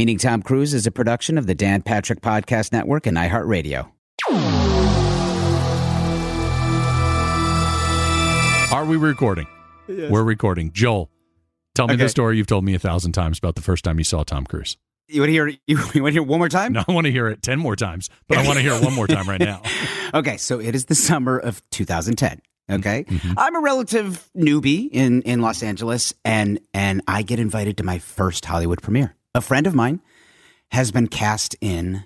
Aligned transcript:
Meeting 0.00 0.16
Tom 0.16 0.40
Cruise 0.40 0.72
is 0.72 0.86
a 0.86 0.90
production 0.90 1.36
of 1.36 1.46
the 1.46 1.54
Dan 1.54 1.82
Patrick 1.82 2.22
Podcast 2.22 2.72
Network 2.72 3.06
and 3.06 3.18
iHeartRadio. 3.18 3.90
Are 8.72 8.86
we 8.86 8.96
recording? 8.96 9.46
We're 9.86 10.22
recording. 10.22 10.72
Joel, 10.72 11.10
tell 11.74 11.86
me 11.86 11.92
Okay. 11.96 12.04
the 12.04 12.08
story 12.08 12.38
you've 12.38 12.46
told 12.46 12.64
me 12.64 12.72
a 12.74 12.78
thousand 12.78 13.12
times 13.12 13.36
about 13.36 13.56
the 13.56 13.60
first 13.60 13.84
time 13.84 13.98
you 13.98 14.04
saw 14.04 14.22
Tom 14.22 14.46
Cruise. 14.46 14.78
You 15.06 15.20
want 15.20 15.28
to 15.28 15.32
hear? 15.32 15.48
You, 15.48 15.58
you 15.92 16.02
want 16.02 16.06
to 16.06 16.12
hear 16.12 16.22
one 16.22 16.38
more 16.38 16.48
time? 16.48 16.72
No, 16.72 16.82
I 16.88 16.92
want 16.92 17.04
to 17.04 17.12
hear 17.12 17.28
it 17.28 17.42
10 17.42 17.58
more 17.58 17.76
times, 17.76 18.08
but 18.26 18.38
I 18.38 18.46
want 18.46 18.54
to 18.56 18.62
hear 18.62 18.72
it 18.72 18.82
one 18.82 18.94
more 18.94 19.06
time 19.06 19.28
right 19.28 19.38
now. 19.40 19.60
Okay, 20.14 20.38
so 20.38 20.58
it 20.60 20.74
is 20.74 20.86
the 20.86 20.94
summer 20.96 21.38
of 21.38 21.62
2010. 21.72 22.40
Okay, 22.70 23.04
Mm-hmm. 23.04 23.34
I'm 23.36 23.54
a 23.54 23.60
relative 23.60 24.30
newbie 24.34 24.88
in 24.90 25.20
in 25.22 25.42
Los 25.42 25.62
Angeles, 25.62 26.14
and 26.24 26.58
and 26.72 27.02
I 27.06 27.20
get 27.20 27.38
invited 27.38 27.76
to 27.76 27.84
my 27.84 27.98
first 28.00 28.46
Hollywood 28.46 28.80
premiere. 28.82 29.14
A 29.34 29.40
friend 29.40 29.66
of 29.66 29.74
mine 29.74 30.00
has 30.72 30.90
been 30.90 31.06
cast 31.06 31.54
in 31.60 32.04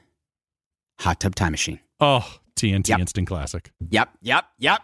Hot 1.01 1.21
Tub 1.21 1.35
Time 1.35 1.53
Machine. 1.53 1.81
Oh, 2.01 2.39
TNT 2.57 2.89
Yep. 2.89 3.01
Instant 3.01 3.29
Classic. 3.29 3.71
Yep, 3.91 4.11
yep, 4.21 4.45
yep. 4.59 4.81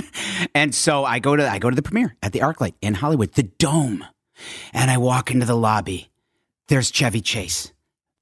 and 0.54 0.74
so 0.74 1.04
I 1.04 1.18
go 1.18 1.36
to 1.36 1.48
I 1.48 1.58
go 1.58 1.70
to 1.70 1.76
the 1.76 1.82
premiere 1.82 2.16
at 2.22 2.32
the 2.32 2.40
ArcLight 2.40 2.74
in 2.80 2.94
Hollywood, 2.94 3.32
the 3.34 3.44
Dome, 3.44 4.04
and 4.72 4.90
I 4.90 4.98
walk 4.98 5.30
into 5.30 5.46
the 5.46 5.56
lobby. 5.56 6.10
There's 6.68 6.90
Chevy 6.90 7.20
Chase. 7.20 7.72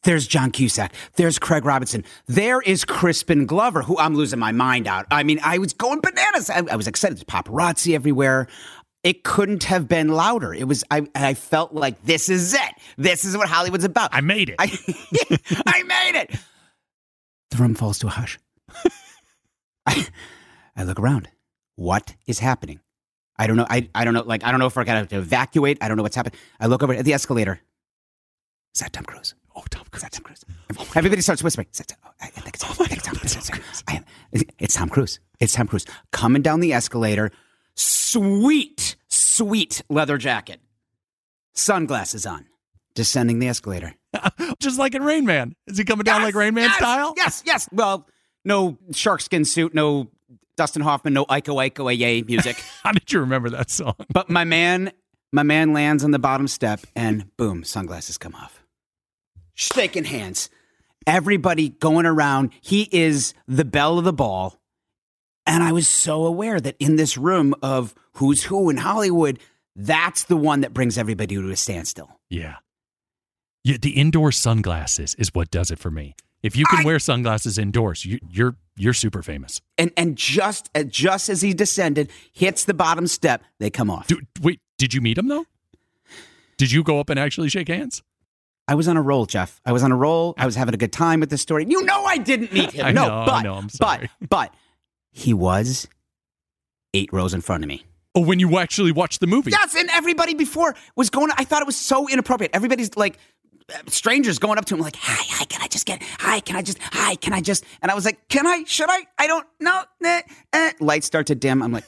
There's 0.02 0.26
John 0.26 0.50
Cusack. 0.50 0.92
There's 1.16 1.38
Craig 1.38 1.64
Robinson. 1.64 2.04
There 2.26 2.60
is 2.60 2.84
Crispin 2.84 3.46
Glover, 3.46 3.80
who 3.80 3.96
I'm 3.96 4.14
losing 4.14 4.38
my 4.38 4.52
mind 4.52 4.86
out. 4.86 5.06
I 5.10 5.22
mean, 5.22 5.40
I 5.42 5.56
was 5.56 5.72
going 5.72 6.00
bananas. 6.02 6.50
I, 6.50 6.62
I 6.70 6.76
was 6.76 6.86
excited. 6.86 7.16
There's 7.16 7.24
paparazzi 7.24 7.94
everywhere. 7.94 8.46
It 9.04 9.22
couldn't 9.22 9.64
have 9.64 9.86
been 9.86 10.08
louder. 10.08 10.52
It 10.54 10.66
was. 10.66 10.82
I. 10.90 11.06
I 11.14 11.34
felt 11.34 11.72
like 11.74 12.02
this 12.04 12.28
is 12.28 12.54
it. 12.54 12.74
This 12.96 13.24
is 13.24 13.36
what 13.36 13.48
Hollywood's 13.48 13.84
about. 13.84 14.10
I 14.14 14.22
made 14.22 14.48
it. 14.48 14.56
I, 14.58 14.64
I 15.66 15.82
made 15.82 16.18
it. 16.20 16.36
The 17.50 17.58
room 17.58 17.74
falls 17.74 17.98
to 18.00 18.06
a 18.06 18.10
hush. 18.10 18.38
I, 19.86 20.06
I 20.76 20.84
look 20.84 20.98
around. 20.98 21.28
What 21.76 22.16
is 22.26 22.38
happening? 22.38 22.80
I 23.36 23.46
don't 23.46 23.56
know. 23.56 23.66
I, 23.68 23.88
I 23.94 24.04
don't 24.04 24.14
know. 24.14 24.22
Like, 24.22 24.42
I 24.44 24.50
don't 24.50 24.60
know 24.60 24.66
if 24.66 24.76
we're 24.76 24.84
to 24.84 25.06
evacuate. 25.10 25.78
I 25.80 25.88
don't 25.88 25.96
know 25.96 26.02
what's 26.02 26.16
happening. 26.16 26.38
I 26.58 26.66
look 26.66 26.82
over 26.82 26.94
at 26.94 27.04
the 27.04 27.12
escalator. 27.12 27.60
Is 28.74 28.80
that 28.80 28.92
Tom 28.92 29.04
Cruise? 29.04 29.34
oh, 29.56 29.62
Tom 29.70 29.84
Cruise. 29.90 30.02
Is 30.02 30.02
that 30.02 30.12
Tom 30.12 30.24
Cruise? 30.24 30.44
Everybody 30.96 31.20
starts 31.22 31.42
whispering. 31.42 31.68
Is 31.72 31.78
that 31.78 31.88
Tom- 31.88 31.98
oh, 32.06 32.10
I 32.20 32.26
think 32.28 32.54
it's, 32.54 32.64
oh 32.64 32.68
I 32.84 32.86
think 32.86 32.98
it's 32.98 33.06
Tom 33.06 33.16
Cruise. 33.16 33.82
I- 33.88 34.04
It's 34.58 34.74
Tom 34.74 34.88
Cruise. 34.88 35.20
It's 35.40 35.52
Tom 35.54 35.66
Cruise. 35.68 35.86
Coming 36.12 36.42
down 36.42 36.60
the 36.60 36.72
escalator. 36.72 37.30
Sweet, 37.76 38.96
sweet 39.08 39.82
leather 39.88 40.18
jacket. 40.18 40.60
Sunglasses 41.54 42.26
on. 42.26 42.46
Descending 42.94 43.40
the 43.40 43.48
escalator. 43.48 43.94
Just 44.60 44.78
like 44.78 44.94
in 44.94 45.02
Rain 45.02 45.24
Man. 45.24 45.54
Is 45.66 45.78
he 45.78 45.84
coming 45.84 46.04
down 46.04 46.20
Yes, 46.20 46.26
like 46.26 46.34
Rain 46.34 46.54
Man 46.54 46.64
yes, 46.68 46.76
style? 46.76 47.14
Yes, 47.16 47.42
yes. 47.44 47.68
Well, 47.72 48.06
no 48.44 48.78
sharkskin 48.92 49.46
suit, 49.46 49.74
no 49.74 50.10
Dustin 50.56 50.82
Hoffman, 50.82 51.12
no 51.14 51.24
Iko 51.26 51.68
Iko 51.70 51.96
Yay 51.96 52.22
music. 52.22 52.56
How 52.84 52.92
did 52.92 53.12
you 53.12 53.20
remember 53.20 53.50
that 53.50 53.70
song? 53.70 53.94
but 54.12 54.30
my 54.30 54.44
man, 54.44 54.92
my 55.32 55.42
man 55.42 55.72
lands 55.72 56.04
on 56.04 56.12
the 56.12 56.18
bottom 56.20 56.46
step 56.46 56.80
and 56.94 57.36
boom, 57.36 57.64
sunglasses 57.64 58.18
come 58.18 58.34
off. 58.36 58.62
Shaking 59.54 60.04
hands. 60.04 60.50
Everybody 61.06 61.70
going 61.70 62.06
around. 62.06 62.50
He 62.60 62.88
is 62.92 63.34
the 63.46 63.64
belle 63.64 63.98
of 63.98 64.04
the 64.04 64.12
ball. 64.12 64.58
And 65.46 65.62
I 65.62 65.72
was 65.72 65.86
so 65.88 66.24
aware 66.26 66.60
that 66.60 66.76
in 66.78 66.96
this 66.96 67.16
room 67.18 67.54
of 67.62 67.94
who's 68.14 68.44
who 68.44 68.70
in 68.70 68.78
Hollywood, 68.78 69.38
that's 69.76 70.24
the 70.24 70.36
one 70.36 70.60
that 70.62 70.72
brings 70.72 70.96
everybody 70.96 71.34
to 71.34 71.50
a 71.50 71.56
standstill. 71.56 72.18
Yeah. 72.30 72.56
Yeah, 73.62 73.76
the 73.80 73.90
indoor 73.92 74.30
sunglasses 74.32 75.14
is 75.14 75.34
what 75.34 75.50
does 75.50 75.70
it 75.70 75.78
for 75.78 75.90
me. 75.90 76.14
If 76.42 76.56
you 76.56 76.66
can 76.66 76.80
I- 76.80 76.84
wear 76.84 76.98
sunglasses 76.98 77.56
indoors, 77.58 78.04
you, 78.04 78.18
you're 78.28 78.56
you're 78.76 78.92
super 78.92 79.22
famous. 79.22 79.60
And 79.78 79.90
and 79.96 80.16
just 80.16 80.68
uh, 80.74 80.82
just 80.82 81.28
as 81.30 81.40
he 81.40 81.54
descended, 81.54 82.10
hits 82.32 82.64
the 82.66 82.74
bottom 82.74 83.06
step, 83.06 83.42
they 83.60 83.70
come 83.70 83.90
off. 83.90 84.06
Dude, 84.08 84.26
wait, 84.42 84.60
did 84.76 84.92
you 84.92 85.00
meet 85.00 85.16
him 85.16 85.28
though? 85.28 85.46
Did 86.58 86.70
you 86.72 86.82
go 86.84 87.00
up 87.00 87.08
and 87.10 87.18
actually 87.18 87.48
shake 87.48 87.68
hands? 87.68 88.02
I 88.68 88.74
was 88.74 88.88
on 88.88 88.96
a 88.96 89.02
roll, 89.02 89.26
Jeff. 89.26 89.60
I 89.64 89.72
was 89.72 89.82
on 89.82 89.92
a 89.92 89.96
roll. 89.96 90.34
I 90.38 90.46
was 90.46 90.54
having 90.56 90.74
a 90.74 90.78
good 90.78 90.92
time 90.92 91.20
with 91.20 91.30
the 91.30 91.38
story. 91.38 91.66
You 91.68 91.82
know 91.84 92.04
I 92.04 92.18
didn't 92.18 92.52
meet 92.52 92.72
him. 92.72 92.86
I 92.86 92.92
no, 92.92 93.08
know, 93.08 93.24
but 93.26 93.42
know, 93.42 93.54
I'm 93.54 93.68
sorry. 93.70 94.10
but 94.20 94.28
but 94.28 94.54
he 95.14 95.32
was 95.32 95.88
eight 96.92 97.10
rows 97.12 97.32
in 97.32 97.40
front 97.40 97.64
of 97.64 97.68
me. 97.68 97.86
Oh, 98.14 98.20
when 98.20 98.38
you 98.38 98.58
actually 98.58 98.92
watched 98.92 99.20
the 99.20 99.26
movie. 99.26 99.52
Yes, 99.52 99.74
and 99.74 99.88
everybody 99.90 100.34
before 100.34 100.74
was 100.96 101.08
going. 101.08 101.30
I 101.36 101.44
thought 101.44 101.62
it 101.62 101.66
was 101.66 101.76
so 101.76 102.08
inappropriate. 102.08 102.50
Everybody's 102.52 102.94
like. 102.96 103.18
Strangers 103.86 104.38
going 104.38 104.58
up 104.58 104.66
to 104.66 104.74
him 104.74 104.80
like, 104.82 104.96
"Hi, 104.96 105.24
hi, 105.26 105.44
can 105.46 105.62
I 105.62 105.68
just 105.68 105.86
get? 105.86 106.02
Hi, 106.18 106.40
can 106.40 106.54
I 106.54 106.60
just? 106.60 106.78
Hi, 106.82 107.14
can 107.14 107.32
I 107.32 107.40
just?" 107.40 107.64
And 107.80 107.90
I 107.90 107.94
was 107.94 108.04
like, 108.04 108.28
"Can 108.28 108.46
I? 108.46 108.64
Should 108.64 108.90
I? 108.90 109.06
I 109.18 109.26
don't 109.26 109.46
know." 109.58 109.82
Eh, 110.04 110.20
eh. 110.52 110.72
Lights 110.80 111.06
start 111.06 111.28
to 111.28 111.34
dim. 111.34 111.62
I'm 111.62 111.72
like, 111.72 111.84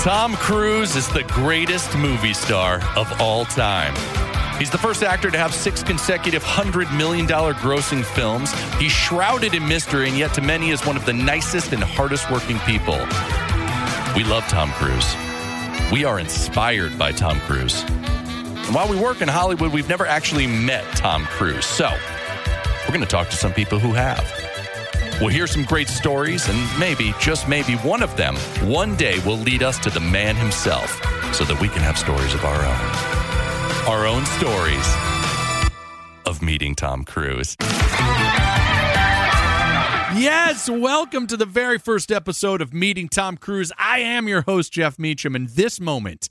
Tom 0.00 0.36
Cruise 0.36 0.96
is 0.96 1.06
the 1.08 1.22
greatest 1.24 1.94
movie 1.98 2.32
star 2.32 2.80
of 2.96 3.20
all 3.20 3.44
time. 3.44 3.94
He's 4.58 4.70
the 4.70 4.78
first 4.78 5.04
actor 5.04 5.30
to 5.30 5.38
have 5.38 5.54
six 5.54 5.84
consecutive 5.84 6.42
$100 6.42 6.96
million 6.96 7.28
grossing 7.28 8.04
films. 8.04 8.52
He's 8.74 8.90
shrouded 8.90 9.54
in 9.54 9.66
mystery, 9.68 10.08
and 10.08 10.18
yet 10.18 10.34
to 10.34 10.40
many 10.40 10.70
is 10.70 10.84
one 10.84 10.96
of 10.96 11.06
the 11.06 11.12
nicest 11.12 11.72
and 11.72 11.82
hardest 11.82 12.28
working 12.28 12.58
people. 12.60 12.98
We 14.16 14.24
love 14.24 14.42
Tom 14.48 14.72
Cruise. 14.72 15.14
We 15.92 16.04
are 16.04 16.18
inspired 16.18 16.98
by 16.98 17.12
Tom 17.12 17.38
Cruise. 17.40 17.84
And 17.84 18.74
while 18.74 18.88
we 18.88 18.98
work 18.98 19.22
in 19.22 19.28
Hollywood, 19.28 19.72
we've 19.72 19.88
never 19.88 20.06
actually 20.06 20.48
met 20.48 20.84
Tom 20.96 21.24
Cruise. 21.26 21.64
So 21.64 21.88
we're 22.82 22.94
going 22.94 23.00
to 23.00 23.06
talk 23.06 23.28
to 23.28 23.36
some 23.36 23.52
people 23.52 23.78
who 23.78 23.92
have. 23.92 24.28
We'll 25.20 25.30
hear 25.30 25.46
some 25.46 25.64
great 25.64 25.88
stories, 25.88 26.48
and 26.48 26.80
maybe, 26.80 27.14
just 27.20 27.48
maybe, 27.48 27.74
one 27.76 28.02
of 28.02 28.16
them 28.16 28.34
one 28.68 28.96
day 28.96 29.20
will 29.20 29.38
lead 29.38 29.62
us 29.62 29.78
to 29.80 29.90
the 29.90 30.00
man 30.00 30.34
himself 30.34 31.00
so 31.32 31.44
that 31.44 31.60
we 31.60 31.68
can 31.68 31.80
have 31.80 31.96
stories 31.96 32.34
of 32.34 32.44
our 32.44 32.64
own. 32.64 33.47
Our 33.86 34.06
own 34.06 34.24
stories 34.26 34.94
of 36.24 36.40
meeting 36.42 36.74
Tom 36.74 37.04
Cruise. 37.04 37.56
Yes, 40.18 40.70
welcome 40.70 41.26
to 41.26 41.36
the 41.36 41.46
very 41.46 41.78
first 41.78 42.10
episode 42.10 42.62
of 42.62 42.72
Meeting 42.72 43.08
Tom 43.08 43.36
Cruise. 43.36 43.70
I 43.78 44.00
am 44.00 44.26
your 44.26 44.40
host, 44.42 44.72
Jeff 44.72 44.98
Meacham, 44.98 45.36
and 45.36 45.48
this 45.50 45.80
moment, 45.80 46.28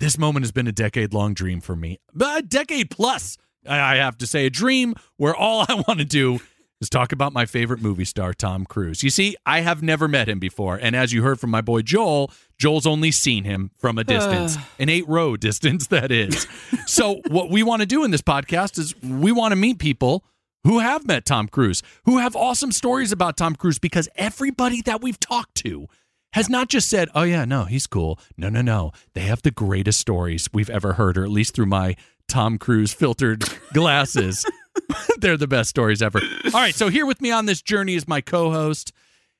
this 0.00 0.18
moment 0.18 0.44
has 0.44 0.52
been 0.52 0.66
a 0.66 0.72
decade 0.72 1.14
long 1.14 1.32
dream 1.32 1.60
for 1.62 1.74
me. 1.74 1.98
A 2.20 2.42
decade 2.42 2.90
plus, 2.90 3.38
I 3.66 3.96
have 3.96 4.18
to 4.18 4.26
say, 4.26 4.44
a 4.44 4.50
dream 4.50 4.94
where 5.16 5.34
all 5.34 5.60
I 5.68 5.82
want 5.88 6.00
to 6.00 6.04
do 6.04 6.40
is 6.80 6.90
talk 6.90 7.12
about 7.12 7.32
my 7.32 7.46
favorite 7.46 7.80
movie 7.80 8.04
star, 8.04 8.34
Tom 8.34 8.64
Cruise. 8.64 9.02
You 9.02 9.10
see, 9.10 9.36
I 9.46 9.60
have 9.60 9.82
never 9.82 10.08
met 10.08 10.28
him 10.28 10.38
before, 10.38 10.76
and 10.76 10.94
as 10.94 11.12
you 11.12 11.22
heard 11.22 11.40
from 11.40 11.50
my 11.50 11.60
boy 11.60 11.82
Joel, 11.82 12.30
Joel's 12.58 12.86
only 12.86 13.10
seen 13.10 13.44
him 13.44 13.70
from 13.78 13.98
a 13.98 14.04
distance, 14.04 14.56
an 14.78 14.88
eight 14.88 15.08
row 15.08 15.36
distance, 15.36 15.86
that 15.88 16.10
is. 16.10 16.46
so, 16.86 17.20
what 17.28 17.50
we 17.50 17.62
want 17.62 17.80
to 17.80 17.86
do 17.86 18.04
in 18.04 18.10
this 18.10 18.22
podcast 18.22 18.78
is 18.78 18.94
we 19.02 19.32
want 19.32 19.52
to 19.52 19.56
meet 19.56 19.78
people 19.78 20.24
who 20.64 20.80
have 20.80 21.06
met 21.06 21.24
Tom 21.24 21.46
Cruise, 21.48 21.82
who 22.04 22.18
have 22.18 22.34
awesome 22.34 22.72
stories 22.72 23.12
about 23.12 23.36
Tom 23.36 23.54
Cruise, 23.54 23.78
because 23.78 24.08
everybody 24.16 24.82
that 24.82 25.00
we've 25.00 25.20
talked 25.20 25.54
to 25.56 25.86
has 26.32 26.50
not 26.50 26.68
just 26.68 26.88
said, 26.88 27.08
oh, 27.14 27.22
yeah, 27.22 27.44
no, 27.44 27.64
he's 27.64 27.86
cool. 27.86 28.18
No, 28.36 28.48
no, 28.48 28.60
no. 28.60 28.92
They 29.14 29.22
have 29.22 29.42
the 29.42 29.52
greatest 29.52 30.00
stories 30.00 30.48
we've 30.52 30.68
ever 30.68 30.94
heard, 30.94 31.16
or 31.16 31.24
at 31.24 31.30
least 31.30 31.54
through 31.54 31.66
my 31.66 31.96
Tom 32.28 32.58
Cruise 32.58 32.92
filtered 32.92 33.44
glasses. 33.72 34.44
They're 35.18 35.36
the 35.36 35.46
best 35.46 35.70
stories 35.70 36.02
ever. 36.02 36.20
All 36.46 36.50
right, 36.52 36.74
so 36.74 36.88
here 36.88 37.06
with 37.06 37.20
me 37.20 37.30
on 37.30 37.46
this 37.46 37.62
journey 37.62 37.94
is 37.94 38.06
my 38.06 38.20
co 38.20 38.50
host. 38.50 38.92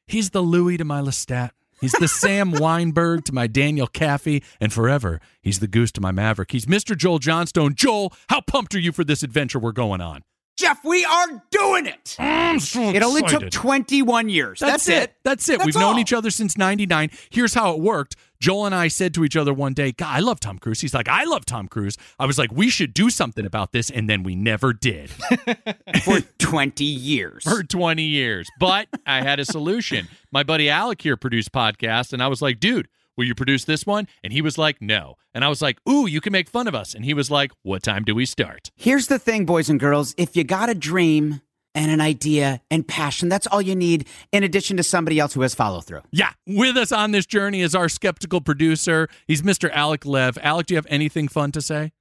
He's 0.06 0.30
the 0.30 0.40
Louis 0.40 0.76
to 0.76 0.84
my 0.84 1.00
Lestat. 1.00 1.50
He's 1.80 1.92
the 1.92 2.08
Sam 2.08 2.52
Weinberg 2.58 3.24
to 3.26 3.34
my 3.34 3.46
Daniel 3.46 3.86
Kaffee, 3.86 4.42
and 4.60 4.72
forever, 4.72 5.20
he's 5.42 5.58
the 5.58 5.66
Goose 5.66 5.92
to 5.92 6.00
my 6.00 6.10
Maverick. 6.10 6.52
He's 6.52 6.66
Mr. 6.66 6.96
Joel 6.96 7.18
Johnstone. 7.18 7.74
Joel, 7.74 8.12
how 8.28 8.40
pumped 8.40 8.74
are 8.74 8.78
you 8.78 8.92
for 8.92 9.04
this 9.04 9.22
adventure 9.22 9.58
we're 9.58 9.72
going 9.72 10.00
on? 10.00 10.22
Jeff, 10.56 10.82
we 10.84 11.04
are 11.04 11.42
doing 11.50 11.84
it. 11.84 12.16
I'm 12.18 12.60
so 12.60 12.80
It 12.80 13.02
only 13.02 13.20
took 13.22 13.50
21 13.50 14.30
years. 14.30 14.60
That's, 14.60 14.86
That's, 14.86 15.04
it. 15.04 15.14
That's 15.22 15.48
it. 15.50 15.58
That's 15.58 15.66
We've 15.66 15.74
known 15.74 15.98
each 15.98 16.14
other 16.14 16.30
since 16.30 16.56
99. 16.56 17.10
Here's 17.28 17.52
how 17.52 17.74
it 17.74 17.80
worked. 17.80 18.16
Joel 18.40 18.66
and 18.66 18.74
I 18.74 18.88
said 18.88 19.14
to 19.14 19.24
each 19.24 19.36
other 19.36 19.52
one 19.54 19.72
day, 19.72 19.92
God, 19.92 20.14
I 20.14 20.20
love 20.20 20.40
Tom 20.40 20.58
Cruise. 20.58 20.80
He's 20.80 20.94
like, 20.94 21.08
I 21.08 21.24
love 21.24 21.44
Tom 21.46 21.68
Cruise. 21.68 21.96
I 22.18 22.26
was 22.26 22.38
like, 22.38 22.52
we 22.52 22.68
should 22.68 22.94
do 22.94 23.10
something 23.10 23.46
about 23.46 23.72
this. 23.72 23.90
And 23.90 24.08
then 24.08 24.22
we 24.22 24.34
never 24.34 24.72
did 24.72 25.10
For 26.04 26.20
20 26.38 26.84
years. 26.84 27.44
for 27.44 27.62
20 27.62 28.02
years. 28.02 28.48
But 28.58 28.88
I 29.06 29.22
had 29.22 29.40
a 29.40 29.44
solution. 29.44 30.08
My 30.32 30.42
buddy 30.42 30.68
Alec 30.68 31.02
here 31.02 31.16
produced 31.16 31.52
podcasts. 31.52 32.12
And 32.12 32.22
I 32.22 32.28
was 32.28 32.42
like, 32.42 32.60
dude, 32.60 32.88
will 33.16 33.24
you 33.24 33.34
produce 33.34 33.64
this 33.64 33.86
one? 33.86 34.06
And 34.22 34.32
he 34.32 34.42
was 34.42 34.58
like, 34.58 34.80
no. 34.82 35.16
And 35.34 35.44
I 35.44 35.48
was 35.48 35.62
like, 35.62 35.78
ooh, 35.88 36.06
you 36.06 36.20
can 36.20 36.32
make 36.32 36.48
fun 36.48 36.66
of 36.68 36.74
us. 36.74 36.94
And 36.94 37.04
he 37.04 37.14
was 37.14 37.30
like, 37.30 37.52
what 37.62 37.82
time 37.82 38.04
do 38.04 38.14
we 38.14 38.26
start? 38.26 38.70
Here's 38.76 39.06
the 39.06 39.18
thing, 39.18 39.44
boys 39.46 39.68
and 39.70 39.80
girls. 39.80 40.14
If 40.16 40.36
you 40.36 40.44
got 40.44 40.68
a 40.68 40.74
dream 40.74 41.40
and 41.76 41.90
an 41.92 42.00
idea 42.00 42.60
and 42.70 42.86
passion. 42.88 43.28
That's 43.28 43.46
all 43.46 43.62
you 43.62 43.76
need, 43.76 44.08
in 44.32 44.42
addition 44.42 44.76
to 44.78 44.82
somebody 44.82 45.20
else 45.20 45.34
who 45.34 45.42
has 45.42 45.54
follow 45.54 45.80
through. 45.80 46.00
Yeah, 46.10 46.30
with 46.46 46.76
us 46.76 46.90
on 46.90 47.12
this 47.12 47.26
journey 47.26 47.60
is 47.60 47.74
our 47.76 47.88
skeptical 47.88 48.40
producer. 48.40 49.08
He's 49.28 49.42
Mr. 49.42 49.70
Alec 49.70 50.04
Lev. 50.04 50.38
Alec, 50.42 50.66
do 50.66 50.74
you 50.74 50.78
have 50.78 50.86
anything 50.88 51.28
fun 51.28 51.52
to 51.52 51.60
say? 51.62 51.92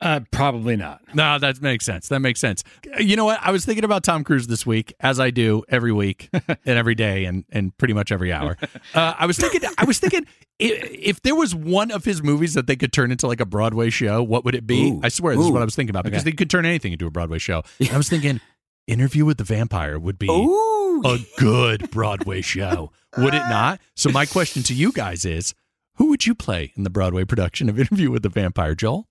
Uh, 0.00 0.18
probably 0.32 0.74
not. 0.74 1.00
No, 1.14 1.38
that 1.38 1.62
makes 1.62 1.84
sense. 1.84 2.08
That 2.08 2.18
makes 2.18 2.40
sense. 2.40 2.64
You 2.98 3.14
know 3.14 3.24
what? 3.24 3.38
I 3.40 3.52
was 3.52 3.64
thinking 3.64 3.84
about 3.84 4.02
Tom 4.02 4.24
Cruise 4.24 4.48
this 4.48 4.66
week, 4.66 4.92
as 4.98 5.20
I 5.20 5.30
do 5.30 5.62
every 5.68 5.92
week 5.92 6.28
and 6.32 6.58
every 6.66 6.96
day, 6.96 7.24
and 7.24 7.44
and 7.52 7.76
pretty 7.78 7.94
much 7.94 8.10
every 8.10 8.32
hour. 8.32 8.56
Uh, 8.94 9.14
I 9.16 9.26
was 9.26 9.36
thinking. 9.38 9.60
I 9.78 9.84
was 9.84 10.00
thinking 10.00 10.26
if, 10.58 10.90
if 10.92 11.22
there 11.22 11.36
was 11.36 11.54
one 11.54 11.92
of 11.92 12.04
his 12.04 12.20
movies 12.20 12.54
that 12.54 12.66
they 12.66 12.74
could 12.74 12.92
turn 12.92 13.12
into 13.12 13.28
like 13.28 13.38
a 13.38 13.46
Broadway 13.46 13.90
show, 13.90 14.24
what 14.24 14.44
would 14.44 14.56
it 14.56 14.66
be? 14.66 14.90
Ooh. 14.90 15.00
I 15.04 15.08
swear, 15.08 15.36
this 15.36 15.44
is 15.46 15.52
what 15.52 15.62
I 15.62 15.64
was 15.64 15.76
thinking 15.76 15.90
about 15.90 16.02
because 16.02 16.22
Okay. 16.22 16.30
they 16.30 16.36
could 16.36 16.50
turn 16.50 16.66
anything 16.66 16.90
into 16.92 17.06
a 17.06 17.10
Broadway 17.12 17.38
show. 17.38 17.62
And 17.78 17.90
I 17.90 17.96
was 17.96 18.08
thinking, 18.08 18.40
Interview 18.86 19.24
with 19.24 19.38
the 19.38 19.44
Vampire 19.44 19.98
would 19.98 20.18
be 20.18 20.28
Ooh. 20.30 21.02
a 21.04 21.18
good 21.38 21.90
Broadway 21.90 22.40
show, 22.40 22.92
would 23.18 23.34
it 23.34 23.42
not? 23.48 23.80
So 23.96 24.10
my 24.10 24.26
question 24.26 24.62
to 24.64 24.74
you 24.74 24.92
guys 24.92 25.24
is, 25.24 25.54
who 25.96 26.06
would 26.10 26.24
you 26.24 26.34
play 26.34 26.72
in 26.76 26.84
the 26.84 26.90
Broadway 26.90 27.24
production 27.24 27.68
of 27.68 27.80
Interview 27.80 28.10
with 28.10 28.22
the 28.22 28.28
Vampire, 28.28 28.74
Joel? 28.76 29.08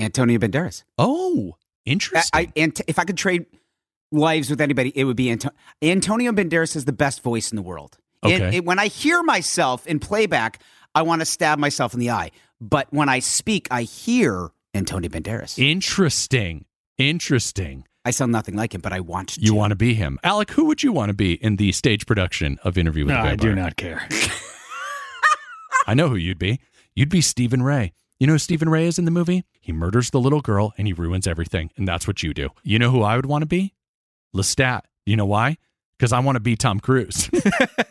Antonio 0.00 0.38
Banderas. 0.38 0.84
Oh, 0.96 1.56
interesting. 1.84 2.30
I, 2.32 2.52
and 2.56 2.80
if 2.86 2.98
I 2.98 3.04
could 3.04 3.18
trade 3.18 3.46
lives 4.10 4.48
with 4.48 4.60
anybody, 4.60 4.92
it 4.94 5.04
would 5.04 5.16
be 5.16 5.28
Anto- 5.28 5.50
Antonio 5.82 6.32
Banderas 6.32 6.72
has 6.74 6.86
the 6.86 6.92
best 6.92 7.22
voice 7.22 7.50
in 7.52 7.56
the 7.56 7.62
world. 7.62 7.98
Okay. 8.24 8.56
it- 8.56 8.64
when 8.64 8.78
I 8.78 8.86
hear 8.86 9.22
myself 9.22 9.86
in 9.86 9.98
playback, 9.98 10.62
I 10.94 11.02
want 11.02 11.20
to 11.20 11.26
stab 11.26 11.58
myself 11.58 11.92
in 11.92 12.00
the 12.00 12.10
eye. 12.10 12.30
But 12.60 12.86
when 12.92 13.08
I 13.08 13.18
speak, 13.18 13.68
I 13.70 13.82
hear 13.82 14.50
Antonio 14.74 15.10
Banderas. 15.10 15.58
Interesting. 15.58 16.64
Interesting. 16.96 17.84
I 18.08 18.10
sound 18.10 18.32
nothing 18.32 18.56
like 18.56 18.74
him, 18.74 18.80
but 18.80 18.94
I 18.94 19.00
want 19.00 19.28
to. 19.34 19.40
You 19.42 19.52
want 19.52 19.72
to 19.72 19.76
be 19.76 19.92
him. 19.92 20.18
Alec, 20.24 20.52
who 20.52 20.64
would 20.64 20.82
you 20.82 20.92
want 20.92 21.10
to 21.10 21.14
be 21.14 21.34
in 21.34 21.56
the 21.56 21.72
stage 21.72 22.06
production 22.06 22.58
of 22.64 22.78
Interview 22.78 23.04
with 23.04 23.14
No, 23.14 23.22
the 23.22 23.28
I 23.28 23.36
do 23.36 23.54
not 23.54 23.76
care. 23.76 24.08
I 25.86 25.92
know 25.92 26.08
who 26.08 26.16
you'd 26.16 26.38
be. 26.38 26.58
You'd 26.96 27.10
be 27.10 27.20
Stephen 27.20 27.62
Rea. 27.62 27.92
You 28.18 28.26
know 28.26 28.32
who 28.32 28.38
Stephen 28.38 28.70
Rea 28.70 28.86
is 28.86 28.98
in 28.98 29.04
the 29.04 29.10
movie? 29.10 29.44
He 29.60 29.72
murders 29.72 30.08
the 30.08 30.20
little 30.20 30.40
girl 30.40 30.72
and 30.78 30.86
he 30.86 30.94
ruins 30.94 31.26
everything. 31.26 31.70
And 31.76 31.86
that's 31.86 32.06
what 32.06 32.22
you 32.22 32.32
do. 32.32 32.48
You 32.62 32.78
know 32.78 32.90
who 32.90 33.02
I 33.02 33.14
would 33.14 33.26
want 33.26 33.42
to 33.42 33.46
be? 33.46 33.74
Lestat. 34.34 34.84
You 35.04 35.16
know 35.16 35.26
why? 35.26 35.58
Because 35.98 36.12
I 36.12 36.20
want 36.20 36.36
to 36.36 36.40
be 36.40 36.54
Tom 36.56 36.78
Cruise. 36.80 37.28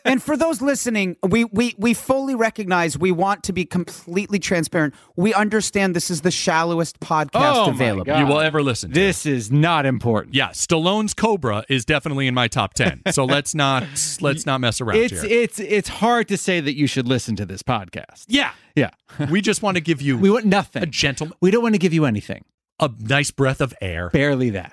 And 0.06 0.24
for 0.24 0.38
those 0.38 0.62
listening, 0.62 1.18
we, 1.22 1.44
we, 1.44 1.76
we 1.78 1.94
fully 1.94 2.34
recognize 2.34 2.98
we 2.98 3.12
want 3.12 3.44
to 3.44 3.52
be 3.52 3.66
completely 3.66 4.40
transparent. 4.40 4.94
We 5.18 5.34
understand 5.34 5.98
this 5.98 6.10
is 6.10 6.22
the 6.22 6.32
shallowest 6.32 7.02
podcast 7.02 7.28
Oh 7.68 7.70
available. 7.70 8.18
You 8.18 8.26
will 8.26 8.40
ever 8.40 8.64
listen 8.64 8.92
to. 8.92 8.94
This 8.98 9.26
is 9.26 9.52
not 9.52 9.86
important. 9.86 10.34
Yeah, 10.34 10.52
Stallone's 10.52 11.14
Cobra 11.14 11.66
is 11.68 11.84
definitely 11.84 12.26
in 12.28 12.34
my 12.34 12.48
top 12.48 12.74
10. 12.76 13.02
So 13.12 13.26
let's 13.36 13.54
not 13.54 13.84
let's 14.22 14.46
not 14.46 14.62
mess 14.62 14.80
around 14.80 15.00
It's 15.00 15.22
here. 15.22 15.30
it's 15.44 15.60
it's 15.60 15.90
hard 15.90 16.30
to 16.30 16.38
say 16.38 16.62
that 16.62 16.78
you 16.78 16.88
should 16.88 17.06
listen 17.06 17.36
to 17.36 17.46
this 17.46 17.62
podcast. 17.62 18.24
yeah. 18.30 18.52
Yeah. 18.78 18.92
We 19.30 19.42
just 19.42 19.62
want 19.62 19.76
to 19.76 19.82
give 19.82 20.02
you 20.02 20.18
We 20.18 20.30
want 20.30 20.46
nothing. 20.46 20.84
a 20.84 20.86
gentle 20.86 21.32
We 21.42 21.52
don't 21.52 21.64
want 21.64 21.76
to 21.76 21.80
give 21.80 21.94
you 21.94 22.06
anything. 22.06 22.46
a 22.80 22.90
nice 22.98 23.30
breath 23.32 23.60
of 23.60 23.74
air. 23.82 24.10
Barely 24.12 24.52
that. 24.52 24.72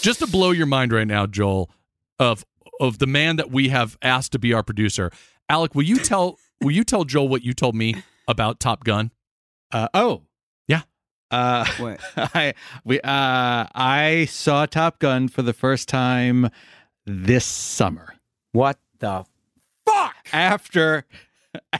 Just 0.00 0.20
to 0.20 0.26
blow 0.26 0.50
your 0.50 0.66
mind 0.66 0.92
right 0.92 1.06
now, 1.06 1.26
Joel, 1.26 1.70
of 2.18 2.44
of 2.80 2.98
the 2.98 3.06
man 3.06 3.36
that 3.36 3.50
we 3.50 3.68
have 3.68 3.96
asked 4.02 4.32
to 4.32 4.38
be 4.38 4.52
our 4.52 4.62
producer. 4.62 5.10
Alec, 5.48 5.74
will 5.74 5.82
you 5.84 5.96
tell 5.98 6.38
will 6.60 6.72
you 6.72 6.84
tell 6.84 7.04
Joel 7.04 7.28
what 7.28 7.42
you 7.42 7.52
told 7.52 7.74
me 7.74 7.96
about 8.28 8.60
Top 8.60 8.84
Gun? 8.84 9.10
Uh, 9.72 9.88
oh. 9.94 10.22
Yeah. 10.68 10.82
Uh, 11.30 11.64
What? 11.78 12.00
I 12.16 12.54
we 12.84 13.00
uh 13.00 13.66
I 13.74 14.26
saw 14.30 14.66
Top 14.66 14.98
Gun 14.98 15.28
for 15.28 15.42
the 15.42 15.52
first 15.52 15.88
time 15.88 16.50
this 17.06 17.44
summer 17.44 18.14
What 18.52 18.78
the 18.98 19.24
fuck? 19.86 20.14
after 20.32 21.04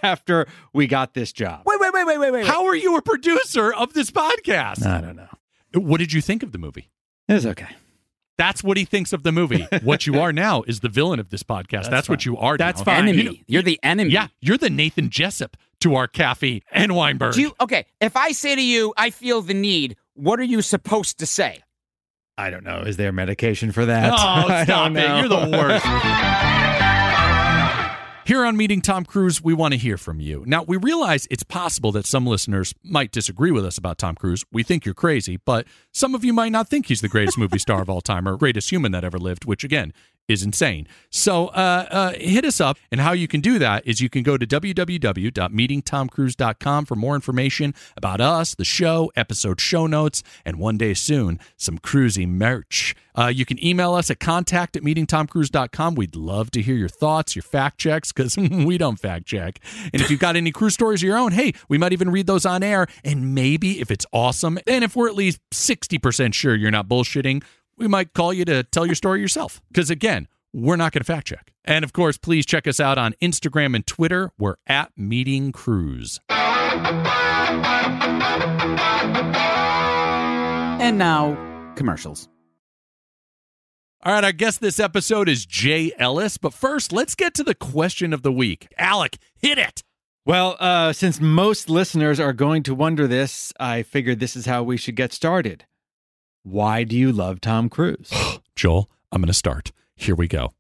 after 0.03 0.47
we 0.73 0.87
got 0.87 1.15
this 1.15 1.33
job. 1.33 1.63
Wait, 1.67 1.81
wait, 1.81 1.93
wait, 1.93 2.07
wait, 2.07 2.19
wait, 2.19 2.31
wait. 2.33 2.47
How 2.47 2.67
are 2.67 2.77
you 2.77 2.97
a 2.97 3.03
producer 3.03 3.73
of 3.73 3.93
this 3.93 4.11
podcast? 4.11 4.87
I 4.87 5.01
don't 5.01 5.17
know. 5.17 5.29
What 5.75 5.99
did 5.99 6.13
you 6.13 6.21
think 6.21 6.43
of 6.45 6.53
the 6.53 6.59
movie? 6.59 6.89
It's 7.29 7.47
okay. 7.47 7.69
That's 8.37 8.65
what 8.65 8.77
he 8.77 8.85
thinks 8.85 9.13
of 9.13 9.23
the 9.23 9.31
movie. 9.33 9.67
what 9.83 10.07
you 10.07 10.21
are 10.21 10.33
now 10.33 10.63
is 10.63 10.81
the 10.81 10.89
villain 10.89 11.21
of 11.21 11.31
this 11.31 11.43
podcast. 11.43 11.89
That's, 11.89 12.09
what 12.09 12.27
you 12.27 12.37
are. 12.37 12.57
That's 12.57 12.81
now. 12.81 12.85
fine. 12.85 13.09
enemy? 13.09 13.23
You 13.23 13.31
know- 13.31 13.37
You're 13.47 13.63
the 13.63 13.81
enemy. 13.83 14.11
yeah, 14.11 14.29
you're 14.41 14.59
the 14.59 14.71
Nathan 14.71 15.09
Jessup 15.11 15.57
to 15.81 15.95
our 15.95 16.09
Kaffee 16.09 16.63
and 16.73 16.95
Weinberg. 16.97 17.35
Do 17.35 17.41
you, 17.43 17.53
okay, 17.61 17.87
if 18.01 18.17
I 18.17 18.33
say 18.33 18.55
to 18.57 18.63
you, 18.63 18.93
I 18.97 19.11
feel 19.11 19.41
the 19.41 19.55
need, 19.55 19.97
what 20.15 20.41
are 20.41 20.45
you 20.45 20.63
supposed 20.63 21.19
to 21.21 21.27
say? 21.27 21.61
I 22.37 22.51
don't 22.51 22.65
know. 22.65 22.81
Is 22.81 22.97
there 22.97 23.13
medication 23.13 23.71
for 23.71 23.87
that? 23.87 24.13
Oh, 24.13 24.17
I 24.19 24.65
stop 24.65 24.93
don't 24.93 24.97
it. 24.97 25.07
know. 25.07 25.19
You're 25.21 25.29
the 25.29 25.57
worst. 25.57 25.85
Here 28.27 28.47
on 28.47 28.57
Meeting 28.57 28.81
Tom 28.81 29.05
Cruise, 29.05 29.43
we 29.45 29.53
want 29.53 29.75
to 29.75 29.79
hear 29.79 29.99
from 29.99 30.19
you. 30.19 30.45
Now, 30.47 30.63
we 30.63 30.79
realize 30.79 31.29
it's 31.31 31.43
possible 31.43 31.93
that 31.93 32.07
some 32.07 32.27
listeners 32.27 32.75
might 32.83 33.13
disagree 33.13 33.51
with 33.51 33.67
us 33.67 33.77
about 33.77 33.99
Tom 33.99 34.15
Cruise. 34.15 34.47
We 34.51 34.63
think 34.63 34.87
you're 34.87 34.95
crazy, 34.95 35.37
but 35.37 35.67
some 35.93 36.15
of 36.15 36.25
you 36.25 36.33
might 36.33 36.51
not 36.51 36.69
think 36.71 36.87
he's 36.87 37.03
the 37.03 37.09
greatest 37.09 37.37
movie 37.37 37.59
star 37.59 37.83
of 37.83 37.91
all 37.91 38.01
time 38.01 38.27
or 38.27 38.39
greatest 38.39 38.71
human 38.71 38.93
that 38.93 39.05
ever 39.05 39.19
lived, 39.19 39.45
which 39.45 39.63
again 39.63 39.93
is 40.29 40.43
insane. 40.43 40.87
So 41.11 41.47
uh, 41.49 41.87
uh, 41.91 42.13
hit 42.15 42.45
us 42.45 42.61
up, 42.61 42.77
and 42.91 43.01
how 43.01 43.13
you 43.13 43.29
can 43.29 43.41
do 43.41 43.59
that 43.59 43.87
is 43.87 44.01
you 44.01 44.09
can 44.09 44.23
go 44.23 44.37
to 44.37 44.47
www.meetingtomcruise.com 44.47 46.87
for 46.87 46.97
more 46.97 47.15
information 47.15 47.75
about 47.97 48.21
us, 48.21 48.55
the 48.55 48.65
show, 48.65 49.13
episode 49.17 49.61
show 49.61 49.87
notes, 49.87 50.23
and 50.45 50.59
one 50.59 50.77
day 50.79 50.95
soon, 50.95 51.39
some 51.57 51.79
cruisy 51.79 52.29
merch. 52.29 52.97
Uh, 53.17 53.29
you 53.29 53.45
can 53.45 53.65
email 53.65 53.95
us 53.95 54.11
at 54.11 54.19
contact 54.19 54.77
at 54.77 54.83
meetingtomcruise.com. 54.83 55.95
We'd 55.95 56.17
love 56.17 56.51
to 56.53 56.63
hear 56.63 56.75
your 56.75 56.89
thoughts, 56.89 57.37
your 57.37 57.45
fact 57.45 57.79
checks, 57.79 58.13
because 58.13 58.37
we 58.37 58.79
don't 58.79 58.99
fact 58.99 59.27
check. 59.27 59.61
And 59.93 60.03
if 60.03 60.11
you've 60.11 60.21
got 60.21 60.37
any 60.37 60.51
cruise 60.51 60.75
stories 60.75 61.03
of 61.03 61.07
your 61.07 61.17
own, 61.17 61.33
hey, 61.33 61.55
we 61.69 61.79
might 61.79 61.93
even 61.93 62.11
read 62.11 62.27
those 62.27 62.45
on 62.45 62.63
air. 62.63 62.87
And 63.05 63.35
maybe 63.35 63.81
if 63.81 63.91
it's 63.91 64.07
awesome, 64.13 64.59
and 64.67 64.83
if 64.83 64.97
we're 64.97 65.09
at 65.09 65.15
least 65.15 65.41
60% 65.53 66.35
sure 66.35 66.55
you're 66.55 66.71
not 66.71 66.89
bullshitting, 66.89 67.43
we 67.77 67.89
might 67.89 68.15
call 68.15 68.33
you 68.33 68.45
to 68.45 68.63
tell 68.63 68.87
your 68.87 68.95
story 68.95 69.21
yourself. 69.21 69.61
Because 69.69 69.91
again, 69.91 70.29
we're 70.53 70.77
not 70.77 70.93
going 70.93 71.01
to 71.01 71.05
fact 71.05 71.27
check. 71.27 71.53
And 71.65 71.85
of 71.85 71.93
course, 71.93 72.17
please 72.19 72.47
check 72.47 72.67
us 72.67 72.79
out 72.81 72.99
on 72.99 73.15
Instagram 73.21 73.75
and 73.75 73.87
Twitter. 73.87 74.31
We're 74.39 74.57
at 74.67 74.93
Meeting 74.97 75.53
Cruise. 75.53 76.21
And 80.81 80.99
now, 80.99 81.73
commercials. 81.77 82.29
All 84.03 84.13
right, 84.13 84.25
I 84.25 84.33
guess 84.33 84.59
this 84.59 84.79
episode 84.79 85.31
is 85.31 85.47
Jay 85.47 85.91
Ellis, 85.99 86.37
but 86.37 86.53
first, 86.53 86.93
let's 86.93 87.15
get 87.15 87.33
to 87.35 87.43
the 87.43 87.55
question 87.55 88.13
of 88.13 88.21
the 88.23 88.33
week. 88.33 88.69
Alec, 88.77 89.17
hit 89.41 89.57
it. 89.57 89.83
Well, 90.27 90.57
uh, 90.61 90.93
since 90.93 91.21
most 91.21 91.71
listeners 91.71 92.21
are 92.21 92.35
going 92.35 92.63
to 92.65 92.75
wonder 92.75 93.07
this, 93.07 93.51
I 93.59 93.83
figured 93.83 94.21
this 94.21 94.37
is 94.37 94.45
how 94.45 94.63
we 94.63 94.77
should 94.77 94.95
get 94.95 95.15
started. 95.15 95.65
Why 96.45 96.85
do 96.85 96.97
you 96.97 97.11
love 97.11 97.41
Tom 97.41 97.69
Cruise? 97.69 98.13
Joel, 98.57 98.89
I'm 99.11 99.21
going 99.21 99.27
to 99.29 99.35
start. 99.35 99.73
Here 99.97 100.15
we 100.15 100.29
go. 100.29 100.53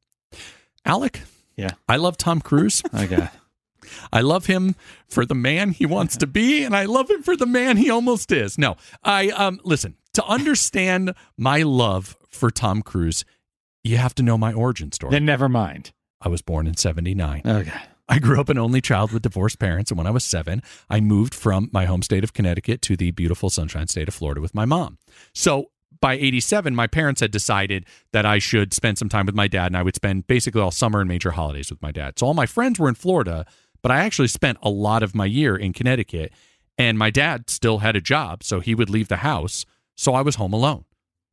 Alec, 0.85 1.21
Yeah. 1.57 1.71
I 1.88 1.97
love 1.97 2.17
Tom 2.17 2.41
Cruise. 2.41 2.83
Okay. 2.95 3.29
I 4.12 4.23
love 4.23 4.47
him 4.47 4.76
for 5.09 5.26
the 5.26 5.35
man 5.35 5.71
he 5.73 5.85
wants 5.85 6.17
to 6.17 6.26
be, 6.26 6.64
and 6.64 6.75
I 6.75 6.87
love 6.87 7.11
him 7.11 7.23
for 7.23 7.37
the 7.37 7.45
man 7.47 7.76
he 7.76 7.91
almost 7.91 8.33
is. 8.33 8.57
No, 8.57 8.76
I 9.03 9.29
um 9.29 9.61
listen 9.62 9.97
to 10.14 10.25
understand 10.25 11.14
my 11.37 11.62
love 11.62 12.17
for 12.31 12.50
Tom 12.50 12.81
Cruise. 12.81 13.26
You 13.83 13.99
have 13.99 14.14
to 14.14 14.23
know 14.23 14.38
my 14.38 14.55
origin 14.55 14.91
story. 14.91 15.11
then 15.11 15.26
never 15.26 15.50
mind. 15.50 15.93
I 16.23 16.29
was 16.31 16.41
born 16.41 16.67
in 16.67 16.79
'79. 16.79 17.43
Okay. 17.45 17.79
I 18.09 18.19
grew 18.21 18.41
up 18.41 18.49
an 18.49 18.57
only 18.59 18.81
child 18.81 19.12
with 19.12 19.23
divorced 19.23 19.59
parents, 19.59 19.91
and 19.91 19.99
when 19.99 20.07
I 20.07 20.11
was 20.11 20.25
seven, 20.25 20.62
I 20.88 21.00
moved 21.00 21.35
from 21.35 21.69
my 21.71 21.85
home 21.85 22.00
state 22.00 22.25
of 22.25 22.33
Connecticut 22.33 22.81
to 22.83 22.97
the 22.97 23.11
beautiful 23.11 23.50
Sunshine 23.50 23.88
State 23.88 24.09
of 24.09 24.14
Florida 24.14 24.41
with 24.41 24.55
my 24.55 24.64
mom. 24.64 24.97
So 25.35 25.71
by 26.04 26.14
87, 26.14 26.75
my 26.75 26.87
parents 26.87 27.23
had 27.23 27.30
decided 27.30 27.87
that 28.12 28.26
I 28.26 28.38
should 28.38 28.75
spend 28.75 28.99
some 28.99 29.08
time 29.08 29.25
with 29.25 29.34
my 29.34 29.49
dad, 29.49 29.68
and 29.68 29.76
I 29.76 29.82
would 29.82 29.94
spend 29.94 30.26
basically 30.26 30.61
all 30.61 30.70
summer 30.70 31.00
and 31.00 31.08
major 31.08 31.30
holidays 31.30 31.70
with 31.70 31.80
my 31.80 31.92
dad. 31.92 32.18
So 32.18 32.26
all 32.26 32.34
my 32.34 32.44
friends 32.44 32.78
were 32.78 32.90
in 32.90 32.94
Florida, 32.94 33.46
but 33.80 33.90
I 33.90 34.00
actually 34.04 34.28
spent 34.28 34.58
a 34.62 34.68
lot 34.68 35.02
of 35.02 35.14
my 35.14 35.25
year 35.25 35.56
in 35.56 35.73
Connecticut, 35.73 36.30
and 36.76 36.99
my 36.99 37.08
dad 37.08 37.49
still 37.49 37.78
had 37.78 37.96
a 37.96 38.02
job, 38.02 38.42
so 38.44 38.61
he 38.61 38.75
would 38.75 38.90
leave 38.90 39.08
the 39.08 39.18
house. 39.30 39.64
So 39.96 40.12
I 40.12 40.20
was 40.20 40.34
home 40.37 40.52
alone. 40.52 40.84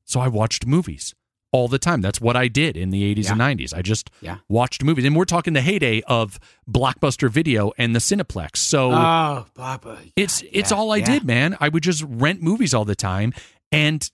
So 0.05 0.21
I 0.21 0.29
watched 0.29 0.65
movies 0.65 1.15
all 1.51 1.67
the 1.67 1.79
time. 1.79 1.99
That's 1.99 2.21
what 2.21 2.37
I 2.37 2.47
did 2.47 2.77
in 2.77 2.91
the 2.91 3.03
80s 3.13 3.29
and 3.29 3.41
90s. 3.41 3.73
I 3.73 3.81
just 3.81 4.09
Yeah. 4.21 4.37
watched 4.47 4.85
movies. 4.85 5.03
And 5.03 5.17
we're 5.17 5.25
talking 5.25 5.51
the 5.51 5.59
heyday 5.61 6.01
of 6.07 6.39
Blockbuster 6.69 7.29
Video 7.29 7.73
and 7.77 7.93
the 7.93 7.99
Cineplex. 7.99 8.55
So 8.55 8.91
Oh, 8.93 9.45
Papa. 9.53 9.97
it's 10.15 10.43
it's 10.53 10.71
yeah, 10.71 10.77
all 10.77 10.93
I 10.93 10.97
yeah. 10.97 11.05
did, 11.11 11.25
man. 11.25 11.57
I 11.59 11.67
would 11.67 11.83
just 11.83 12.03
rent 12.07 12.41
movies 12.41 12.73
all 12.73 12.85
the 12.85 12.95
time. 12.95 13.33
And 13.69 14.09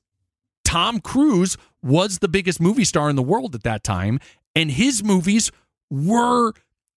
Tom 0.67 0.99
Cruise 0.99 1.55
was 1.81 2.19
the 2.19 2.27
biggest 2.27 2.59
movie 2.59 2.83
star 2.83 3.09
in 3.09 3.15
the 3.15 3.23
world 3.23 3.55
at 3.55 3.63
that 3.63 3.85
time. 3.85 4.19
And 4.53 4.69
his 4.69 5.01
movies 5.01 5.49
were 5.89 6.51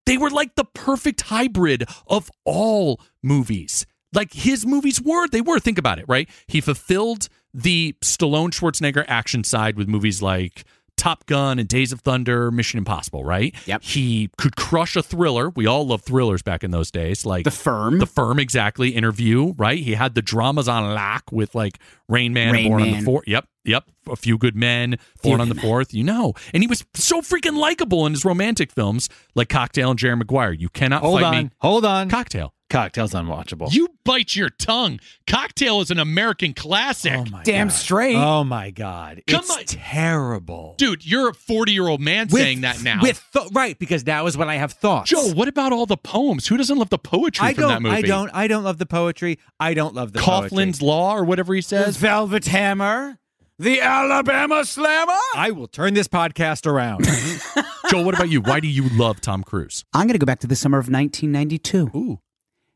they 0.07 0.19
were 0.19 0.29
like 0.29 0.57
the 0.57 0.65
perfect 0.65 1.21
hybrid 1.21 1.89
of 2.09 2.33
all 2.45 3.01
movies. 3.23 3.87
Like 4.13 4.33
his 4.33 4.67
movies 4.67 5.01
were, 5.01 5.29
they 5.29 5.41
were. 5.41 5.61
Think 5.61 5.79
about 5.79 6.01
it, 6.01 6.05
right? 6.09 6.29
He 6.49 6.61
fulfilled 6.61 7.29
the 7.55 7.95
Stallone 8.03 8.51
Schwarzenegger 8.51 9.05
action 9.07 9.45
side 9.45 9.77
with 9.77 9.87
movies 9.87 10.21
like 10.21 10.65
Top 11.01 11.25
Gun 11.25 11.59
and 11.59 11.67
Days 11.67 11.93
of 11.93 12.03
Thunder, 12.03 12.51
Mission 12.51 12.77
Impossible, 12.77 13.25
right? 13.25 13.55
Yep. 13.65 13.83
He 13.83 14.29
could 14.37 14.55
crush 14.55 14.97
a 14.97 15.03
thriller. 15.03 15.49
We 15.49 15.65
all 15.67 15.87
loved 15.87 16.05
thrillers 16.05 16.43
back 16.43 16.63
in 16.63 16.73
those 16.73 16.91
days, 16.91 17.25
like 17.25 17.45
The 17.45 17.51
Firm. 17.51 18.01
The 18.01 18.07
Firm, 18.07 18.39
exactly. 18.39 18.91
Interview, 18.91 19.55
right? 19.57 19.79
He 19.79 19.95
had 19.95 20.15
the 20.15 20.21
dramas 20.21 20.69
on 20.69 20.95
lock 20.95 21.25
with 21.33 21.55
like 21.55 21.79
Rain 22.07 22.35
Man, 22.35 22.53
Rain 22.53 22.69
Born 22.69 22.83
on 22.83 22.91
the 22.91 23.01
Fourth. 23.01 23.27
Yep, 23.27 23.47
yep. 23.65 23.85
A 24.11 24.17
Few 24.17 24.37
Good 24.37 24.55
Men, 24.55 24.91
Born 25.23 25.37
Few 25.37 25.41
on 25.41 25.49
the 25.49 25.55
Men. 25.55 25.65
Fourth. 25.65 25.95
You 25.95 26.05
know, 26.05 26.35
and 26.53 26.63
he 26.63 26.67
was 26.67 26.85
so 26.93 27.23
freaking 27.23 27.57
likable 27.57 28.05
in 28.05 28.13
his 28.13 28.27
romantic 28.27 28.71
films 28.71 29.09
like 29.35 29.49
Cocktail 29.49 29.89
and 29.89 29.99
Jerry 29.99 30.17
Maguire. 30.17 30.53
You 30.53 30.69
cannot 30.69 31.01
Hold 31.01 31.23
fight 31.23 31.35
on. 31.35 31.45
me. 31.45 31.51
Hold 31.61 31.87
on. 31.87 32.11
Cocktail. 32.11 32.53
Cocktail's 32.71 33.13
unwatchable. 33.13 33.73
You 33.73 33.89
bite 34.05 34.35
your 34.35 34.49
tongue. 34.49 35.01
Cocktail 35.27 35.81
is 35.81 35.91
an 35.91 35.99
American 35.99 36.55
classic. 36.55 37.13
oh 37.15 37.25
my 37.31 37.43
Damn 37.43 37.67
God. 37.69 37.75
straight. 37.75 38.17
Oh 38.17 38.45
my 38.45 38.71
god. 38.71 39.23
Come 39.27 39.41
it's 39.41 39.51
on. 39.57 39.65
terrible. 39.67 40.75
Dude, 40.79 41.05
you're 41.05 41.29
a 41.31 41.35
40 41.35 41.73
year 41.73 41.87
old 41.89 42.01
man 42.01 42.29
With- 42.31 42.41
saying 42.43 42.63
that 42.63 42.83
now. 42.83 43.01
With 43.03 43.23
th- 43.33 43.49
right, 43.53 43.79
because 43.79 44.05
that 44.05 44.25
was 44.25 44.37
when 44.37 44.49
I 44.49 44.57
have 44.57 44.73
thoughts. 44.73 45.11
Joe, 45.11 45.33
what 45.35 45.49
about 45.49 45.73
all 45.73 45.87
the 45.87 45.97
poems? 45.97 46.47
Who 46.47 46.57
doesn't 46.57 46.79
love 46.79 46.89
the 46.91 46.99
poetry 46.99 47.47
I 47.49 47.53
from 47.55 47.63
don't 47.63 47.71
that 47.71 47.83
movie? 47.83 47.97
I 47.97 48.03
don't 48.03 48.31
I 48.33 48.47
don't 48.47 48.65
love 48.65 48.79
the 48.79 48.87
poetry. 48.87 49.39
I 49.59 49.75
don't 49.75 49.95
love 49.95 50.13
the 50.13 50.21
Coughlin's 50.21 50.79
poetry. 50.79 50.87
Law 50.89 51.17
or 51.17 51.25
whatever 51.25 51.53
he 51.55 51.61
The 51.61 51.67
says. 51.69 51.97
Velvet 51.99 52.47
Hammer. 52.47 53.19
The 53.59 53.81
Alabama 53.83 54.65
Slammer. 54.65 55.13
I 55.35 55.51
will 55.51 55.69
turn 55.69 55.93
this 55.93 56.09
podcast 56.09 56.67
around. 56.67 57.05
Joe, 57.91 58.03
what 58.03 58.15
about 58.15 58.31
you? 58.31 58.41
Why 58.41 58.59
do 58.59 58.69
you 58.69 58.89
love 58.91 59.21
Tom 59.21 59.43
Cruise? 59.45 59.85
I'm 59.93 60.07
going 60.07 60.15
to 60.15 60.19
go 60.19 60.25
back 60.25 60.39
to 60.41 60.47
the 60.47 60.57
summer 60.57 60.79
of 60.79 60.87
1992. 60.89 61.91
Ooh. 61.95 62.21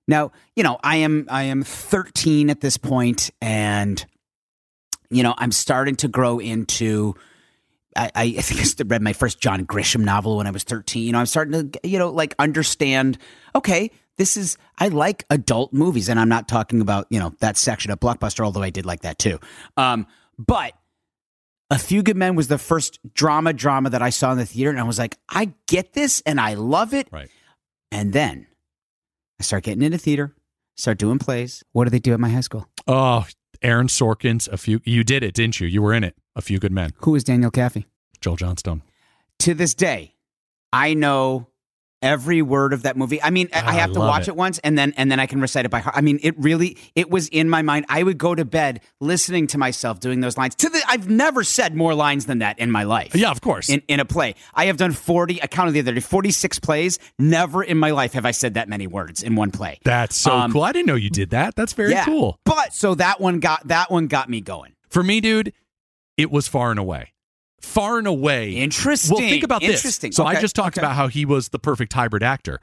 Now, 0.06 0.32
you 0.54 0.62
know, 0.62 0.78
I 0.82 0.96
am 0.96 1.26
I 1.30 1.44
am 1.44 1.62
13 1.62 2.50
at 2.50 2.60
this 2.60 2.76
point, 2.76 3.30
and 3.40 4.04
you 5.10 5.22
know, 5.22 5.34
I'm 5.38 5.52
starting 5.52 5.96
to 5.96 6.08
grow 6.08 6.38
into. 6.38 7.14
I, 7.96 8.10
I 8.14 8.32
think 8.40 8.60
I 8.60 8.84
read 8.86 9.02
my 9.02 9.12
first 9.12 9.40
John 9.40 9.64
Grisham 9.66 10.04
novel 10.04 10.36
when 10.36 10.46
I 10.46 10.50
was 10.50 10.64
13. 10.64 11.04
You 11.04 11.12
know, 11.12 11.18
I'm 11.18 11.26
starting 11.26 11.70
to, 11.70 11.88
you 11.88 11.98
know, 11.98 12.10
like 12.10 12.34
understand. 12.38 13.18
Okay, 13.54 13.90
this 14.16 14.36
is 14.36 14.58
I 14.78 14.88
like 14.88 15.24
adult 15.30 15.72
movies, 15.72 16.08
and 16.08 16.20
I'm 16.20 16.28
not 16.28 16.48
talking 16.48 16.80
about 16.80 17.06
you 17.10 17.18
know 17.18 17.34
that 17.40 17.56
section 17.56 17.90
of 17.90 18.00
Blockbuster, 18.00 18.44
although 18.44 18.62
I 18.62 18.70
did 18.70 18.84
like 18.86 19.02
that 19.02 19.18
too. 19.18 19.38
Um, 19.76 20.06
but 20.38 20.74
A 21.70 21.78
Few 21.78 22.02
Good 22.02 22.16
Men 22.16 22.34
was 22.34 22.48
the 22.48 22.58
first 22.58 22.98
drama 23.14 23.52
drama 23.52 23.90
that 23.90 24.02
I 24.02 24.10
saw 24.10 24.32
in 24.32 24.38
the 24.38 24.46
theater, 24.46 24.70
and 24.70 24.78
I 24.78 24.84
was 24.84 24.98
like, 24.98 25.16
I 25.28 25.54
get 25.66 25.94
this, 25.94 26.22
and 26.26 26.40
I 26.40 26.54
love 26.54 26.92
it. 26.92 27.08
Right. 27.10 27.30
And 27.90 28.12
then 28.12 28.48
I 29.40 29.42
start 29.42 29.64
getting 29.64 29.82
into 29.82 29.98
theater, 29.98 30.34
start 30.76 30.98
doing 30.98 31.18
plays. 31.18 31.62
What 31.72 31.84
do 31.84 31.90
they 31.90 31.98
do 31.98 32.12
at 32.12 32.20
my 32.20 32.28
high 32.28 32.40
school? 32.40 32.66
Oh, 32.86 33.26
Aaron 33.62 33.88
Sorkin's 33.88 34.48
a 34.48 34.56
few. 34.56 34.80
You 34.84 35.04
did 35.04 35.22
it, 35.22 35.34
didn't 35.34 35.60
you? 35.60 35.66
You 35.66 35.82
were 35.82 35.94
in 35.94 36.04
it. 36.04 36.14
A 36.36 36.42
few 36.42 36.58
good 36.58 36.72
men. 36.72 36.90
Who 36.98 37.14
is 37.14 37.24
Daniel 37.24 37.50
Kaffee? 37.50 37.86
Joel 38.20 38.36
Johnstone. 38.36 38.82
To 39.40 39.54
this 39.54 39.74
day, 39.74 40.14
I 40.72 40.94
know 40.94 41.48
every 42.04 42.42
word 42.42 42.72
of 42.72 42.82
that 42.84 42.96
movie. 42.96 43.20
I 43.22 43.30
mean, 43.30 43.48
I- 43.52 43.60
Ah, 43.62 43.68
I 43.68 43.72
have 43.72 43.90
I 43.90 43.94
to 43.94 43.98
watch 44.00 44.22
it. 44.22 44.28
it. 44.28 44.36
once 44.36 44.58
and 44.58 44.78
then 44.78 44.92
and 44.96 45.10
then 45.10 45.18
I 45.18 45.26
can 45.26 45.40
recite 45.40 45.64
it 45.64 45.70
by 45.70 45.80
heart. 45.80 45.96
I 45.96 46.02
mean, 46.02 46.20
it 46.22 46.34
really 46.38 46.76
it 46.94 47.10
was 47.10 47.26
in 47.28 47.48
my 47.50 47.62
mind. 47.62 47.86
I 47.88 48.02
would 48.02 48.18
go 48.18 48.34
to 48.34 48.44
bed 48.44 48.80
listening 49.00 49.46
to 49.48 49.58
myself 49.58 49.98
doing 49.98 50.20
those 50.20 50.36
lines. 50.36 50.54
To 50.56 50.68
the 50.68 50.80
I've 50.86 51.08
never 51.08 51.42
said 51.42 51.74
more 51.74 51.94
lines 51.94 52.26
than 52.26 52.38
that 52.38 52.58
in 52.58 52.70
my 52.70 52.82
life. 52.84 53.14
Yeah, 53.16 53.30
of 53.30 53.40
course. 53.40 53.68
In, 53.68 53.82
in 53.88 53.98
a 53.98 54.04
play. 54.04 54.34
I 54.54 54.66
have 54.66 54.76
done 54.76 54.92
40, 54.92 55.42
I 55.42 55.46
counted 55.46 55.72
the 55.72 55.80
other 55.80 55.94
day, 55.94 56.00
46 56.00 56.58
plays. 56.60 56.98
Never 57.18 57.62
in 57.64 57.78
my 57.78 57.90
life 57.90 58.12
have 58.12 58.26
I 58.26 58.30
said 58.32 58.54
that 58.54 58.68
many 58.68 58.86
words 58.86 59.22
in 59.22 59.34
one 59.34 59.50
play. 59.50 59.78
That's 59.84 60.14
so 60.16 60.30
Um, 60.32 60.52
cool. 60.52 60.62
I 60.62 60.72
didn't 60.72 60.86
know 60.86 60.94
you 60.96 61.10
did 61.10 61.30
that. 61.30 61.54
That's 61.56 61.72
very 61.72 61.92
yeah. 61.92 62.04
cool. 62.04 62.38
But 62.44 62.74
so 62.74 62.94
that 62.96 63.20
one 63.20 63.40
got 63.40 63.66
that 63.68 63.90
one 63.90 64.06
got 64.08 64.28
me 64.28 64.42
going. 64.42 64.74
For 64.90 65.02
me, 65.02 65.20
dude, 65.22 65.52
it 66.18 66.30
was 66.30 66.46
far 66.48 66.70
and 66.70 66.78
away. 66.78 67.13
Far 67.64 67.98
and 67.98 68.06
away. 68.06 68.52
Interesting. 68.52 69.14
Well, 69.16 69.28
think 69.28 69.44
about 69.44 69.60
this. 69.60 69.80
Interesting. 69.80 70.12
So 70.12 70.24
I 70.24 70.40
just 70.40 70.54
talked 70.54 70.78
okay. 70.78 70.86
about 70.86 70.94
how 70.94 71.08
he 71.08 71.24
was 71.24 71.48
the 71.48 71.58
perfect 71.58 71.92
hybrid 71.92 72.22
actor. 72.22 72.60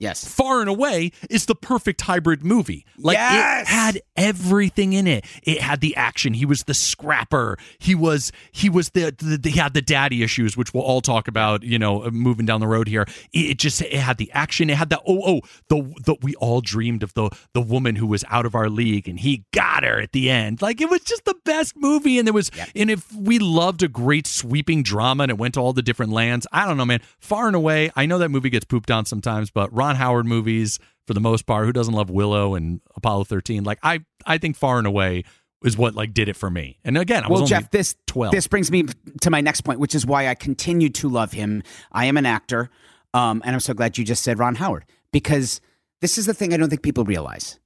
Yes. 0.00 0.24
Far 0.26 0.60
and 0.60 0.68
away 0.68 1.12
is 1.28 1.44
the 1.44 1.54
perfect 1.54 2.00
hybrid 2.00 2.42
movie. 2.42 2.86
Like 2.98 3.16
Yes! 3.16 3.62
it 3.62 3.70
had 3.70 4.00
everything 4.16 4.94
in 4.94 5.06
it. 5.06 5.26
It 5.42 5.60
had 5.60 5.80
the 5.82 5.94
action. 5.94 6.32
He 6.32 6.46
was 6.46 6.64
the 6.64 6.72
scrapper. 6.74 7.58
He 7.78 7.94
was 7.94 8.32
he 8.50 8.70
was 8.70 8.90
the, 8.90 9.14
the, 9.18 9.50
he 9.50 9.58
had 9.58 9.74
the 9.74 9.82
daddy 9.82 10.22
issues, 10.22 10.56
which 10.56 10.72
we'll 10.72 10.82
all 10.82 11.02
talk 11.02 11.28
about. 11.28 11.62
You 11.62 11.78
know, 11.78 12.04
uh, 12.04 12.10
moving 12.10 12.46
down 12.46 12.60
the 12.60 12.66
road 12.66 12.88
here. 12.88 13.02
It, 13.32 13.50
it 13.50 13.58
just 13.58 13.82
it 13.82 13.92
had 13.92 14.16
the 14.16 14.30
action. 14.32 14.70
It 14.70 14.76
had 14.76 14.88
the 14.88 15.00
oh 15.06 15.20
oh 15.26 15.40
the 15.68 15.82
the 16.04 16.16
we 16.22 16.34
all 16.36 16.62
dreamed 16.62 17.02
of 17.02 17.12
the 17.12 17.28
the 17.52 17.60
woman 17.60 17.96
who 17.96 18.06
was 18.06 18.24
out 18.30 18.46
of 18.46 18.54
our 18.54 18.70
league 18.70 19.06
and 19.06 19.20
he 19.20 19.44
got 19.52 19.84
her 19.84 20.00
at 20.00 20.12
the 20.12 20.30
end. 20.30 20.62
Like 20.62 20.80
it 20.80 20.88
was 20.88 21.02
just 21.02 21.26
the 21.26 21.36
best 21.44 21.74
movie. 21.76 22.18
And 22.18 22.26
there 22.26 22.32
was 22.32 22.50
and 22.74 22.90
if 22.90 23.12
we 23.14 23.38
loved 23.38 23.82
a 23.82 23.88
great 23.88 24.26
sweeping 24.26 24.82
drama 24.82 25.24
and 25.24 25.30
it 25.30 25.36
went 25.36 25.54
to 25.54 25.60
all 25.60 25.74
the 25.74 25.82
different 25.82 26.12
lands, 26.12 26.46
I 26.52 26.66
don't 26.66 26.78
know, 26.78 26.86
man. 26.86 27.02
Far 27.18 27.46
and 27.48 27.54
away, 27.54 27.90
I 27.96 28.06
know 28.06 28.16
that 28.16 28.30
movie 28.30 28.48
gets 28.48 28.64
pooped 28.64 28.90
on 28.90 29.04
sometimes, 29.04 29.50
but 29.50 29.70
Ron 29.74 29.89
Howard 29.96 30.26
movies 30.26 30.78
for 31.06 31.14
the 31.14 31.20
most 31.20 31.46
part, 31.46 31.66
who 31.66 31.72
doesn't 31.72 31.94
love 31.94 32.10
Willow 32.10 32.54
and 32.54 32.80
Apollo 32.96 33.24
13? 33.24 33.64
Like 33.64 33.78
I 33.82 34.00
I 34.26 34.38
think 34.38 34.56
Far 34.56 34.78
and 34.78 34.86
Away 34.86 35.24
is 35.64 35.76
what 35.76 35.94
like 35.94 36.14
did 36.14 36.28
it 36.28 36.36
for 36.36 36.50
me. 36.50 36.78
And 36.84 36.96
again, 36.96 37.24
I 37.24 37.28
was 37.28 37.40
Well, 37.40 37.46
Jeff, 37.48 37.70
this 37.70 37.94
12. 38.06 38.32
this 38.32 38.46
brings 38.46 38.70
me 38.70 38.84
to 39.20 39.30
my 39.30 39.40
next 39.40 39.62
point, 39.62 39.78
which 39.80 39.94
is 39.94 40.06
why 40.06 40.28
I 40.28 40.34
continue 40.34 40.88
to 40.90 41.08
love 41.08 41.32
him. 41.32 41.62
I 41.92 42.06
am 42.06 42.16
an 42.16 42.26
actor, 42.26 42.70
um, 43.14 43.42
and 43.44 43.54
I'm 43.54 43.60
so 43.60 43.74
glad 43.74 43.98
you 43.98 44.04
just 44.04 44.22
said 44.22 44.38
Ron 44.38 44.54
Howard 44.56 44.84
because 45.12 45.60
this 46.00 46.16
is 46.16 46.26
the 46.26 46.34
thing 46.34 46.54
I 46.54 46.56
don't 46.56 46.70
think 46.70 46.82
people 46.82 47.04
realize. 47.04 47.58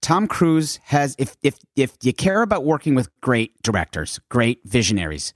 Tom 0.00 0.28
Cruise 0.28 0.78
has, 0.84 1.16
if 1.18 1.36
if 1.42 1.58
if 1.74 1.96
you 2.02 2.12
care 2.12 2.42
about 2.42 2.64
working 2.64 2.94
with 2.94 3.08
great 3.20 3.60
directors, 3.62 4.20
great 4.28 4.60
visionaries, 4.64 5.34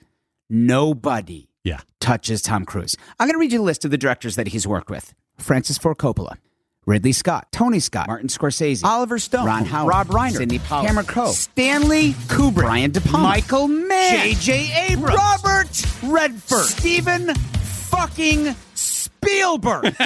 nobody 0.49 1.49
yeah. 1.65 1.81
touches 1.99 2.41
Tom 2.43 2.65
Cruise. 2.65 2.97
I'm 3.19 3.27
going 3.27 3.35
to 3.35 3.41
read 3.41 3.53
you 3.53 3.61
a 3.61 3.65
list 3.65 3.85
of 3.85 3.91
the 3.91 3.99
directors 3.99 4.37
that 4.37 4.49
he's 4.49 4.67
worked 4.67 4.91
with: 4.91 5.13
Francis 5.41 5.79
Ford 5.79 5.99
Coppola, 5.99 6.37
Ridley 6.87 7.13
Scott, 7.13 7.49
Tony 7.53 7.81
Scott, 7.81 8.07
Martin 8.09 8.29
Scorsese, 8.29 8.85
Oliver 8.85 9.19
Stone, 9.19 9.47
Ron 9.47 9.65
Howard, 9.65 9.89
Rob 9.91 10.07
Reiner, 10.09 10.37
Sydney 10.37 10.59
Pollack, 10.59 10.87
Cameron 10.87 11.07
Crowe, 11.07 11.33
Stanley 11.33 12.13
Kubrick, 12.29 12.55
Brian 12.55 12.91
De 12.91 13.01
Palma, 13.01 13.29
Michael 13.29 13.69
Mann, 13.69 14.35
J.J. 14.35 14.89
Abrams, 14.91 15.17
Robert 15.17 15.85
Redford, 16.03 16.67
Steven 16.67 17.35
fucking 17.35 18.55
Spielberg. 18.75 19.95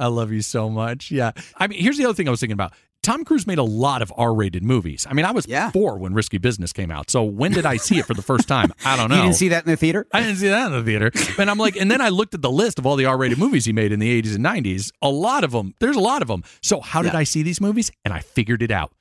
I 0.00 0.06
love 0.08 0.32
you 0.32 0.42
so 0.42 0.68
much. 0.68 1.10
Yeah. 1.10 1.32
I 1.56 1.68
mean, 1.68 1.80
here's 1.80 1.96
the 1.96 2.04
other 2.04 2.14
thing 2.14 2.26
I 2.26 2.30
was 2.30 2.40
thinking 2.40 2.54
about. 2.54 2.72
Tom 3.04 3.24
Cruise 3.24 3.46
made 3.46 3.58
a 3.58 3.62
lot 3.62 4.02
of 4.02 4.12
R-rated 4.16 4.64
movies. 4.64 5.06
I 5.08 5.12
mean, 5.12 5.24
I 5.24 5.30
was 5.30 5.46
Yeah. 5.46 5.70
four 5.70 5.98
when 5.98 6.14
Risky 6.14 6.38
Business 6.38 6.72
came 6.72 6.90
out. 6.90 7.10
So 7.10 7.22
when 7.22 7.52
did 7.52 7.66
I 7.66 7.76
see 7.76 7.98
it 7.98 8.06
for 8.06 8.14
the 8.14 8.22
first 8.22 8.48
time? 8.48 8.72
I 8.84 8.96
don't 8.96 9.08
know. 9.10 9.14
You 9.18 9.22
didn't 9.22 9.36
see 9.36 9.48
that 9.48 9.64
in 9.64 9.70
the 9.70 9.76
theater? 9.76 10.06
I 10.12 10.20
didn't 10.22 10.36
see 10.36 10.48
that 10.48 10.66
in 10.66 10.72
the 10.72 10.82
theater. 10.82 11.12
And 11.38 11.50
I'm 11.50 11.58
like, 11.58 11.76
and 11.76 11.90
then 11.90 12.00
I 12.00 12.08
looked 12.08 12.34
at 12.34 12.42
the 12.42 12.50
list 12.50 12.78
of 12.78 12.86
all 12.86 12.96
the 12.96 13.04
R-rated 13.04 13.38
movies 13.38 13.64
he 13.66 13.72
made 13.72 13.92
in 13.92 14.00
the 14.00 14.22
80s 14.22 14.34
and 14.34 14.44
90s. 14.44 14.90
A 15.02 15.08
lot 15.10 15.44
of 15.44 15.52
them. 15.52 15.74
There's 15.78 15.96
a 15.96 16.00
lot 16.00 16.22
of 16.22 16.28
them. 16.28 16.42
So 16.62 16.80
how 16.80 17.02
did 17.02 17.12
Yeah. 17.12 17.18
I 17.20 17.24
see 17.24 17.42
these 17.42 17.60
movies? 17.60 17.92
And 18.04 18.12
I 18.14 18.20
figured 18.20 18.62
it 18.62 18.70
out. 18.70 18.92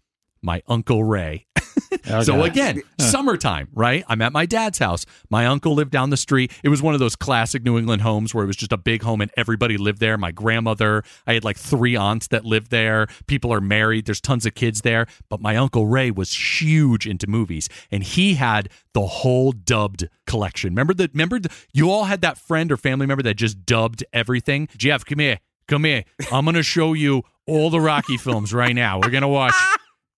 My 0.41 0.61
uncle 0.67 1.03
Ray. 1.03 1.45
So 2.23 2.43
again, 2.43 2.81
summertime, 2.99 3.67
right? 3.73 4.03
I'm 4.07 4.21
at 4.21 4.31
my 4.31 4.45
dad's 4.45 4.77
house. 4.77 5.05
My 5.29 5.45
uncle 5.45 5.73
lived 5.73 5.91
down 5.91 6.09
the 6.09 6.17
street. 6.17 6.51
It 6.63 6.69
was 6.69 6.81
one 6.81 6.93
of 6.93 6.99
those 6.99 7.15
classic 7.15 7.63
New 7.63 7.77
England 7.77 8.01
homes 8.01 8.33
where 8.33 8.43
it 8.43 8.47
was 8.47 8.55
just 8.55 8.71
a 8.71 8.77
big 8.77 9.01
home 9.01 9.21
and 9.21 9.31
everybody 9.35 9.77
lived 9.77 9.99
there. 9.99 10.17
My 10.17 10.31
grandmother, 10.31 11.03
I 11.25 11.33
had 11.33 11.43
like 11.43 11.57
three 11.57 11.95
aunts 11.95 12.27
that 12.27 12.45
lived 12.45 12.71
there. 12.71 13.07
People 13.27 13.53
are 13.53 13.61
married. 13.61 14.05
There's 14.05 14.21
tons 14.21 14.45
of 14.45 14.53
kids 14.53 14.81
there. 14.81 15.07
But 15.29 15.41
my 15.41 15.55
uncle 15.55 15.87
Ray 15.87 16.11
was 16.11 16.61
huge 16.61 17.07
into 17.07 17.27
movies 17.27 17.67
and 17.91 18.03
he 18.03 18.35
had 18.35 18.69
the 18.93 19.05
whole 19.05 19.51
dubbed 19.51 20.07
collection. 20.27 20.71
Remember 20.71 20.93
that? 20.93 21.13
remember 21.13 21.39
the, 21.39 21.49
you 21.73 21.89
all 21.89 22.05
had 22.05 22.21
that 22.21 22.37
friend 22.37 22.71
or 22.71 22.77
family 22.77 23.05
member 23.05 23.23
that 23.23 23.35
just 23.35 23.65
dubbed 23.65 24.03
everything? 24.13 24.67
Jeff, 24.77 25.05
come 25.05 25.19
here. 25.19 25.39
Come 25.67 25.85
here. 25.85 26.03
I'm 26.31 26.45
going 26.45 26.55
to 26.55 26.63
show 26.63 26.93
you 26.93 27.23
all 27.47 27.69
the 27.69 27.79
Rocky 27.79 28.17
films 28.17 28.53
right 28.53 28.75
now. 28.75 28.99
We're 28.99 29.09
going 29.09 29.21
to 29.21 29.27
watch 29.27 29.55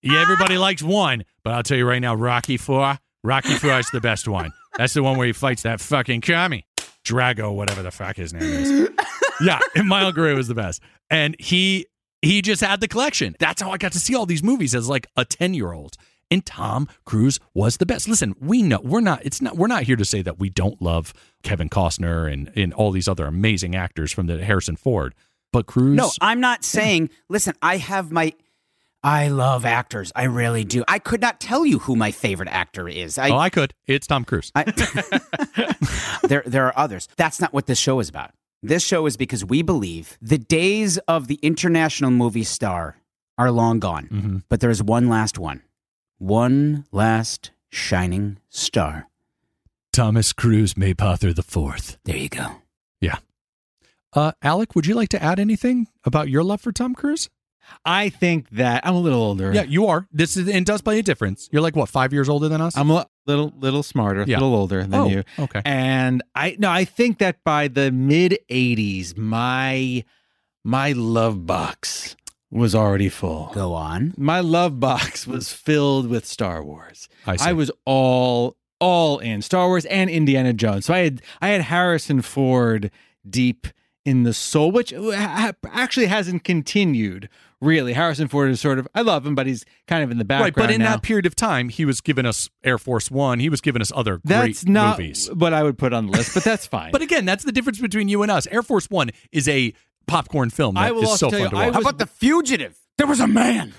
yeah, 0.06 0.22
everybody 0.22 0.58
likes 0.58 0.82
one, 0.82 1.26
but 1.44 1.54
I'll 1.54 1.64
tell 1.64 1.78
you 1.78 1.88
right 1.88 2.00
now, 2.00 2.16
Rocky 2.16 2.58
Four, 2.58 2.98
Rocky 3.24 3.54
Four 3.56 3.80
is 3.80 3.90
the 3.92 4.02
best 4.02 4.28
one. 4.28 4.52
That's 4.78 4.94
the 4.94 5.04
one 5.04 5.18
where 5.18 5.28
he 5.28 5.34
fights 5.34 5.64
that 5.64 5.82
fucking 5.82 6.22
commie, 6.22 6.66
Drago, 7.04 7.54
whatever 7.54 7.82
the 7.82 7.92
fuck 7.92 8.16
his 8.16 8.34
name 8.34 8.44
is. 8.44 8.90
yeah, 9.42 9.60
and 9.76 9.88
my 9.88 10.10
Gray 10.12 10.34
was 10.34 10.48
the 10.48 10.56
best, 10.56 10.82
and 11.10 11.36
he 11.40 11.88
he 12.22 12.42
just 12.42 12.62
had 12.62 12.82
the 12.82 12.88
collection. 12.88 13.36
That's 13.40 13.62
how 13.62 13.72
I 13.72 13.78
got 13.78 13.92
to 13.94 14.00
see 14.00 14.16
all 14.16 14.26
these 14.26 14.44
movies 14.44 14.74
as 14.76 14.88
like 14.88 15.08
a 15.18 15.26
ten 15.26 15.54
year 15.54 15.74
old. 15.74 15.96
And 16.32 16.44
Tom 16.44 16.88
Cruise 17.06 17.40
was 17.54 17.78
the 17.78 17.86
best. 17.86 18.08
Listen, 18.10 18.34
we 18.42 18.64
know 18.64 18.82
we're 18.84 19.00
not. 19.00 19.24
It's 19.24 19.42
not. 19.42 19.58
We're 19.58 19.68
not 19.68 19.84
here 19.84 19.96
to 19.96 20.06
say 20.06 20.24
that 20.24 20.40
we 20.40 20.50
don't 20.50 20.82
love 20.82 21.14
Kevin 21.44 21.70
Costner 21.70 22.32
and 22.32 22.52
and 22.56 22.74
all 22.74 22.92
these 22.92 23.08
other 23.08 23.26
amazing 23.28 23.76
actors 23.76 24.12
from 24.12 24.26
the 24.28 24.44
Harrison 24.44 24.76
Ford. 24.76 25.14
But 25.54 25.68
Cruise, 25.68 25.96
No, 25.96 26.10
I'm 26.22 26.40
not 26.42 26.66
saying. 26.66 27.12
Listen, 27.30 27.54
I 27.62 27.78
have 27.78 28.12
my. 28.12 28.34
I 29.06 29.28
love 29.28 29.66
actors. 29.66 30.12
I 30.16 30.24
really 30.24 30.64
do. 30.66 30.84
I 30.88 30.98
could 31.00 31.22
not 31.22 31.40
tell 31.40 31.64
you 31.66 31.78
who 31.80 31.96
my 31.96 32.10
favorite 32.12 32.50
actor 32.50 32.90
is. 32.90 33.18
I, 33.20 33.30
oh, 33.30 33.38
I 33.38 33.50
could. 33.52 33.74
It's 33.86 34.08
Tom 34.08 34.26
Cruise. 34.26 34.52
I 34.56 34.64
there, 36.28 36.44
there 36.46 36.66
are 36.66 36.74
others. 36.76 37.08
That's 37.16 37.40
not 37.40 37.54
what 37.54 37.68
this 37.68 37.78
show 37.80 38.00
is 38.00 38.10
about. 38.10 38.32
This 38.64 38.84
show 38.84 39.06
is 39.06 39.16
because 39.16 39.46
we 39.46 39.62
believe 39.62 40.18
the 40.22 40.40
days 40.40 40.98
of 41.08 41.28
the 41.28 41.36
international 41.44 42.10
movie 42.10 42.44
star 42.44 42.98
are 43.38 43.52
long 43.52 43.80
gone, 43.80 44.08
Mm-hmm. 44.12 44.38
but 44.50 44.60
there's 44.60 44.82
one 44.82 45.08
last 45.08 45.38
one. 45.38 45.62
One 46.18 46.86
last 46.92 47.52
shining 47.70 48.40
star. 48.50 49.08
Thomas 49.94 50.34
Cruise 50.34 50.74
Mapother 50.74 51.34
the 51.36 51.44
Fourth. 51.44 51.98
There 52.06 52.18
you 52.18 52.30
go. 52.30 52.48
Yeah. 53.02 53.18
Uh, 54.14 54.32
Alec, 54.42 54.74
would 54.76 54.86
you 54.88 54.96
like 54.96 55.10
to 55.10 55.22
add 55.22 55.40
anything 55.40 55.88
about 56.06 56.30
your 56.30 56.44
love 56.44 56.62
for 56.62 56.72
Tom 56.72 56.96
Cruise? 56.96 57.30
I 57.84 58.10
think 58.10 58.50
that 58.52 58.86
I'm 58.86 58.96
a 58.96 59.00
little 59.00 59.22
older. 59.22 59.54
Yeah, 59.54 59.64
you 59.64 59.88
are. 59.88 60.08
This 60.12 60.38
is 60.38 60.48
and 60.48 60.66
does 60.66 60.82
play 60.82 61.00
a 61.00 61.04
difference. 61.04 61.50
You're 61.52 61.62
like 61.62 61.76
what, 61.76 61.90
five 61.90 62.14
years 62.14 62.30
older 62.30 62.50
than 62.50 62.62
us? 62.62 62.78
I'm 62.78 62.90
a 62.92 63.08
little 63.26 63.54
little 63.58 63.84
smarter, 63.84 64.22
a 64.22 64.28
Yeah. 64.28 64.38
little 64.40 64.56
older 64.56 64.84
than 64.84 64.94
oh, 64.94 65.08
you. 65.08 65.24
okay. 65.40 65.62
And 65.66 66.24
I 66.34 66.56
no, 66.60 66.70
I 66.70 66.86
think 66.86 67.20
that 67.20 67.44
by 67.44 67.68
the 67.68 67.92
mid 67.92 68.38
'80s, 68.50 69.18
my 69.18 70.04
my 70.64 70.92
love 70.94 71.46
box 71.46 72.16
was 72.52 72.74
already 72.74 73.10
full. 73.10 73.52
Go 73.54 73.74
on. 73.74 74.14
My 74.18 74.40
love 74.40 74.80
box 74.80 75.28
was 75.28 75.52
filled 75.52 76.08
with 76.08 76.26
Star 76.26 76.64
Wars. 76.64 77.10
I, 77.26 77.36
see. 77.36 77.50
I 77.50 77.54
was 77.54 77.72
all 77.86 78.56
all 78.80 79.20
in 79.20 79.42
Star 79.42 79.68
Wars 79.68 79.86
and 79.86 80.10
Indiana 80.10 80.54
Jones. 80.54 80.86
So 80.86 80.94
I 80.94 81.00
had 81.00 81.22
I 81.42 81.50
had 81.50 81.62
Harrison 81.62 82.22
Ford 82.22 82.92
deep 83.28 83.68
in 84.06 84.24
the 84.24 84.34
soul, 84.34 84.72
which 84.72 84.94
uh, 84.94 85.52
actually 85.68 86.06
hasn't 86.06 86.44
continued. 86.44 87.28
Really, 87.62 87.94
Harrison 87.94 88.28
Ford 88.28 88.52
is 88.52 88.60
sort 88.60 88.80
of 88.80 88.88
I 88.94 89.02
love 89.02 89.26
him, 89.26 89.34
but 89.34 89.48
he's 89.48 89.66
kind 89.88 90.04
of 90.04 90.12
in 90.12 90.18
the 90.18 90.26
background. 90.26 90.58
right, 90.58 90.68
but 90.68 90.72
in 90.74 90.82
now. 90.82 90.92
that 90.92 91.04
period 91.04 91.26
of 91.26 91.36
time, 91.36 91.70
he 91.70 91.86
was 91.86 92.02
giving 92.02 92.26
us 92.26 92.50
Air 92.64 92.78
Force 92.78 93.10
One. 93.10 93.40
He 93.40 93.50
was 93.50 93.62
giving 93.62 93.82
us 93.82 93.92
other 93.96 94.20
that's 94.24 94.64
great 94.64 94.70
not 94.72 95.00
movies. 95.00 95.32
what 95.32 95.54
I 95.54 95.64
would 95.64 95.78
put 95.78 95.94
on 95.94 96.08
the 96.08 96.12
list, 96.12 96.34
but 96.34 96.44
that's 96.44 96.68
fine. 96.68 96.92
But 96.96 97.02
again, 97.02 97.26
that's 97.26 97.44
the 97.44 97.52
difference 97.52 97.80
between 97.80 98.08
you 98.08 98.22
and 98.24 98.32
us. 98.32 98.48
Air 98.48 98.62
Force 98.62 98.90
One 98.90 99.10
is 99.32 99.48
a 99.48 99.74
popcorn 100.08 100.50
film 100.50 100.76
that 100.76 100.84
I 100.84 100.92
will 100.92 101.08
also 101.08 101.30
so 101.30 101.30
tell 101.30 101.40
fun 101.40 101.44
you, 101.44 101.50
to 101.50 101.56
I 101.58 101.66
watch. 101.68 101.74
How 101.74 101.82
about 101.82 101.98
the 101.98 102.06
fugitive? 102.06 102.78
There 102.98 103.08
was 103.08 103.20
a 103.20 103.28
man. 103.28 103.74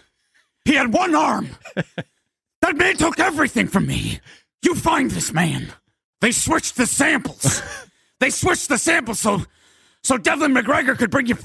He 0.64 0.74
had 0.74 0.92
one 0.92 1.14
arm. 1.14 1.50
that 2.60 2.76
man 2.76 2.96
took 2.96 3.18
everything 3.20 3.68
from 3.68 3.86
me. 3.86 4.20
You 4.62 4.74
find 4.74 5.10
this 5.10 5.32
man. 5.32 5.72
They 6.20 6.32
switched 6.32 6.76
the 6.76 6.86
samples. 6.86 7.62
they 8.20 8.30
switched 8.30 8.68
the 8.68 8.78
samples 8.78 9.20
so 9.20 9.44
so 10.02 10.16
Devlin 10.18 10.52
MacGregor 10.52 10.94
could 10.94 11.10
bring 11.10 11.26
you 11.26 11.36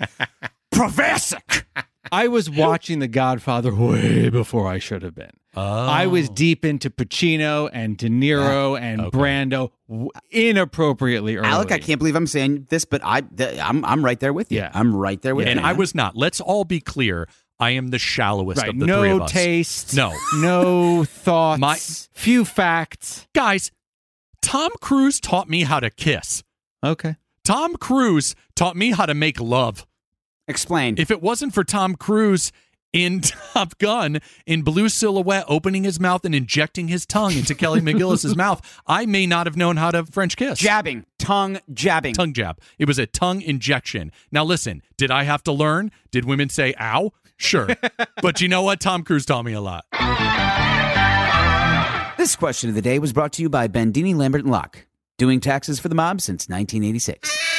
Provasic. 0.73 1.65
I 2.11 2.27
was 2.29 2.49
watching 2.49 2.99
The 2.99 3.07
Godfather 3.07 3.73
way 3.75 4.29
before 4.29 4.67
I 4.67 4.79
should 4.79 5.03
have 5.03 5.13
been. 5.15 5.31
I 5.55 6.07
was 6.07 6.29
Oh. 6.29 6.33
deep 6.33 6.63
into 6.63 6.89
Pacino 6.89 7.69
and 7.73 7.97
De 7.97 8.07
Niro 8.07 8.73
ah, 8.73 8.75
and 8.81 9.01
Okay. 9.01 9.17
Brando 9.17 9.71
inappropriately 10.29 11.35
early. 11.37 11.47
Alec, 11.47 11.71
I 11.71 11.77
can't 11.79 11.99
believe 11.99 12.15
I'm 12.15 12.27
saying 12.27 12.67
this, 12.69 12.85
but 12.85 13.01
I 13.03 13.21
th- 13.21 13.59
I'm 13.59 13.83
I'm 13.85 14.03
right 14.03 14.19
there 14.19 14.33
with 14.33 14.51
you. 14.51 14.59
Yeah. 14.59 14.71
I'm 14.73 14.95
right 14.95 15.21
there 15.21 15.35
with 15.35 15.47
and 15.47 15.55
you. 15.59 15.65
And 15.65 15.67
I 15.67 15.73
was 15.73 15.93
not. 15.93 16.15
Let's 16.15 16.39
all 16.41 16.63
be 16.63 16.79
clear. 16.79 17.27
I 17.59 17.71
am 17.71 17.89
the 17.89 17.99
shallowest 17.99 18.59
Right, 18.61 18.69
of 18.69 18.79
the 18.79 18.87
three 18.87 19.11
of 19.11 19.21
us. 19.23 19.31
taste, 19.31 19.95
No. 19.95 20.13
no 20.37 21.03
thoughts, 21.07 21.59
My- 21.59 21.77
few 22.19 22.43
facts. 22.43 23.27
Guys, 23.35 23.71
Tom 24.41 24.71
Cruise 24.81 25.19
taught 25.19 25.47
me 25.47 25.63
how 25.63 25.79
to 25.79 25.91
kiss. 25.91 26.43
Okay, 26.83 27.17
Tom 27.43 27.75
Cruise 27.75 28.33
taught 28.55 28.75
me 28.75 28.91
how 28.91 29.05
to 29.05 29.13
make 29.13 29.39
love. 29.39 29.85
Explain. 30.51 30.95
If 30.99 31.09
it 31.09 31.21
wasn't 31.21 31.53
for 31.55 31.63
Tom 31.63 31.95
Cruise 31.95 32.51
in 32.93 33.21
Top 33.53 33.77
Gun, 33.79 34.19
in 34.45 34.61
Blue 34.61 34.89
Silhouette, 34.89 35.45
opening 35.47 35.83
his 35.83 35.99
mouth 35.99 36.25
and 36.25 36.35
injecting 36.35 36.87
his 36.89 37.05
tongue 37.05 37.33
into 37.33 37.55
Kelly 37.55 37.81
McGillis's 37.87 38.35
mouth, 38.35 38.61
I 38.85 39.05
may 39.05 39.25
not 39.25 39.47
have 39.47 39.57
known 39.57 39.77
how 39.77 39.89
to 39.91 40.05
French 40.05 40.35
kiss. 40.37 40.59
jabbing, 40.59 41.05
tongue 41.17 41.59
jabbing. 41.73 42.13
Tongue 42.13 42.33
jab. 42.33 42.59
It 42.77 42.87
was 42.87 42.99
a 42.99 43.07
tongue 43.07 43.41
injection. 43.41 44.11
Now, 44.31 44.43
listen, 44.43 44.83
did 44.97 45.09
I 45.09 45.23
have 45.23 45.41
to 45.43 45.51
learn? 45.51 45.91
Did 46.11 46.25
women 46.25 46.49
say 46.49 46.75
ow? 46.79 47.11
Sure. 47.37 47.69
but 48.21 48.39
you 48.41 48.47
know 48.47 48.61
what? 48.61 48.79
Tom 48.79 49.03
Cruise 49.03 49.25
taught 49.25 49.45
me 49.45 49.53
a 49.53 49.61
lot. 49.61 49.85
This 52.17 52.35
question 52.35 52.69
of 52.69 52.75
the 52.75 52.83
day 52.83 52.99
was 52.99 53.13
brought 53.13 53.33
to 53.33 53.41
you 53.41 53.49
by 53.49 53.67
Bendini 53.67 54.13
Lambert 54.13 54.43
and 54.43 54.51
Locke, 54.51 54.85
doing 55.17 55.39
taxes 55.39 55.79
for 55.79 55.89
the 55.89 55.95
mob 55.95 56.21
since 56.21 56.47
1986. 56.47 57.50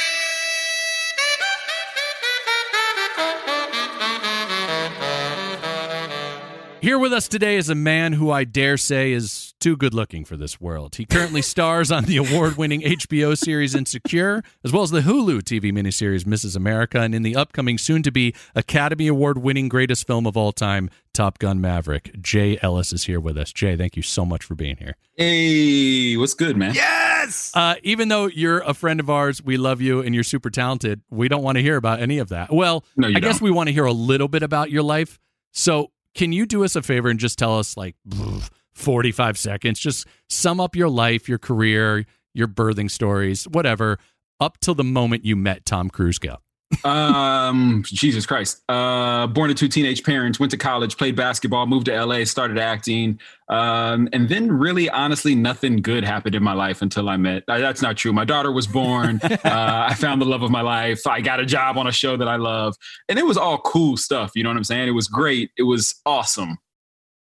Here 6.83 6.99
with 6.99 7.13
us 7.13 7.29
today 7.29 7.55
is 7.55 7.69
a 7.69 7.75
man 7.75 8.11
who 8.11 8.29
I 8.29 8.43
dare 8.43 8.75
say 8.75 9.13
is 9.13 9.53
too 9.61 9.77
good 9.77 9.93
looking 9.93 10.25
for 10.25 10.35
this 10.35 10.59
world. 10.59 10.95
He 10.97 11.05
currently 11.05 11.41
stars 11.53 11.93
on 11.93 12.03
the 12.03 12.17
award 12.17 12.57
winning 12.57 12.81
HBO 12.81 13.37
series 13.37 13.73
Insecure, 13.73 14.43
as 14.65 14.73
well 14.73 14.83
as 14.83 14.91
the 14.91 14.99
Hulu 14.99 15.43
TV 15.43 15.71
miniseries 15.71 16.25
Mrs. 16.25 16.57
America, 16.57 16.99
and 16.99 17.15
in 17.15 17.21
the 17.21 17.37
upcoming 17.37 17.77
soon 17.77 18.03
to 18.03 18.11
be 18.11 18.35
Academy 18.53 19.07
Award 19.07 19.37
winning 19.37 19.69
greatest 19.69 20.05
film 20.05 20.27
of 20.27 20.35
all 20.35 20.51
time, 20.51 20.89
Top 21.13 21.39
Gun 21.39 21.61
Maverick. 21.61 22.21
Jay 22.21 22.59
Ellis 22.61 22.91
is 22.91 23.05
here 23.05 23.21
with 23.21 23.37
us. 23.37 23.53
Jay, 23.53 23.77
thank 23.77 23.95
you 23.95 24.03
so 24.03 24.25
much 24.25 24.43
for 24.43 24.53
being 24.53 24.75
here. 24.75 24.97
Hey, 25.15 26.17
what's 26.17 26.33
good, 26.33 26.57
man? 26.57 26.75
Yes! 26.75 27.53
Uh, 27.53 27.75
even 27.83 28.09
though 28.09 28.25
you're 28.25 28.59
a 28.59 28.73
friend 28.73 28.99
of 28.99 29.09
ours, 29.09 29.41
we 29.41 29.55
love 29.55 29.79
you 29.79 30.01
and 30.01 30.13
you're 30.13 30.25
super 30.25 30.49
talented, 30.49 30.99
we 31.09 31.29
don't 31.29 31.43
want 31.43 31.55
to 31.55 31.61
hear 31.61 31.77
about 31.77 32.01
any 32.01 32.17
of 32.17 32.27
that. 32.27 32.51
Well, 32.53 32.83
No, 32.97 33.07
I 33.07 33.21
guess 33.21 33.35
don't. 33.39 33.43
we 33.43 33.51
want 33.51 33.67
to 33.69 33.73
hear 33.73 33.85
a 33.85 33.93
little 33.93 34.27
bit 34.27 34.43
about 34.43 34.69
your 34.69 34.83
life. 34.83 35.17
So, 35.53 35.91
can 36.15 36.31
you 36.31 36.45
do 36.45 36.63
us 36.63 36.75
a 36.75 36.81
favor 36.81 37.09
and 37.09 37.19
just 37.19 37.39
tell 37.39 37.57
us, 37.57 37.75
like, 37.77 37.95
45 38.73 39.37
seconds? 39.37 39.79
Just 39.79 40.07
sum 40.29 40.59
up 40.59 40.75
your 40.75 40.89
life, 40.89 41.27
your 41.27 41.39
career, 41.39 42.05
your 42.33 42.47
birthing 42.47 42.89
stories, 42.89 43.45
whatever, 43.47 43.97
up 44.39 44.59
till 44.59 44.75
the 44.75 44.83
moment 44.83 45.25
you 45.25 45.35
met 45.35 45.65
Tom 45.65 45.89
Cruise. 45.89 46.19
Go. 46.19 46.37
Um, 46.83 47.83
Jesus 47.85 48.25
Christ. 48.25 48.61
Uh, 48.69 49.27
born 49.27 49.49
to 49.49 49.55
two 49.55 49.67
teenage 49.67 50.03
parents, 50.03 50.39
went 50.39 50.51
to 50.51 50.57
college, 50.57 50.97
played 50.97 51.15
basketball, 51.15 51.65
moved 51.65 51.85
to 51.87 52.05
LA, 52.05 52.23
started 52.25 52.57
acting. 52.57 53.19
Um, 53.49 54.09
and 54.13 54.29
then 54.29 54.51
really, 54.51 54.89
honestly, 54.89 55.35
nothing 55.35 55.81
good 55.81 56.03
happened 56.03 56.35
in 56.35 56.43
my 56.43 56.53
life 56.53 56.81
until 56.81 57.09
I 57.09 57.17
met. 57.17 57.43
uh, 57.47 57.59
That's 57.59 57.81
not 57.81 57.97
true. 57.97 58.13
My 58.13 58.25
daughter 58.25 58.51
was 58.51 58.67
born. 58.67 59.19
uh, 59.23 59.39
I 59.43 59.93
found 59.95 60.21
the 60.21 60.25
love 60.25 60.43
of 60.43 60.51
my 60.51 60.61
life. 60.61 61.05
I 61.05 61.21
got 61.21 61.39
a 61.39 61.45
job 61.45 61.77
on 61.77 61.87
a 61.87 61.91
show 61.91 62.17
that 62.17 62.27
I 62.27 62.37
love, 62.37 62.75
and 63.09 63.19
it 63.19 63.25
was 63.25 63.37
all 63.37 63.57
cool 63.59 63.97
stuff. 63.97 64.31
You 64.35 64.43
know 64.43 64.49
what 64.49 64.57
I'm 64.57 64.63
saying? 64.63 64.87
It 64.87 64.91
was 64.91 65.07
great. 65.07 65.51
It 65.57 65.63
was 65.63 65.95
awesome 66.05 66.57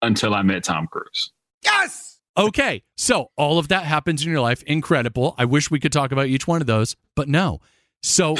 until 0.02 0.34
I 0.34 0.42
met 0.42 0.64
Tom 0.64 0.86
Cruise. 0.90 1.32
Yes! 1.64 2.18
Okay, 2.38 2.82
so 2.98 3.30
all 3.36 3.58
of 3.58 3.68
that 3.68 3.84
happens 3.84 4.22
in 4.22 4.30
your 4.30 4.42
life. 4.42 4.62
Incredible. 4.64 5.34
I 5.38 5.46
wish 5.46 5.70
we 5.70 5.80
could 5.80 5.92
talk 5.92 6.12
about 6.12 6.26
each 6.26 6.46
one 6.46 6.60
of 6.60 6.66
those, 6.66 6.94
but 7.14 7.28
no. 7.28 7.60
So 8.02 8.36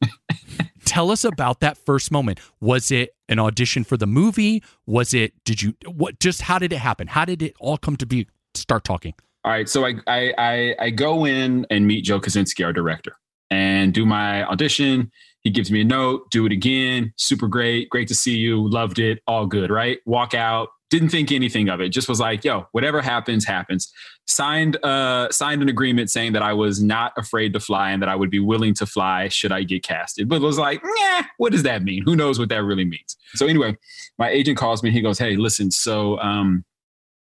tell 0.84 1.10
us 1.10 1.24
about 1.24 1.60
that 1.60 1.78
first 1.78 2.10
moment. 2.10 2.40
Was 2.60 2.90
it 2.90 3.14
an 3.28 3.38
audition 3.38 3.84
for 3.84 3.96
the 3.96 4.06
movie? 4.06 4.62
Was 4.86 5.14
it, 5.14 5.32
did 5.44 5.62
you, 5.62 5.74
what, 5.86 6.20
just 6.20 6.42
how 6.42 6.58
did 6.58 6.72
it 6.72 6.78
happen? 6.78 7.08
How 7.08 7.24
did 7.24 7.42
it 7.42 7.54
all 7.60 7.76
come 7.76 7.96
to 7.96 8.06
be? 8.06 8.26
Start 8.54 8.84
talking. 8.84 9.14
All 9.42 9.52
right, 9.52 9.68
so 9.68 9.86
I 9.86 9.94
I 10.06 10.34
I, 10.36 10.74
I 10.78 10.90
go 10.90 11.24
in 11.24 11.66
and 11.70 11.86
meet 11.86 12.04
Joe 12.04 12.20
Kosinski, 12.20 12.62
our 12.62 12.74
director, 12.74 13.16
and 13.50 13.94
do 13.94 14.04
my 14.04 14.44
audition. 14.44 15.10
He 15.40 15.50
gives 15.50 15.70
me 15.70 15.80
a 15.80 15.84
note, 15.84 16.30
do 16.30 16.44
it 16.44 16.52
again. 16.52 17.14
Super 17.16 17.48
great, 17.48 17.88
great 17.88 18.08
to 18.08 18.14
see 18.14 18.36
you. 18.36 18.68
Loved 18.68 18.98
it, 18.98 19.20
all 19.26 19.46
good, 19.46 19.70
right? 19.70 19.98
Walk 20.04 20.34
out. 20.34 20.68
Didn't 20.90 21.10
think 21.10 21.32
anything 21.32 21.68
of 21.68 21.80
it. 21.80 21.90
Just 21.90 22.08
was 22.08 22.20
like, 22.20 22.44
yo, 22.44 22.66
whatever 22.72 23.00
happens, 23.00 23.44
happens. 23.44 23.92
Signed 24.26 24.76
uh 24.84 25.30
signed 25.30 25.62
an 25.62 25.68
agreement 25.68 26.10
saying 26.10 26.32
that 26.34 26.42
I 26.42 26.52
was 26.52 26.82
not 26.82 27.12
afraid 27.16 27.52
to 27.54 27.60
fly 27.60 27.90
and 27.90 28.02
that 28.02 28.08
I 28.08 28.16
would 28.16 28.30
be 28.30 28.40
willing 28.40 28.74
to 28.74 28.86
fly 28.86 29.28
should 29.28 29.52
I 29.52 29.62
get 29.62 29.82
casted. 29.82 30.28
But 30.28 30.36
it 30.36 30.42
was 30.42 30.58
like, 30.58 30.82
yeah, 30.98 31.26
what 31.38 31.52
does 31.52 31.62
that 31.62 31.82
mean? 31.82 32.02
Who 32.04 32.16
knows 32.16 32.38
what 32.38 32.48
that 32.50 32.62
really 32.62 32.84
means? 32.84 33.16
So 33.34 33.46
anyway, 33.46 33.76
my 34.18 34.28
agent 34.28 34.58
calls 34.58 34.82
me. 34.82 34.88
and 34.90 34.96
He 34.96 35.02
goes, 35.02 35.18
hey, 35.18 35.36
listen, 35.36 35.70
so 35.70 36.18
um 36.20 36.64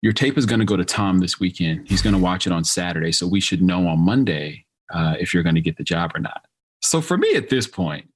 your 0.02 0.12
tape 0.12 0.38
is 0.38 0.46
going 0.46 0.61
to 0.61 0.66
go 0.66 0.76
to 0.76 0.85
Tom 0.85 1.18
this 1.18 1.40
weekend. 1.40 1.88
He's 1.88 2.02
going 2.02 2.14
to 2.14 2.20
watch 2.20 2.46
it 2.46 2.52
on 2.52 2.64
Saturday. 2.64 3.12
So 3.12 3.26
we 3.26 3.40
should 3.40 3.62
know 3.62 3.88
on 3.88 3.98
Monday 3.98 4.64
uh, 4.92 5.16
if 5.18 5.35
you're 5.35 5.42
going 5.42 5.55
to 5.57 5.61
get 5.61 5.79
the 5.79 5.85
job 5.85 6.12
or 6.14 6.20
not. 6.20 6.44
So 6.81 7.00
for 7.00 7.16
me 7.16 7.35
at 7.35 7.48
this 7.48 7.66
point, 7.66 8.09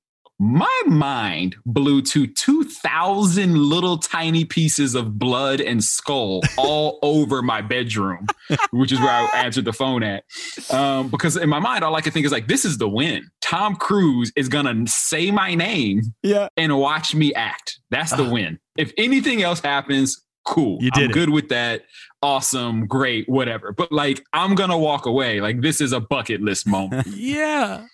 my 0.43 0.83
mind 0.87 1.55
blew 1.67 2.01
to 2.01 2.27
2,000 2.27 3.57
little 3.57 3.99
tiny 3.99 4.45
pieces 4.47 4.95
of 4.95 5.19
blood 5.19 5.61
and 5.61 5.85
skull 5.85 6.41
all 6.57 6.99
over 7.03 7.43
my 7.43 7.61
bedroom, 7.61 8.27
which 8.71 8.91
is 8.91 8.99
where 9.01 9.11
I 9.11 9.29
answered 9.35 9.67
the 9.67 9.73
phone 9.75 10.03
at. 10.03 10.25
Um, 10.71 11.09
because 11.11 11.37
in 11.37 11.51
my 11.51 11.59
mind, 11.59 11.85
all 11.85 11.95
I 11.95 12.01
could 12.01 12.15
think 12.15 12.25
is 12.25 12.33
like, 12.33 12.49
this 12.49 12.65
is 12.65 12.79
the 12.79 12.89
win. 12.89 13.31
Tom 13.43 13.77
Cruise 13.77 14.33
is 14.35 14.49
going 14.49 14.65
to 14.65 14.91
say 14.91 15.31
my 15.31 15.55
name 15.55 16.01
Yeah. 16.23 16.49
and 16.57 16.77
watch 16.79 17.15
me 17.15 17.35
act. 17.35 17.79
That's 17.91 18.13
the 18.13 18.25
Ah. 18.25 18.31
win. 18.31 18.59
If 18.79 18.93
anything 18.97 19.43
else 19.43 19.61
happens, 19.61 20.25
cool. 20.47 20.79
You 20.81 20.91
did 20.93 21.05
I'm 21.05 21.11
it. 21.11 21.13
good 21.13 21.29
with 21.31 21.51
that. 21.51 21.85
Awesome, 22.23 22.87
great, 22.87 23.29
whatever. 23.29 23.73
But 23.73 23.93
like, 23.93 24.25
I'm 24.33 24.55
gonna 24.55 24.79
walk 24.79 25.05
away. 25.05 25.41
Like, 25.43 25.61
this 25.61 25.83
is 25.83 25.93
a 25.93 26.01
bucket 26.01 26.41
list 26.41 26.67
moment. 26.67 27.07
Yeah. 27.15 27.85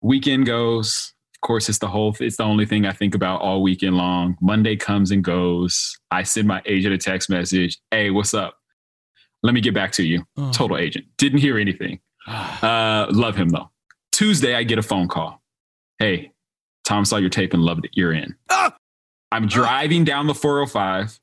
weekend 0.00 0.46
goes. 0.46 1.14
Of 1.42 1.46
course, 1.46 1.70
it's 1.70 1.78
the 1.78 1.88
whole. 1.88 2.14
It's 2.20 2.36
the 2.36 2.42
only 2.42 2.66
thing 2.66 2.84
I 2.84 2.92
think 2.92 3.14
about 3.14 3.40
all 3.40 3.62
weekend 3.62 3.96
long. 3.96 4.36
Monday 4.42 4.76
comes 4.76 5.10
and 5.10 5.24
goes. 5.24 5.98
I 6.10 6.22
send 6.22 6.46
my 6.46 6.60
agent 6.66 6.92
a 6.94 6.98
text 6.98 7.30
message. 7.30 7.78
Hey, 7.90 8.10
what's 8.10 8.34
up? 8.34 8.58
Let 9.42 9.54
me 9.54 9.62
get 9.62 9.72
back 9.72 9.92
to 9.92 10.02
you. 10.04 10.26
Oh. 10.36 10.50
Total 10.52 10.76
agent. 10.76 11.06
Didn't 11.16 11.38
hear 11.38 11.58
anything. 11.58 12.00
Uh, 12.62 13.06
love 13.10 13.34
him 13.34 13.48
though. 13.48 13.70
Tuesday, 14.12 14.54
I 14.54 14.62
get 14.62 14.78
a 14.78 14.82
phone 14.82 15.08
call. 15.08 15.40
Hey, 15.98 16.32
Tom 16.84 17.06
saw 17.06 17.16
your 17.16 17.30
tape 17.30 17.54
and 17.54 17.62
loved 17.62 17.86
it. 17.86 17.92
You're 17.94 18.12
in. 18.12 18.36
Ah! 18.50 18.76
I'm 19.32 19.46
driving 19.46 20.04
down 20.04 20.26
the 20.26 20.34
405 20.34 21.19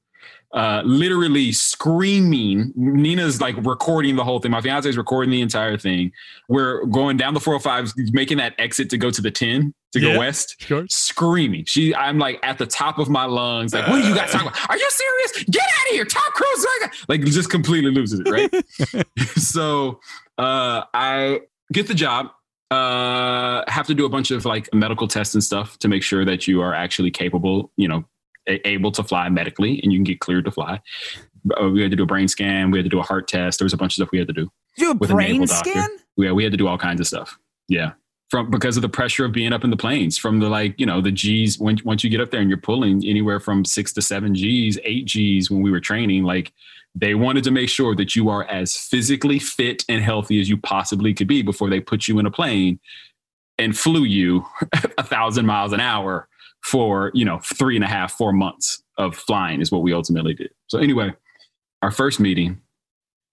uh, 0.53 0.81
literally 0.85 1.51
screaming. 1.51 2.71
Nina's 2.75 3.41
like 3.41 3.55
recording 3.65 4.15
the 4.15 4.23
whole 4.23 4.39
thing. 4.39 4.51
My 4.51 4.61
fiance 4.61 4.87
is 4.89 4.97
recording 4.97 5.29
the 5.31 5.41
entire 5.41 5.77
thing. 5.77 6.11
We're 6.47 6.85
going 6.85 7.17
down 7.17 7.33
the 7.33 7.39
405, 7.39 7.93
making 8.13 8.37
that 8.37 8.53
exit 8.57 8.89
to 8.91 8.97
go 8.97 9.09
to 9.11 9.21
the 9.21 9.29
10 9.31 9.73
to 9.93 9.99
Yeah. 9.99 10.13
go 10.13 10.19
west. 10.19 10.55
Sure. 10.59 10.85
Screaming. 10.89 11.65
She, 11.65 11.93
I'm 11.95 12.17
like 12.17 12.39
at 12.43 12.57
the 12.57 12.65
top 12.65 12.97
of 12.97 13.09
my 13.09 13.25
lungs. 13.25 13.73
Like, 13.73 13.87
what 13.87 14.03
are 14.03 14.07
you 14.09 14.15
guys 14.15 14.31
talking 14.31 14.47
about? 14.47 14.69
Are 14.69 14.77
you 14.77 14.89
serious? 14.89 15.43
Get 15.49 15.61
out 15.63 15.87
of 15.89 15.91
here, 15.95 16.05
Tom 16.05 16.23
Cruise! 16.33 16.65
Like, 16.81 16.93
like 17.09 17.21
just 17.31 17.49
completely 17.49 17.91
loses 17.91 18.21
it, 18.25 18.29
right? 18.29 19.07
so, 19.37 19.99
uh, 20.37 20.83
I 20.93 21.41
get 21.73 21.87
the 21.87 21.93
job. 21.93 22.27
Uh, 22.69 23.63
have 23.69 23.87
to 23.87 23.93
do 23.93 24.05
a 24.05 24.09
bunch 24.09 24.29
of 24.29 24.43
like 24.43 24.67
medical 24.73 25.07
tests 25.07 25.33
and 25.33 25.41
stuff 25.43 25.77
to 25.79 25.87
make 25.87 26.03
sure 26.03 26.25
that 26.25 26.47
you 26.47 26.61
are 26.61 26.73
actually 26.73 27.09
capable. 27.11 27.71
You 27.77 27.87
know, 27.87 28.05
able 28.47 28.91
to 28.93 29.03
fly 29.03 29.29
medically 29.29 29.79
and 29.83 29.91
you 29.91 29.97
can 29.99 30.03
get 30.03 30.19
cleared 30.19 30.45
to 30.45 30.51
fly. 30.51 30.81
Uh, 31.61 31.69
we 31.69 31.81
had 31.81 31.91
to 31.91 31.97
do 31.97 32.03
a 32.03 32.07
brain 32.07 32.27
scan. 32.27 32.71
We 32.71 32.77
had 32.77 32.83
to 32.85 32.89
do 32.89 32.99
a 32.99 33.03
heart 33.03 33.27
test. 33.27 33.59
There 33.59 33.65
was 33.65 33.73
a 33.73 33.77
bunch 33.77 33.91
of 33.93 33.95
stuff 33.95 34.09
we 34.11 34.17
had 34.19 34.27
to 34.27 34.33
do. 34.33 34.51
Do 34.77 34.91
a 34.91 34.93
With 34.95 35.11
a 35.11 35.13
brain 35.13 35.45
doctor. 35.45 35.69
scan? 35.71 35.89
Yeah, 36.17 36.31
we 36.31 36.43
had 36.43 36.51
to 36.51 36.57
do 36.57 36.67
all 36.67 36.77
kinds 36.77 36.99
of 36.99 37.07
stuff. 37.07 37.37
Yeah. 37.67 37.93
From 38.29 38.49
because 38.49 38.75
of 38.75 38.81
the 38.81 38.89
pressure 38.89 39.23
of 39.23 39.31
being 39.31 39.53
up 39.53 39.63
in 39.63 39.69
the 39.69 39.77
planes, 39.77 40.17
from 40.17 40.39
the 40.39 40.49
like, 40.49 40.77
you 40.77 40.85
know, 40.85 40.99
the 40.99 41.11
G's 41.11 41.57
when 41.59 41.77
once 41.85 42.03
you 42.03 42.09
get 42.09 42.19
up 42.19 42.31
there 42.31 42.41
and 42.41 42.49
you're 42.49 42.59
pulling 42.59 43.05
anywhere 43.05 43.39
from 43.39 43.63
six 43.63 43.93
to 43.93 44.01
seven 44.01 44.35
G's, 44.35 44.77
eight 44.83 45.05
G's 45.05 45.49
when 45.49 45.61
we 45.61 45.71
were 45.71 45.79
training, 45.79 46.23
like 46.23 46.51
they 46.93 47.15
wanted 47.15 47.45
to 47.45 47.51
make 47.51 47.69
sure 47.69 47.95
that 47.95 48.15
you 48.15 48.27
are 48.27 48.43
as 48.45 48.75
physically 48.75 49.39
fit 49.39 49.85
and 49.87 50.01
healthy 50.03 50.41
as 50.41 50.49
you 50.49 50.57
possibly 50.57 51.13
could 51.13 51.27
be 51.27 51.41
before 51.41 51.69
they 51.69 51.79
put 51.79 52.07
you 52.07 52.19
in 52.19 52.25
a 52.25 52.31
plane 52.31 52.79
and 53.57 53.77
flew 53.77 54.03
you 54.03 54.45
a 54.97 55.03
thousand 55.03 55.45
miles 55.45 55.71
an 55.71 55.79
hour 55.79 56.27
for 56.67 57.11
you 57.13 57.23
know 57.23 57.39
three 57.39 57.75
and 57.75 57.83
a 57.83 57.87
half 57.87 58.13
four 58.13 58.33
months 58.33 58.83
of 58.97 59.15
flying 59.15 59.61
is 59.61 59.71
what 59.71 59.81
we 59.81 59.93
ultimately 59.93 60.33
did. 60.33 60.51
So 60.67 60.79
anyway 60.79 61.13
our 61.81 61.91
first 61.91 62.19
meeting 62.19 62.59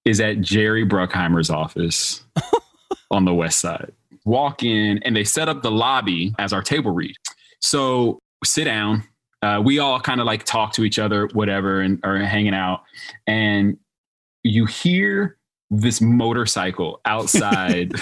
is 0.04 0.20
at 0.20 0.40
jerry 0.40 0.86
bruckheimer's 0.86 1.50
office 1.50 2.24
on 3.10 3.24
the 3.24 3.34
west 3.34 3.60
side. 3.60 3.92
Walk 4.24 4.62
in 4.62 4.98
and 5.02 5.16
they 5.16 5.24
set 5.24 5.48
up 5.48 5.62
the 5.62 5.70
lobby 5.70 6.34
as 6.38 6.52
our 6.52 6.62
table 6.62 6.90
read. 6.90 7.16
So 7.60 8.18
sit 8.44 8.64
down. 8.64 9.04
Uh, 9.42 9.60
we 9.62 9.78
all 9.78 10.00
kind 10.00 10.20
of 10.20 10.26
like 10.26 10.44
talk 10.44 10.72
to 10.72 10.84
each 10.84 10.98
other 10.98 11.28
whatever 11.32 11.80
and 11.80 12.00
are 12.02 12.18
hanging 12.18 12.54
out. 12.54 12.82
And 13.26 13.76
you 14.42 14.66
hear 14.66 15.38
this 15.70 16.00
motorcycle 16.00 17.00
outside 17.04 17.92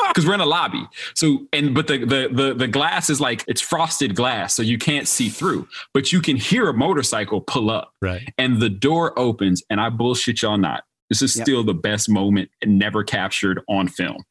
because 0.08 0.26
we're 0.26 0.34
in 0.34 0.40
a 0.40 0.46
lobby 0.46 0.86
so 1.14 1.46
and 1.52 1.74
but 1.74 1.86
the, 1.86 1.98
the 1.98 2.28
the 2.32 2.54
the 2.54 2.68
glass 2.68 3.08
is 3.10 3.20
like 3.20 3.44
it's 3.48 3.60
frosted 3.60 4.14
glass 4.14 4.54
so 4.54 4.62
you 4.62 4.78
can't 4.78 5.08
see 5.08 5.28
through 5.28 5.66
but 5.94 6.12
you 6.12 6.20
can 6.20 6.36
hear 6.36 6.68
a 6.68 6.74
motorcycle 6.74 7.40
pull 7.40 7.70
up 7.70 7.92
Right. 8.00 8.32
and 8.38 8.60
the 8.60 8.68
door 8.70 9.18
opens 9.18 9.62
and 9.70 9.80
i 9.80 9.88
bullshit 9.88 10.42
y'all 10.42 10.58
not 10.58 10.84
this 11.08 11.22
is 11.22 11.36
Yep. 11.36 11.44
still 11.44 11.64
the 11.64 11.74
best 11.74 12.08
moment 12.08 12.50
and 12.62 12.78
never 12.78 13.04
captured 13.04 13.60
on 13.68 13.88
film 13.88 14.24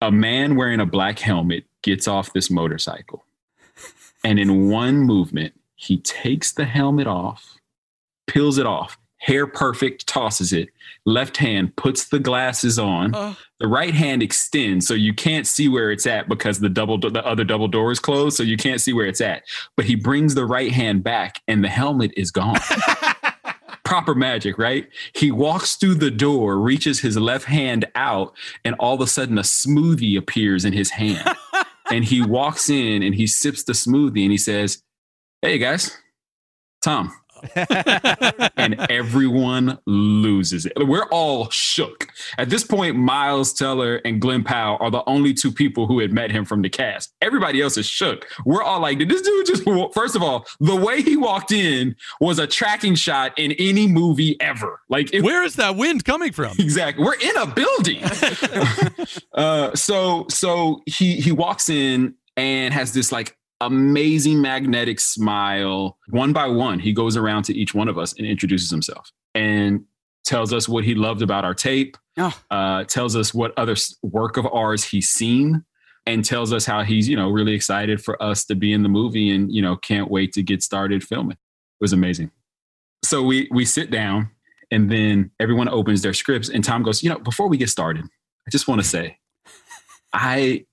a 0.00 0.10
man 0.12 0.56
wearing 0.56 0.80
a 0.80 0.86
black 0.86 1.18
helmet 1.18 1.64
gets 1.82 2.06
off 2.08 2.32
this 2.32 2.50
motorcycle 2.50 3.24
and 4.24 4.38
in 4.38 4.68
one 4.70 4.98
movement 5.00 5.52
he 5.76 5.98
takes 5.98 6.52
the 6.52 6.64
helmet 6.64 7.06
off 7.06 7.58
peels 8.26 8.58
it 8.58 8.66
off 8.66 8.96
hair 9.24 9.46
perfect 9.46 10.06
tosses 10.06 10.52
it. 10.52 10.68
Left 11.06 11.38
hand 11.38 11.74
puts 11.76 12.08
the 12.08 12.18
glasses 12.18 12.78
on. 12.78 13.12
Oh. 13.14 13.36
the 13.58 13.66
right 13.66 13.94
hand 13.94 14.22
extends 14.22 14.86
so 14.86 14.92
you 14.92 15.14
can't 15.14 15.46
see 15.46 15.66
where 15.66 15.90
it's 15.90 16.06
at 16.06 16.28
because 16.28 16.60
the 16.60 16.68
double 16.68 16.98
the 16.98 17.24
other 17.24 17.44
double 17.44 17.68
door 17.68 17.90
is 17.90 17.98
closed 17.98 18.36
so 18.36 18.42
you 18.42 18.58
can't 18.58 18.82
see 18.82 18.92
where 18.92 19.06
it's 19.06 19.22
at. 19.22 19.44
But 19.76 19.86
he 19.86 19.94
brings 19.94 20.34
the 20.34 20.44
right 20.44 20.70
hand 20.70 21.02
back 21.02 21.40
and 21.48 21.64
the 21.64 21.68
helmet 21.68 22.12
is 22.18 22.30
gone. 22.30 22.58
Proper 23.84 24.14
magic 24.14 24.58
right? 24.58 24.88
He 25.14 25.30
walks 25.30 25.76
through 25.76 25.94
the 25.94 26.10
door 26.10 26.58
reaches 26.58 27.00
his 27.00 27.16
left 27.16 27.46
hand 27.46 27.86
out 27.94 28.36
and 28.62 28.74
all 28.78 28.94
of 28.94 29.00
a 29.00 29.06
sudden 29.06 29.38
a 29.38 29.42
smoothie 29.42 30.18
appears 30.18 30.64
in 30.64 30.72
his 30.74 30.90
hand. 30.90 31.26
And 31.90 32.02
he 32.02 32.22
walks 32.22 32.70
in 32.70 33.02
and 33.02 33.14
he 33.14 33.26
sips 33.26 33.62
the 33.62 33.74
smoothie 33.74 34.22
and 34.22 34.32
he 34.32 34.38
says 34.38 34.82
hey 35.42 35.58
guys. 35.58 35.94
Tom 36.82 37.12
and 38.56 38.80
everyone 38.90 39.78
loses 39.86 40.66
it. 40.66 40.72
We're 40.76 41.06
all 41.06 41.50
shook. 41.50 42.08
At 42.38 42.50
this 42.50 42.64
point, 42.64 42.96
Miles 42.96 43.52
Teller 43.52 43.96
and 44.04 44.20
Glen 44.20 44.44
Powell 44.44 44.78
are 44.80 44.90
the 44.90 45.02
only 45.06 45.34
two 45.34 45.52
people 45.52 45.86
who 45.86 45.98
had 45.98 46.12
met 46.12 46.30
him 46.30 46.44
from 46.44 46.62
the 46.62 46.68
cast. 46.68 47.14
Everybody 47.20 47.60
else 47.60 47.76
is 47.76 47.86
shook. 47.86 48.26
We're 48.44 48.62
all 48.62 48.80
like, 48.80 48.98
did 48.98 49.08
this 49.08 49.22
dude 49.22 49.46
just, 49.46 49.64
first 49.94 50.16
of 50.16 50.22
all, 50.22 50.46
the 50.60 50.76
way 50.76 51.02
he 51.02 51.16
walked 51.16 51.52
in 51.52 51.96
was 52.20 52.38
a 52.38 52.46
tracking 52.46 52.94
shot 52.94 53.38
in 53.38 53.52
any 53.52 53.86
movie 53.86 54.40
ever. 54.40 54.80
Like, 54.88 55.12
it, 55.12 55.22
Where 55.22 55.42
is 55.42 55.56
that 55.56 55.76
wind 55.76 56.04
coming 56.04 56.32
from? 56.32 56.56
Exactly. 56.58 57.04
We're 57.04 57.14
in 57.14 57.36
a 57.36 57.46
building. 57.46 58.02
uh, 59.34 59.74
so 59.74 60.26
so 60.28 60.82
he 60.86 61.20
he 61.20 61.32
walks 61.32 61.68
in 61.68 62.14
and 62.36 62.74
has 62.74 62.92
this 62.92 63.12
like 63.12 63.36
amazing 63.66 64.40
magnetic 64.40 65.00
smile. 65.00 65.98
One 66.08 66.32
by 66.32 66.46
one, 66.46 66.78
he 66.78 66.92
goes 66.92 67.16
around 67.16 67.44
to 67.44 67.54
each 67.54 67.74
one 67.74 67.88
of 67.88 67.98
us 67.98 68.12
and 68.14 68.26
introduces 68.26 68.70
himself 68.70 69.10
and 69.34 69.84
tells 70.24 70.52
us 70.52 70.68
what 70.68 70.84
he 70.84 70.94
loved 70.94 71.22
about 71.22 71.44
our 71.44 71.54
tape. 71.54 71.96
Oh. 72.16 72.36
Uh, 72.50 72.84
tells 72.84 73.16
us 73.16 73.34
what 73.34 73.52
other 73.58 73.76
work 74.02 74.36
of 74.36 74.46
ours 74.46 74.84
he's 74.84 75.08
seen. 75.08 75.64
And 76.06 76.22
tells 76.22 76.52
us 76.52 76.66
how 76.66 76.82
he's, 76.82 77.08
you 77.08 77.16
know, 77.16 77.30
really 77.30 77.54
excited 77.54 78.04
for 78.04 78.22
us 78.22 78.44
to 78.44 78.54
be 78.54 78.74
in 78.74 78.82
the 78.82 78.90
movie 78.90 79.30
and, 79.30 79.50
you 79.50 79.62
know, 79.62 79.74
can't 79.74 80.10
wait 80.10 80.34
to 80.34 80.42
get 80.42 80.62
started 80.62 81.02
filming. 81.02 81.38
It 81.38 81.80
was 81.80 81.94
amazing. 81.94 82.30
So 83.02 83.22
we 83.22 83.48
we 83.50 83.64
sit 83.64 83.90
down 83.90 84.30
and 84.70 84.90
then 84.90 85.30
everyone 85.38 85.68
opens 85.68 86.02
their 86.02 86.12
scripts 86.12 86.48
and 86.48 86.64
tom 86.64 86.82
goes 86.82 87.02
you 87.02 87.08
know 87.08 87.18
before 87.18 87.48
we 87.48 87.56
get 87.56 87.68
started 87.68 88.04
i 88.46 88.50
just 88.50 88.68
want 88.68 88.80
to 88.80 88.86
say 88.86 89.18
i 90.12 90.64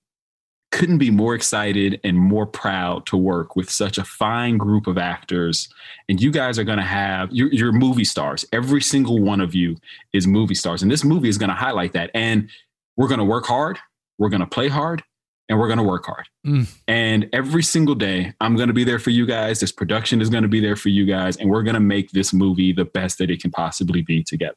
couldn't 0.72 0.98
be 1.00 1.12
more 1.12 1.36
excited 1.36 2.00
and 2.04 2.18
more 2.18 2.46
proud 2.46 3.06
to 3.06 3.18
work 3.18 3.56
with 3.56 3.70
such 3.70 3.98
a 3.98 4.04
fine 4.04 4.58
group 4.58 4.88
of 4.88 4.98
actors 4.98 5.68
and 6.08 6.22
you 6.22 6.32
guys 6.32 6.58
are 6.58 6.64
going 6.64 6.78
to 6.78 6.84
have 6.84 7.30
you're, 7.32 7.52
you're 7.52 7.72
movie 7.72 8.06
stars 8.06 8.46
every 8.54 8.82
single 8.82 9.20
one 9.20 9.42
of 9.42 9.54
you 9.54 9.76
is 10.14 10.26
movie 10.28 10.56
stars 10.56 10.82
and 10.82 10.90
this 10.92 11.04
movie 11.04 11.28
is 11.30 11.38
going 11.38 11.50
to 11.50 11.56
highlight 11.56 11.94
that 11.94 12.10
and 12.14 12.50
we're 12.98 13.08
going 13.08 13.20
to 13.20 13.26
work 13.26 13.46
hard 13.46 13.78
we're 14.18 14.30
going 14.30 14.40
to 14.42 14.48
play 14.48 14.68
hard 14.70 15.04
and 15.50 15.60
we're 15.60 15.68
going 15.68 15.78
to 15.78 15.84
work 15.84 16.06
hard 16.06 16.26
Mm. 16.48 16.74
and 16.88 17.30
every 17.34 17.62
single 17.62 17.94
day, 17.94 18.34
I'm 18.42 18.56
going 18.56 18.70
to 18.70 18.74
be 18.74 18.84
there 18.84 18.98
for 18.98 19.12
you 19.12 19.28
guys. 19.28 19.60
This 19.60 19.72
production 19.72 20.22
is 20.22 20.30
going 20.32 20.42
to 20.42 20.50
be 20.50 20.60
there 20.60 20.76
for 20.76 20.90
you 20.90 21.06
guys. 21.06 21.38
And 21.38 21.52
we're 21.52 21.62
going 21.62 21.76
to 21.76 21.80
make 21.80 22.10
this 22.10 22.34
movie 22.34 22.74
the 22.74 22.84
best 22.86 23.20
that 23.20 23.30
it 23.30 23.44
can 23.44 23.52
possibly 23.52 24.02
be 24.02 24.24
together. 24.24 24.56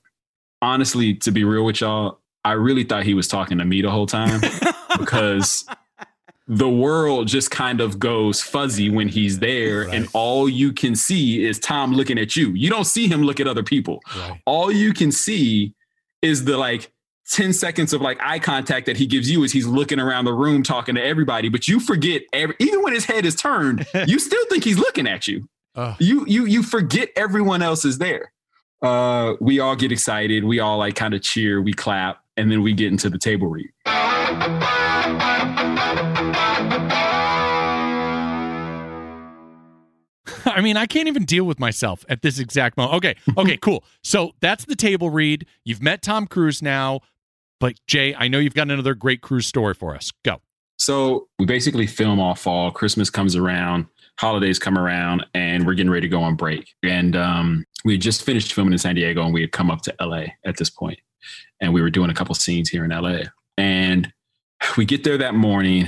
Honestly, 0.63 1.13
to 1.17 1.31
be 1.31 1.45
real 1.45 1.67
with 1.67 1.83
y'all, 1.83 2.21
I 2.43 2.53
really 2.53 2.85
thought 2.85 3.03
he 3.03 3.13
was 3.13 3.29
talking 3.29 3.59
to 3.59 3.67
me 3.67 3.83
the 3.83 3.91
whole 3.91 4.07
time 4.07 4.41
because 4.99 5.67
the 6.47 6.69
world 6.69 7.27
just 7.27 7.51
kind 7.51 7.81
of 7.81 7.99
goes 7.99 8.43
fuzzy 8.43 8.91
when 8.91 9.09
he's 9.09 9.39
there. 9.39 9.83
And 9.89 10.07
all 10.13 10.47
you 10.49 10.73
can 10.73 10.95
see 10.95 11.45
is 11.45 11.59
Tom 11.59 11.93
looking 11.95 12.19
at 12.19 12.37
you. 12.37 12.51
You 12.51 12.69
don't 12.69 12.85
see 12.85 13.09
him 13.09 13.23
look 13.23 13.41
at 13.41 13.47
other 13.47 13.63
people 13.63 14.01
Right. 14.17 14.41
all 14.45 14.71
you 14.71 14.93
can 14.93 15.11
see 15.11 15.73
is 16.21 16.45
the 16.45 16.57
like 16.59 16.91
10 17.31 17.55
seconds 17.55 17.95
of 17.95 18.03
like 18.03 18.19
eye 18.23 18.39
contact 18.39 18.85
that 18.87 18.99
he 18.99 19.07
gives 19.07 19.31
you 19.31 19.43
as 19.45 19.53
he's 19.53 19.67
looking 19.67 19.99
around 19.99 20.27
the 20.27 20.33
room 20.35 20.63
talking 20.63 20.95
to 20.97 21.03
everybody 21.03 21.49
but 21.49 21.67
you 21.67 21.81
forget 21.81 22.21
every, 22.35 22.55
even 22.59 22.83
when 22.83 22.93
his 22.93 23.07
head 23.07 23.25
is 23.25 23.35
turned 23.35 23.87
you 24.07 24.19
still 24.19 24.45
think 24.51 24.63
he's 24.63 24.77
looking 24.79 25.07
at 25.07 25.27
you 25.27 25.49
Ugh. 25.75 25.97
you 25.99 26.25
you 26.29 26.45
you 26.45 26.63
forget 26.63 27.09
everyone 27.17 27.63
else 27.63 27.87
is 27.87 27.97
there 27.97 28.31
uh 28.83 29.33
we 29.41 29.59
all 29.59 29.75
get 29.75 29.91
excited 29.91 30.45
we 30.45 30.61
all 30.61 30.77
like 30.77 30.97
kind 30.97 31.15
of 31.15 31.23
cheer 31.23 31.63
we 31.63 31.73
clap 31.73 32.23
and 32.37 32.51
then 32.53 32.61
we 32.61 32.75
get 32.75 32.93
into 32.93 33.09
the 33.09 33.19
table 33.19 33.49
read 33.49 33.71
I 40.47 40.61
mean, 40.63 40.77
I 40.77 40.87
can't 40.87 41.09
even 41.09 41.25
deal 41.25 41.45
with 41.45 41.59
myself 41.59 42.05
at 42.09 42.23
this 42.23 42.39
exact 42.39 42.77
moment. 42.77 42.97
Okay, 42.97 43.15
okay, 43.37 43.57
cool. 43.57 43.85
So 44.03 44.33
that's 44.41 44.65
the 44.65 44.77
table 44.77 45.11
read. 45.11 45.47
You've 45.65 45.83
met 45.83 46.03
Tom 46.03 46.27
Cruise 46.27 46.63
now, 46.63 47.01
but 47.61 47.75
Jay, 47.87 48.15
I 48.15 48.29
know 48.29 48.39
you've 48.39 48.55
got 48.55 48.71
another 48.71 48.95
great 48.95 49.21
cruise 49.21 49.47
story 49.47 49.75
for 49.75 49.95
us. 49.95 50.13
Go. 50.25 50.41
So 50.79 51.29
we 51.39 51.47
basically 51.47 51.87
film 51.87 52.21
all 52.21 52.35
fall. 52.35 52.71
Christmas 52.71 53.11
comes 53.11 53.37
around, 53.37 53.87
holidays 54.19 54.59
come 54.59 54.79
around, 54.79 55.27
and 55.35 55.67
we're 55.67 55.75
getting 55.75 55.91
ready 55.91 56.09
to 56.09 56.11
go 56.11 56.23
on 56.23 56.35
break. 56.35 56.75
And 56.83 57.15
um, 57.15 57.65
we 57.85 57.93
had 57.93 58.03
just 58.03 58.23
finished 58.23 58.53
filming 58.53 58.73
in 58.73 58.79
San 58.79 58.95
Diego, 58.95 59.23
and 59.23 59.35
we 59.35 59.41
had 59.41 59.53
come 59.53 59.71
up 59.71 59.83
to 59.83 59.95
LA 60.01 60.27
at 60.45 60.57
this 60.57 60.71
point, 60.71 60.99
and 61.61 61.73
we 61.73 61.81
were 61.81 61.91
doing 61.91 62.11
a 62.11 62.15
couple 62.15 62.35
scenes 62.35 62.69
here 62.69 62.85
in 62.85 62.91
LA. 62.91 63.25
And 63.57 64.13
we 64.77 64.85
get 64.85 65.05
there 65.05 65.19
that 65.19 65.35
morning, 65.35 65.87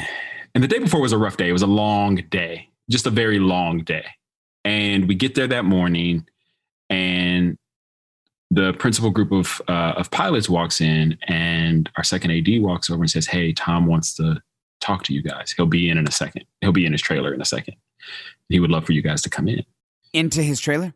and 0.55 0.63
the 0.63 0.69
day 0.69 0.79
before 0.79 1.01
was 1.01 1.13
a 1.13 1.19
rough 1.19 1.37
day. 1.37 1.49
It 1.49 1.53
was 1.53 1.63
a 1.63 1.67
long 1.67 2.17
day, 2.31 2.69
just 2.91 3.07
a 3.07 3.11
very 3.11 3.39
long 3.39 3.85
day. 3.85 4.07
And 4.65 5.07
we 5.09 5.15
get 5.15 5.35
there 5.35 5.47
that 5.47 5.65
morning, 5.65 6.27
and 6.91 7.57
the 8.51 8.73
principal 8.75 9.11
group 9.11 9.33
of 9.33 9.61
uh, 9.69 9.95
of 9.97 10.11
pilots 10.11 10.49
walks 10.49 10.81
in, 10.81 11.19
and 11.29 11.91
our 11.97 12.05
second 12.05 12.31
AD 12.33 12.63
walks 12.63 12.91
over 12.91 13.03
and 13.03 13.11
says, 13.11 13.27
"Hey, 13.27 13.53
Tom 13.53 13.87
wants 13.87 14.15
to 14.15 14.43
talk 14.81 15.05
to 15.05 15.15
you 15.15 15.23
guys. 15.23 15.53
He'll 15.57 15.67
be 15.67 15.89
in 15.89 15.99
in 15.99 16.07
a 16.07 16.13
second. 16.13 16.45
He'll 16.61 16.73
be 16.73 16.87
in 16.87 16.93
his 16.93 17.03
trailer 17.03 17.33
in 17.33 17.41
a 17.41 17.45
second. 17.45 17.77
He 18.49 18.61
would 18.61 18.71
love 18.71 18.85
for 18.87 18.93
you 18.93 19.03
guys 19.03 19.23
to 19.23 19.31
come 19.31 19.49
in. 19.49 19.65
Into 20.13 20.43
his 20.43 20.61
trailer? 20.61 20.95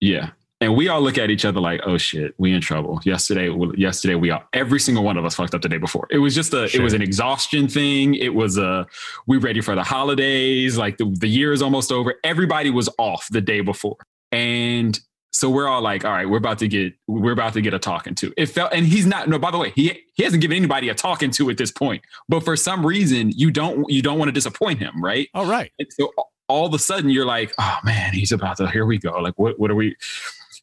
Yeah. 0.00 0.30
And 0.60 0.74
we 0.74 0.88
all 0.88 1.00
look 1.00 1.18
at 1.18 1.30
each 1.30 1.44
other 1.44 1.60
like, 1.60 1.80
oh 1.86 1.98
shit, 1.98 2.34
we 2.36 2.52
in 2.52 2.60
trouble. 2.60 3.00
Yesterday, 3.04 3.48
yesterday 3.76 4.16
we 4.16 4.32
all, 4.32 4.42
every 4.52 4.80
single 4.80 5.04
one 5.04 5.16
of 5.16 5.24
us 5.24 5.36
fucked 5.36 5.54
up 5.54 5.62
the 5.62 5.68
day 5.68 5.78
before. 5.78 6.08
It 6.10 6.18
was 6.18 6.34
just 6.34 6.52
a, 6.52 6.66
sure. 6.66 6.80
it 6.80 6.84
was 6.84 6.94
an 6.94 7.02
exhaustion 7.02 7.68
thing. 7.68 8.16
It 8.16 8.34
was 8.34 8.58
a, 8.58 8.84
we 9.28 9.36
ready 9.36 9.60
for 9.60 9.76
the 9.76 9.84
holidays. 9.84 10.76
Like 10.76 10.96
the, 10.96 11.14
the 11.20 11.28
year 11.28 11.52
is 11.52 11.62
almost 11.62 11.92
over. 11.92 12.14
Everybody 12.24 12.70
was 12.70 12.88
off 12.98 13.28
the 13.30 13.40
day 13.40 13.60
before. 13.60 13.98
And 14.32 14.98
so 15.30 15.48
we're 15.48 15.68
all 15.68 15.80
like, 15.80 16.04
all 16.04 16.10
right, 16.10 16.28
we're 16.28 16.38
about 16.38 16.58
to 16.58 16.66
get, 16.66 16.92
we're 17.06 17.30
about 17.30 17.52
to 17.52 17.60
get 17.60 17.72
a 17.72 17.78
talking 17.78 18.16
to. 18.16 18.34
It 18.36 18.46
felt, 18.46 18.72
and 18.72 18.84
he's 18.84 19.06
not, 19.06 19.28
no, 19.28 19.38
by 19.38 19.52
the 19.52 19.58
way, 19.58 19.70
he, 19.76 20.02
he 20.14 20.24
hasn't 20.24 20.42
given 20.42 20.56
anybody 20.56 20.88
a 20.88 20.94
talking 20.94 21.30
to 21.32 21.50
at 21.50 21.56
this 21.56 21.70
point, 21.70 22.02
but 22.28 22.42
for 22.42 22.56
some 22.56 22.84
reason 22.84 23.30
you 23.30 23.52
don't, 23.52 23.88
you 23.88 24.02
don't 24.02 24.18
want 24.18 24.28
to 24.28 24.32
disappoint 24.32 24.80
him. 24.80 25.04
Right. 25.04 25.28
All 25.34 25.46
right. 25.46 25.70
And 25.78 25.86
so 25.92 26.12
all 26.48 26.66
of 26.66 26.74
a 26.74 26.80
sudden 26.80 27.10
you're 27.10 27.26
like, 27.26 27.54
oh 27.58 27.78
man, 27.84 28.12
he's 28.12 28.32
about 28.32 28.56
to, 28.56 28.68
here 28.68 28.86
we 28.86 28.98
go. 28.98 29.12
Like, 29.20 29.38
what, 29.38 29.60
what 29.60 29.70
are 29.70 29.76
we? 29.76 29.94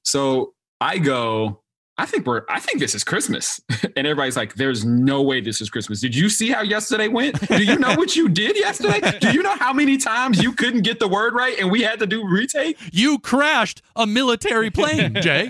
So 0.06 0.54
I 0.80 1.00
go, 1.00 1.62
I 1.98 2.06
think 2.06 2.28
we're, 2.28 2.44
I 2.50 2.60
think 2.60 2.80
this 2.80 2.94
is 2.96 3.04
Christmas. 3.04 3.60
And 3.98 4.06
everybody's 4.06 4.36
like, 4.36 4.56
there's 4.56 4.84
no 4.84 5.22
way 5.22 5.40
this 5.40 5.62
is 5.62 5.70
Christmas. 5.70 6.02
Did 6.02 6.14
you 6.14 6.28
see 6.28 6.50
how 6.50 6.64
yesterday 6.64 7.08
went? 7.08 7.40
Do 7.48 7.64
you 7.64 7.80
know 7.80 7.96
what 7.96 8.14
you 8.14 8.28
did 8.28 8.58
yesterday? 8.58 9.00
Do 9.22 9.32
you 9.32 9.42
know 9.42 9.56
how 9.56 9.72
many 9.72 9.96
times 9.96 10.44
you 10.44 10.52
couldn't 10.52 10.82
get 10.82 11.00
the 11.00 11.08
word 11.08 11.34
right 11.34 11.58
and 11.58 11.72
we 11.72 11.82
had 11.82 12.00
to 12.00 12.06
do 12.06 12.28
retake? 12.28 12.78
You 12.92 13.20
crashed 13.20 13.82
a 13.96 14.06
military 14.06 14.70
plane, 14.70 15.14
Jay. 15.22 15.50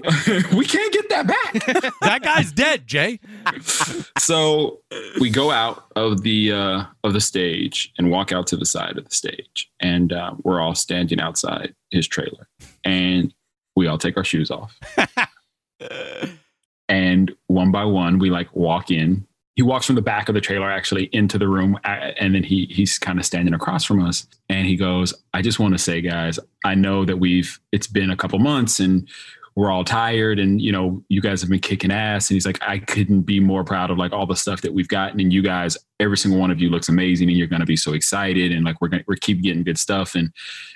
we 0.55 0.63
can't 0.65 0.93
get 0.93 1.09
that 1.09 1.25
back. 1.25 1.93
that 2.01 2.21
guy's 2.21 2.51
dead, 2.51 2.85
Jay. 2.85 3.19
So 4.19 4.81
we 5.19 5.31
go 5.31 5.49
out 5.49 5.85
of 5.95 6.21
the, 6.21 6.51
uh, 6.51 6.83
of 7.03 7.13
the 7.13 7.21
stage 7.21 7.91
and 7.97 8.11
walk 8.11 8.31
out 8.31 8.45
to 8.47 8.57
the 8.57 8.65
side 8.65 8.99
of 8.99 9.09
the 9.09 9.15
stage. 9.15 9.71
And 9.79 10.13
uh, 10.13 10.35
we're 10.43 10.61
all 10.61 10.75
standing 10.75 11.19
outside 11.19 11.73
his 11.89 12.07
trailer. 12.07 12.47
And 12.83 13.33
we 13.75 13.87
all 13.87 13.97
take 13.97 14.17
our 14.17 14.23
shoes 14.23 14.51
off. 14.51 14.79
and 16.89 17.35
one 17.47 17.71
by 17.71 17.85
one, 17.85 18.19
we 18.19 18.29
like 18.29 18.53
walk 18.55 18.91
in. 18.91 19.25
He 19.55 19.61
walks 19.61 19.85
from 19.85 19.95
the 19.95 20.01
back 20.01 20.27
of 20.27 20.35
the 20.35 20.41
trailer 20.41 20.69
actually 20.69 21.05
into 21.13 21.37
the 21.37 21.47
room, 21.47 21.79
and 21.85 22.35
then 22.35 22.43
he 22.43 22.65
he's 22.65 22.99
kind 22.99 23.19
of 23.19 23.25
standing 23.25 23.53
across 23.53 23.85
from 23.85 24.03
us, 24.03 24.27
and 24.49 24.67
he 24.67 24.75
goes, 24.75 25.13
"I 25.33 25.41
just 25.41 25.59
want 25.59 25.73
to 25.73 25.77
say, 25.77 26.01
guys, 26.01 26.39
I 26.65 26.75
know 26.75 27.05
that 27.05 27.17
we've 27.17 27.57
it's 27.71 27.87
been 27.87 28.09
a 28.09 28.17
couple 28.17 28.37
months, 28.39 28.81
and 28.81 29.07
we're 29.55 29.71
all 29.71 29.85
tired 29.85 30.37
and 30.37 30.61
you 30.61 30.71
know 30.71 31.01
you 31.07 31.21
guys 31.21 31.41
have 31.41 31.49
been 31.49 31.59
kicking 31.59 31.91
ass 31.91 32.29
and 32.29 32.35
he's 32.35 32.45
like 32.45 32.59
i 32.61 32.77
couldn't 32.77 33.21
be 33.21 33.39
more 33.39 33.63
proud 33.63 33.89
of 33.89 33.97
like 33.97 34.11
all 34.11 34.25
the 34.25 34.35
stuff 34.35 34.61
that 34.61 34.73
we've 34.73 34.89
gotten 34.89 35.19
and 35.19 35.31
you 35.31 35.41
guys 35.41 35.77
every 35.99 36.17
single 36.17 36.39
one 36.39 36.51
of 36.51 36.59
you 36.59 36.69
looks 36.69 36.89
amazing 36.89 37.29
and 37.29 37.37
you're 37.37 37.47
going 37.47 37.61
to 37.61 37.65
be 37.65 37.77
so 37.77 37.93
excited 37.93 38.51
and 38.51 38.65
like 38.65 38.79
we're 38.81 38.89
going 38.89 38.99
to 38.99 39.05
we're 39.07 39.15
keep 39.15 39.41
getting 39.41 39.63
good 39.63 39.77
stuff 39.77 40.13
and 40.15 40.31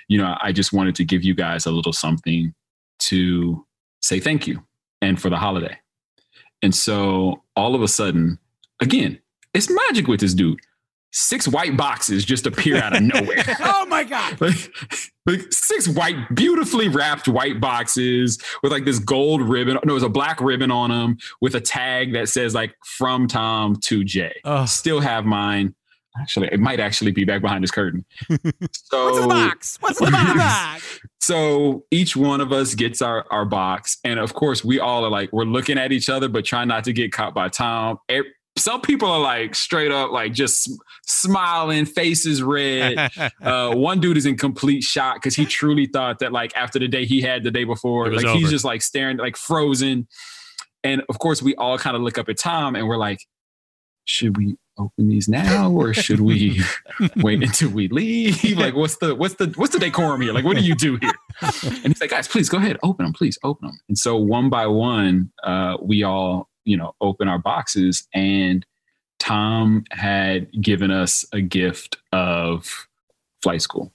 you 0.08 0.18
know 0.18 0.34
i 0.40 0.50
just 0.50 0.72
wanted 0.72 0.94
to 0.94 1.04
give 1.04 1.22
you 1.22 1.34
guys 1.34 1.66
a 1.66 1.70
little 1.70 1.92
something 1.92 2.54
to 3.00 3.66
say 4.00 4.20
thank 4.20 4.46
you 4.46 4.62
and 5.02 5.20
for 5.20 5.30
the 5.30 5.36
holiday. 5.36 5.78
And 6.62 6.74
so 6.74 7.42
all 7.56 7.74
of 7.74 7.82
a 7.82 7.88
sudden, 7.88 8.38
again, 8.80 9.20
it's 9.54 9.70
magic 9.70 10.06
with 10.06 10.20
this 10.20 10.34
dude. 10.34 10.60
Six 11.12 11.48
white 11.48 11.76
boxes 11.76 12.24
just 12.24 12.46
appear 12.46 12.76
out 12.76 12.94
of 12.94 13.02
nowhere. 13.02 13.42
oh 13.60 13.86
my 13.86 14.04
God. 14.04 14.40
like, 14.40 14.72
like, 15.26 15.52
six 15.52 15.88
white, 15.88 16.16
beautifully 16.34 16.88
wrapped 16.88 17.26
white 17.26 17.60
boxes 17.60 18.38
with 18.62 18.70
like 18.70 18.84
this 18.84 19.00
gold 19.00 19.42
ribbon. 19.42 19.78
No, 19.84 19.90
it 19.90 19.94
was 19.94 20.02
a 20.04 20.08
black 20.08 20.40
ribbon 20.40 20.70
on 20.70 20.90
them 20.90 21.18
with 21.40 21.56
a 21.56 21.60
tag 21.60 22.12
that 22.12 22.28
says 22.28 22.54
like 22.54 22.74
from 22.84 23.26
Tom 23.26 23.76
to 23.84 24.04
Jay. 24.04 24.34
Still 24.66 25.00
have 25.00 25.24
mine. 25.24 25.74
Actually, 26.20 26.48
it 26.52 26.60
might 26.60 26.80
actually 26.80 27.12
be 27.12 27.24
back 27.24 27.42
behind 27.42 27.64
this 27.64 27.70
curtain. 27.70 28.04
So, 28.72 29.04
What's 29.04 29.16
in 29.18 29.22
the 29.22 29.28
box? 29.28 29.78
What's 29.80 30.00
in 30.00 30.06
the 30.06 30.34
box? 30.36 31.00
so 31.20 31.84
each 31.90 32.16
one 32.16 32.40
of 32.40 32.52
us 32.52 32.74
gets 32.74 33.00
our, 33.00 33.24
our 33.30 33.44
box. 33.44 33.98
And 34.04 34.18
of 34.18 34.34
course, 34.34 34.64
we 34.64 34.80
all 34.80 35.04
are 35.04 35.10
like, 35.10 35.32
we're 35.32 35.44
looking 35.44 35.78
at 35.78 35.92
each 35.92 36.08
other, 36.08 36.28
but 36.28 36.44
trying 36.44 36.68
not 36.68 36.84
to 36.84 36.92
get 36.92 37.12
caught 37.12 37.34
by 37.34 37.48
Tom. 37.48 37.98
Some 38.58 38.80
people 38.80 39.08
are 39.08 39.20
like 39.20 39.54
straight 39.54 39.92
up, 39.92 40.10
like 40.10 40.32
just 40.32 40.68
smiling, 41.06 41.84
faces 41.84 42.42
red. 42.42 43.10
uh, 43.42 43.74
one 43.74 44.00
dude 44.00 44.16
is 44.16 44.26
in 44.26 44.36
complete 44.36 44.82
shock 44.82 45.16
because 45.16 45.36
he 45.36 45.46
truly 45.46 45.86
thought 45.86 46.18
that, 46.18 46.32
like, 46.32 46.56
after 46.56 46.78
the 46.80 46.88
day 46.88 47.04
he 47.04 47.20
had 47.20 47.44
the 47.44 47.52
day 47.52 47.64
before, 47.64 48.12
like 48.12 48.24
over. 48.24 48.38
he's 48.38 48.50
just 48.50 48.64
like 48.64 48.82
staring, 48.82 49.18
like 49.18 49.36
frozen. 49.36 50.08
And 50.82 51.02
of 51.08 51.18
course, 51.20 51.42
we 51.42 51.54
all 51.56 51.78
kind 51.78 51.96
of 51.96 52.02
look 52.02 52.18
up 52.18 52.28
at 52.28 52.38
Tom 52.38 52.74
and 52.74 52.88
we're 52.88 52.96
like, 52.96 53.20
should 54.04 54.36
we 54.36 54.56
open 54.80 55.08
these 55.08 55.28
now 55.28 55.70
or 55.70 55.92
should 55.94 56.20
we 56.20 56.62
wait 57.16 57.42
until 57.42 57.70
we 57.70 57.88
leave? 57.88 58.58
Like, 58.58 58.74
what's 58.74 58.96
the 58.96 59.14
what's 59.14 59.34
the 59.34 59.52
what's 59.56 59.72
the 59.72 59.78
decorum 59.78 60.20
here? 60.20 60.32
Like, 60.32 60.44
what 60.44 60.56
do 60.56 60.62
you 60.62 60.74
do 60.74 60.96
here? 60.96 61.12
And 61.42 61.86
he's 61.86 62.00
like, 62.00 62.10
guys, 62.10 62.28
please 62.28 62.48
go 62.48 62.58
ahead, 62.58 62.78
open 62.82 63.04
them, 63.04 63.12
please 63.12 63.38
open 63.42 63.68
them. 63.68 63.80
And 63.88 63.98
so 63.98 64.16
one 64.16 64.50
by 64.50 64.66
one, 64.66 65.30
uh, 65.42 65.76
we 65.80 66.02
all 66.02 66.48
you 66.64 66.76
know 66.76 66.94
open 67.00 67.28
our 67.28 67.38
boxes, 67.38 68.06
and 68.14 68.64
Tom 69.18 69.84
had 69.90 70.50
given 70.60 70.90
us 70.90 71.24
a 71.32 71.40
gift 71.40 71.96
of 72.12 72.88
flight 73.42 73.62
school. 73.62 73.92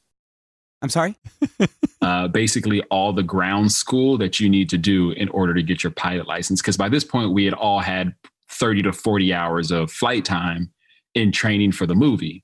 I'm 0.82 0.90
sorry. 0.90 1.16
uh, 2.02 2.28
basically, 2.28 2.82
all 2.84 3.12
the 3.12 3.24
ground 3.24 3.72
school 3.72 4.18
that 4.20 4.40
you 4.40 4.50
need 4.50 4.70
to 4.70 4.78
do 4.78 5.12
in 5.12 5.30
order 5.30 5.54
to 5.54 5.64
get 5.64 5.84
your 5.84 5.92
pilot 5.92 6.28
license. 6.28 6.62
Because 6.62 6.78
by 6.78 6.90
this 6.90 7.04
point, 7.04 7.32
we 7.32 7.46
had 7.46 7.54
all 7.54 7.80
had 7.80 8.14
30 8.50 8.84
to 8.84 8.94
40 8.94 9.34
hours 9.34 9.72
of 9.72 9.92
flight 9.92 10.26
time 10.26 10.72
in 11.16 11.32
training 11.32 11.72
for 11.72 11.86
the 11.86 11.96
movie. 11.96 12.44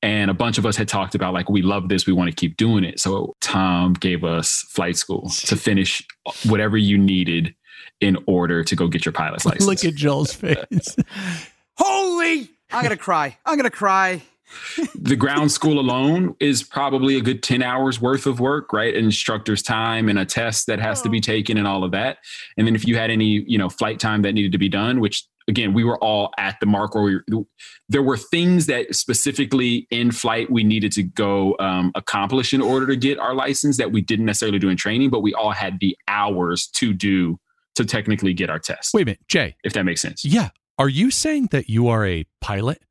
And 0.00 0.30
a 0.30 0.34
bunch 0.34 0.58
of 0.58 0.66
us 0.66 0.76
had 0.76 0.86
talked 0.86 1.14
about 1.14 1.34
like 1.34 1.48
we 1.48 1.62
love 1.62 1.88
this, 1.88 2.06
we 2.06 2.12
want 2.12 2.30
to 2.30 2.36
keep 2.36 2.56
doing 2.56 2.84
it. 2.84 3.00
So 3.00 3.34
Tom 3.40 3.94
gave 3.94 4.22
us 4.22 4.62
flight 4.68 4.96
school 4.96 5.30
to 5.46 5.56
finish 5.56 6.06
whatever 6.46 6.76
you 6.76 6.98
needed 6.98 7.54
in 8.00 8.16
order 8.26 8.62
to 8.62 8.76
go 8.76 8.86
get 8.86 9.04
your 9.04 9.12
pilot's 9.12 9.44
license. 9.44 9.66
Look 9.66 9.84
at 9.84 9.94
Joel's 9.94 10.32
face. 10.32 10.96
Holy! 11.76 12.48
I'm 12.70 12.82
gonna 12.82 12.96
cry. 12.96 13.36
I'm 13.44 13.56
gonna 13.56 13.70
cry. 13.70 14.22
the 14.94 15.16
ground 15.16 15.52
school 15.52 15.78
alone 15.78 16.34
is 16.40 16.62
probably 16.62 17.16
a 17.16 17.20
good 17.20 17.42
10 17.42 17.62
hours 17.62 18.00
worth 18.00 18.26
of 18.26 18.40
work 18.40 18.72
right 18.72 18.94
an 18.94 19.04
instructor's 19.04 19.62
time 19.62 20.08
and 20.08 20.18
a 20.18 20.24
test 20.24 20.66
that 20.66 20.78
has 20.78 21.02
to 21.02 21.10
be 21.10 21.18
oh. 21.18 21.20
taken 21.20 21.58
and 21.58 21.66
all 21.66 21.84
of 21.84 21.90
that 21.90 22.16
and 22.56 22.66
then 22.66 22.74
if 22.74 22.86
you 22.86 22.96
had 22.96 23.10
any 23.10 23.44
you 23.46 23.58
know 23.58 23.68
flight 23.68 24.00
time 24.00 24.22
that 24.22 24.32
needed 24.32 24.52
to 24.52 24.56
be 24.56 24.68
done 24.68 25.00
which 25.00 25.26
again, 25.48 25.72
we 25.72 25.82
were 25.82 25.98
all 26.04 26.30
at 26.38 26.60
the 26.60 26.66
mark 26.66 26.94
where 26.94 27.22
we, 27.28 27.44
there 27.88 28.02
were 28.02 28.16
things 28.16 28.66
that 28.66 28.94
specifically 28.94 29.86
in 29.90 30.12
flight 30.12 30.50
we 30.50 30.62
needed 30.62 30.92
to 30.92 31.02
go 31.02 31.56
um, 31.58 31.90
accomplish 31.94 32.52
in 32.52 32.60
order 32.60 32.86
to 32.86 32.96
get 32.96 33.18
our 33.18 33.34
license 33.34 33.78
that 33.78 33.90
we 33.90 34.00
didn't 34.00 34.26
necessarily 34.26 34.58
do 34.58 34.68
in 34.68 34.76
training, 34.76 35.10
but 35.10 35.20
we 35.20 35.34
all 35.34 35.52
had 35.52 35.80
the 35.80 35.96
hours 36.06 36.68
to 36.74 36.92
do 36.92 37.38
to 37.74 37.84
technically 37.84 38.34
get 38.34 38.50
our 38.50 38.58
test. 38.58 38.92
Wait 38.92 39.02
a 39.02 39.04
minute, 39.06 39.20
Jay. 39.28 39.56
If 39.64 39.72
that 39.72 39.84
makes 39.84 40.02
sense. 40.02 40.24
Yeah. 40.24 40.50
Are 40.78 40.88
you 40.88 41.10
saying 41.10 41.48
that 41.50 41.68
you 41.68 41.88
are 41.88 42.06
a 42.06 42.24
pilot? 42.40 42.82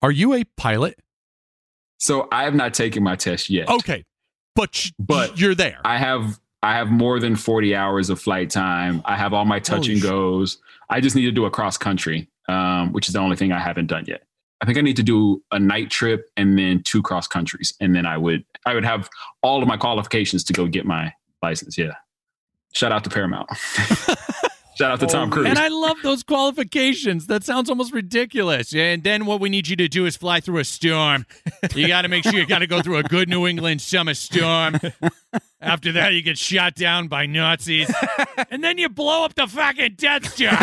Are 0.00 0.12
you 0.12 0.34
a 0.34 0.44
pilot? 0.56 0.98
So 1.98 2.28
I 2.30 2.44
have 2.44 2.54
not 2.54 2.74
taken 2.74 3.02
my 3.02 3.16
test 3.16 3.50
yet. 3.50 3.68
Okay. 3.68 4.04
But, 4.54 4.90
but 4.98 5.38
you're 5.38 5.54
there. 5.54 5.80
I 5.84 5.98
have 5.98 6.38
I 6.62 6.74
have 6.74 6.90
more 6.90 7.20
than 7.20 7.36
40 7.36 7.74
hours 7.74 8.10
of 8.10 8.20
flight 8.20 8.50
time. 8.50 9.02
I 9.04 9.16
have 9.16 9.32
all 9.32 9.44
my 9.44 9.60
touch 9.60 9.86
Holy 9.86 9.94
and 9.94 10.02
goes. 10.02 10.58
I 10.90 11.00
just 11.00 11.14
need 11.14 11.26
to 11.26 11.32
do 11.32 11.44
a 11.44 11.50
cross 11.50 11.78
country, 11.78 12.28
um, 12.48 12.92
which 12.92 13.08
is 13.08 13.14
the 13.14 13.20
only 13.20 13.36
thing 13.36 13.52
I 13.52 13.60
haven't 13.60 13.86
done 13.86 14.04
yet. 14.06 14.22
I 14.60 14.66
think 14.66 14.76
I 14.76 14.80
need 14.80 14.96
to 14.96 15.04
do 15.04 15.42
a 15.52 15.58
night 15.58 15.90
trip 15.90 16.28
and 16.36 16.58
then 16.58 16.82
two 16.82 17.00
cross 17.00 17.28
countries, 17.28 17.74
and 17.80 17.94
then 17.94 18.06
I 18.06 18.18
would 18.18 18.44
I 18.66 18.74
would 18.74 18.84
have 18.84 19.08
all 19.40 19.62
of 19.62 19.68
my 19.68 19.76
qualifications 19.76 20.42
to 20.44 20.52
go 20.52 20.66
get 20.66 20.84
my 20.84 21.12
license. 21.42 21.78
Yeah, 21.78 21.94
shout 22.74 22.90
out 22.90 23.04
to 23.04 23.10
Paramount. 23.10 23.48
Shout 24.78 24.92
out 24.92 25.00
to 25.00 25.06
Tom 25.06 25.28
Cruise. 25.28 25.48
And 25.48 25.58
I 25.58 25.66
love 25.66 25.96
those 26.04 26.22
qualifications. 26.22 27.26
That 27.26 27.42
sounds 27.42 27.68
almost 27.68 27.92
ridiculous. 27.92 28.72
And 28.72 29.02
then 29.02 29.26
what 29.26 29.40
we 29.40 29.48
need 29.48 29.66
you 29.66 29.74
to 29.74 29.88
do 29.88 30.06
is 30.06 30.16
fly 30.16 30.38
through 30.38 30.58
a 30.58 30.64
storm. 30.64 31.26
You 31.74 31.88
got 31.88 32.02
to 32.02 32.08
make 32.08 32.22
sure 32.22 32.34
you 32.34 32.46
got 32.46 32.60
to 32.60 32.68
go 32.68 32.80
through 32.80 32.98
a 32.98 33.02
good 33.02 33.28
New 33.28 33.48
England 33.48 33.80
summer 33.80 34.14
storm. 34.14 34.78
After 35.60 35.90
that, 35.92 36.14
you 36.14 36.22
get 36.22 36.38
shot 36.38 36.76
down 36.76 37.08
by 37.08 37.26
Nazis. 37.26 37.92
And 38.50 38.62
then 38.62 38.78
you 38.78 38.88
blow 38.88 39.24
up 39.24 39.34
the 39.34 39.48
fucking 39.48 39.94
Death 39.96 40.32
Star. 40.32 40.56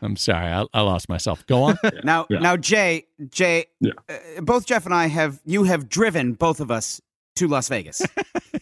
I'm 0.00 0.16
sorry. 0.16 0.46
I, 0.46 0.64
I, 0.72 0.80
lost 0.80 1.10
myself. 1.10 1.44
Go 1.46 1.64
on. 1.64 1.78
Now, 2.02 2.26
yeah. 2.30 2.38
now, 2.38 2.56
Jay, 2.56 3.04
Jay, 3.28 3.66
yeah. 3.80 3.92
uh, 4.08 4.40
both 4.40 4.64
Jeff 4.64 4.86
and 4.86 4.94
I 4.94 5.08
have, 5.08 5.40
you 5.44 5.64
have 5.64 5.90
driven 5.90 6.32
both 6.32 6.60
of 6.60 6.70
us 6.70 7.02
to 7.36 7.48
Las 7.48 7.68
Vegas 7.68 8.02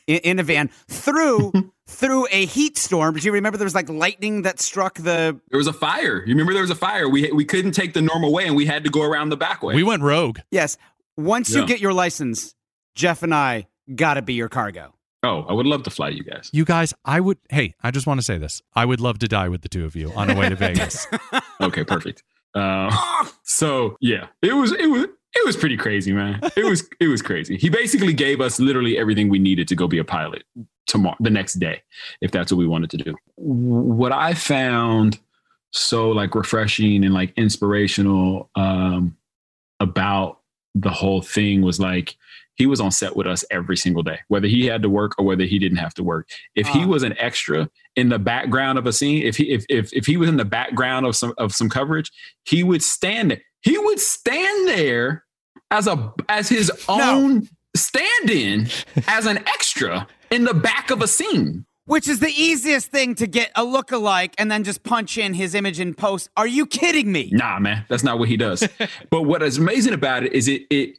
in, 0.06 0.18
in, 0.18 0.38
a 0.38 0.42
van 0.42 0.68
through 0.88 1.52
through 1.86 2.26
a 2.30 2.46
heat 2.46 2.78
storm. 2.78 3.14
Do 3.14 3.20
you 3.24 3.32
remember 3.32 3.58
there 3.58 3.66
was 3.66 3.74
like 3.74 3.88
lightning 3.88 4.42
that 4.42 4.60
struck 4.60 4.94
the? 4.94 5.38
There 5.50 5.58
was 5.58 5.66
a 5.66 5.72
fire. 5.72 6.24
You 6.26 6.32
remember 6.34 6.52
there 6.52 6.62
was 6.62 6.70
a 6.70 6.76
fire. 6.76 7.08
We 7.08 7.30
we 7.32 7.44
couldn't 7.44 7.72
take 7.72 7.94
the 7.94 8.02
normal 8.02 8.32
way, 8.32 8.46
and 8.46 8.56
we 8.56 8.66
had 8.66 8.84
to 8.84 8.90
go 8.90 9.02
around 9.02 9.30
the 9.30 9.36
back 9.36 9.62
way. 9.62 9.74
We 9.74 9.82
went 9.82 10.02
rogue. 10.02 10.38
Yes. 10.50 10.76
Once 11.16 11.50
yeah. 11.50 11.60
you 11.60 11.66
get 11.66 11.80
your 11.80 11.92
license, 11.92 12.54
Jeff 12.94 13.22
and 13.22 13.34
I 13.34 13.68
gotta 13.94 14.22
be 14.22 14.34
your 14.34 14.48
cargo. 14.48 14.94
Oh, 15.24 15.42
I 15.48 15.52
would 15.52 15.66
love 15.66 15.84
to 15.84 15.90
fly 15.90 16.08
you 16.08 16.24
guys. 16.24 16.50
You 16.52 16.64
guys, 16.64 16.92
I 17.04 17.20
would. 17.20 17.38
Hey, 17.48 17.74
I 17.82 17.92
just 17.92 18.06
want 18.06 18.18
to 18.18 18.24
say 18.24 18.38
this. 18.38 18.60
I 18.74 18.84
would 18.84 19.00
love 19.00 19.20
to 19.20 19.28
die 19.28 19.48
with 19.48 19.62
the 19.62 19.68
two 19.68 19.84
of 19.84 19.94
you 19.94 20.12
on 20.14 20.26
the 20.26 20.34
way 20.34 20.48
to 20.48 20.56
Vegas. 20.56 21.06
okay, 21.60 21.84
perfect. 21.84 22.22
Uh, 22.54 22.94
so 23.44 23.96
yeah, 24.02 24.26
it 24.42 24.52
was 24.52 24.72
it 24.72 24.84
was 24.84 25.06
it 25.34 25.44
was 25.46 25.56
pretty 25.56 25.76
crazy, 25.76 26.12
man. 26.12 26.40
It 26.56 26.64
was 26.64 26.88
it 27.00 27.08
was 27.08 27.22
crazy. 27.22 27.56
He 27.56 27.68
basically 27.70 28.12
gave 28.12 28.40
us 28.40 28.58
literally 28.60 28.98
everything 28.98 29.28
we 29.28 29.38
needed 29.38 29.68
to 29.68 29.74
go 29.76 29.86
be 29.88 29.98
a 29.98 30.04
pilot 30.04 30.44
tomorrow, 30.86 31.16
the 31.20 31.30
next 31.30 31.54
day, 31.54 31.82
if 32.20 32.30
that's 32.30 32.50
what 32.52 32.58
we 32.58 32.66
wanted 32.66 32.90
to 32.90 32.96
do. 32.98 33.14
What 33.36 34.12
I 34.12 34.34
found 34.34 35.18
so 35.70 36.10
like 36.10 36.34
refreshing 36.34 37.04
and 37.04 37.14
like 37.14 37.32
inspirational 37.36 38.50
um, 38.56 39.16
about 39.80 40.40
the 40.74 40.90
whole 40.90 41.22
thing 41.22 41.62
was 41.62 41.80
like 41.80 42.16
he 42.54 42.66
was 42.66 42.80
on 42.80 42.90
set 42.90 43.16
with 43.16 43.26
us 43.26 43.44
every 43.50 43.76
single 43.78 44.02
day, 44.02 44.18
whether 44.28 44.46
he 44.46 44.66
had 44.66 44.82
to 44.82 44.90
work 44.90 45.12
or 45.18 45.24
whether 45.24 45.44
he 45.44 45.58
didn't 45.58 45.78
have 45.78 45.94
to 45.94 46.02
work. 46.02 46.28
If 46.54 46.66
he 46.68 46.82
Ah. 46.82 46.86
was 46.86 47.02
an 47.02 47.14
extra 47.18 47.70
in 47.96 48.10
the 48.10 48.18
background 48.18 48.78
of 48.78 48.86
a 48.86 48.92
scene, 48.92 49.22
if 49.22 49.36
he 49.38 49.50
if 49.50 49.64
if 49.70 49.90
if 49.94 50.04
he 50.06 50.18
was 50.18 50.28
in 50.28 50.36
the 50.36 50.44
background 50.44 51.06
of 51.06 51.16
some 51.16 51.32
of 51.38 51.54
some 51.54 51.70
coverage, 51.70 52.10
he 52.44 52.62
would 52.62 52.82
stand 52.82 53.30
there. 53.30 53.40
He 53.62 53.78
would 53.78 54.00
stand 54.00 54.68
there 54.68 55.24
as 55.70 55.86
a 55.86 56.12
as 56.28 56.48
his 56.48 56.70
own 56.88 57.48
stand-in 57.74 58.68
as 59.08 59.26
an 59.26 59.38
extra 59.38 60.06
in 60.30 60.44
the 60.44 60.54
back 60.54 60.90
of 60.90 61.02
a 61.02 61.08
scene. 61.08 61.64
Which 61.86 62.06
is 62.06 62.20
the 62.20 62.28
easiest 62.28 62.92
thing 62.92 63.16
to 63.16 63.26
get 63.26 63.50
a 63.56 63.64
look-alike 63.64 64.36
and 64.38 64.48
then 64.48 64.62
just 64.62 64.84
punch 64.84 65.18
in 65.18 65.34
his 65.34 65.52
image 65.52 65.80
in 65.80 65.94
post. 65.94 66.30
Are 66.36 66.46
you 66.46 66.64
kidding 66.64 67.10
me? 67.10 67.28
Nah, 67.32 67.58
man, 67.58 67.84
that's 67.88 68.04
not 68.04 68.20
what 68.20 68.28
he 68.28 68.36
does. 68.36 68.66
but 69.10 69.22
what 69.22 69.42
is 69.42 69.58
amazing 69.58 69.92
about 69.92 70.22
it 70.22 70.32
is 70.32 70.46
it 70.46 70.62
it 70.70 70.98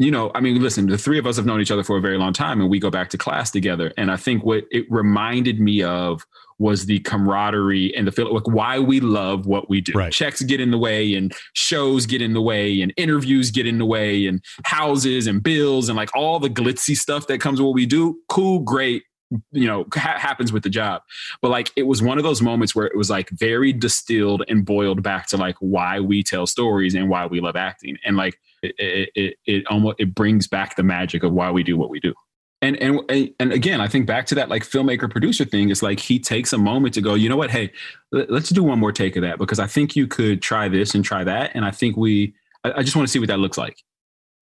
you 0.00 0.10
know, 0.12 0.30
I 0.34 0.40
mean, 0.40 0.60
listen, 0.62 0.86
the 0.86 0.98
three 0.98 1.18
of 1.18 1.26
us 1.26 1.36
have 1.36 1.46
known 1.46 1.60
each 1.60 1.70
other 1.70 1.82
for 1.82 1.96
a 1.96 2.00
very 2.00 2.18
long 2.18 2.32
time 2.32 2.60
and 2.60 2.70
we 2.70 2.78
go 2.78 2.90
back 2.90 3.10
to 3.10 3.18
class 3.18 3.50
together. 3.50 3.92
And 3.96 4.10
I 4.10 4.16
think 4.16 4.44
what 4.44 4.64
it 4.70 4.86
reminded 4.90 5.60
me 5.60 5.82
of 5.82 6.24
was 6.58 6.86
the 6.86 6.98
camaraderie 7.00 7.94
and 7.96 8.06
the 8.06 8.12
feel 8.12 8.32
like 8.32 8.46
why 8.48 8.78
we 8.78 9.00
love 9.00 9.46
what 9.46 9.68
we 9.68 9.80
do. 9.80 9.92
Right. 9.92 10.12
Checks 10.12 10.42
get 10.42 10.60
in 10.60 10.70
the 10.70 10.78
way 10.78 11.14
and 11.14 11.32
shows 11.52 12.06
get 12.06 12.20
in 12.20 12.32
the 12.32 12.42
way 12.42 12.80
and 12.80 12.92
interviews 12.96 13.50
get 13.50 13.66
in 13.66 13.78
the 13.78 13.86
way 13.86 14.26
and 14.26 14.42
houses 14.64 15.26
and 15.26 15.42
bills 15.42 15.88
and 15.88 15.96
like 15.96 16.14
all 16.14 16.38
the 16.38 16.50
glitzy 16.50 16.96
stuff 16.96 17.26
that 17.28 17.40
comes 17.40 17.60
with 17.60 17.66
what 17.66 17.74
we 17.74 17.86
do. 17.86 18.18
Cool, 18.28 18.60
great, 18.60 19.04
you 19.52 19.66
know, 19.66 19.86
ha- 19.94 20.18
happens 20.18 20.52
with 20.52 20.62
the 20.62 20.70
job. 20.70 21.02
But 21.40 21.50
like 21.50 21.70
it 21.76 21.84
was 21.84 22.02
one 22.02 22.18
of 22.18 22.24
those 22.24 22.42
moments 22.42 22.74
where 22.74 22.86
it 22.86 22.96
was 22.96 23.10
like 23.10 23.30
very 23.30 23.72
distilled 23.72 24.42
and 24.48 24.64
boiled 24.64 25.02
back 25.02 25.28
to 25.28 25.36
like 25.36 25.56
why 25.60 26.00
we 26.00 26.22
tell 26.22 26.46
stories 26.46 26.94
and 26.94 27.08
why 27.08 27.26
we 27.26 27.40
love 27.40 27.56
acting. 27.56 27.98
And 28.04 28.16
like 28.16 28.38
it 28.62 28.74
it, 28.78 29.10
it, 29.14 29.34
it 29.46 29.66
almost 29.68 29.96
it 30.00 30.14
brings 30.14 30.48
back 30.48 30.76
the 30.76 30.82
magic 30.82 31.22
of 31.22 31.32
why 31.32 31.50
we 31.50 31.62
do 31.62 31.76
what 31.76 31.90
we 31.90 32.00
do. 32.00 32.14
And 32.60 32.76
and 32.82 33.00
and 33.38 33.52
again, 33.52 33.80
I 33.80 33.86
think 33.86 34.06
back 34.06 34.26
to 34.26 34.34
that 34.34 34.48
like 34.48 34.64
filmmaker 34.64 35.08
producer 35.10 35.44
thing. 35.44 35.70
It's 35.70 35.82
like 35.82 36.00
he 36.00 36.18
takes 36.18 36.52
a 36.52 36.58
moment 36.58 36.92
to 36.94 37.00
go, 37.00 37.14
you 37.14 37.28
know 37.28 37.36
what? 37.36 37.50
Hey, 37.50 37.72
let- 38.10 38.30
let's 38.30 38.48
do 38.48 38.64
one 38.64 38.80
more 38.80 38.90
take 38.92 39.14
of 39.16 39.22
that 39.22 39.38
because 39.38 39.60
I 39.60 39.66
think 39.68 39.94
you 39.94 40.06
could 40.08 40.42
try 40.42 40.68
this 40.68 40.94
and 40.94 41.04
try 41.04 41.22
that. 41.24 41.52
And 41.54 41.64
I 41.64 41.70
think 41.70 41.96
we, 41.96 42.34
I, 42.64 42.72
I 42.78 42.82
just 42.82 42.96
want 42.96 43.06
to 43.06 43.12
see 43.12 43.20
what 43.20 43.28
that 43.28 43.38
looks 43.38 43.58
like. 43.58 43.78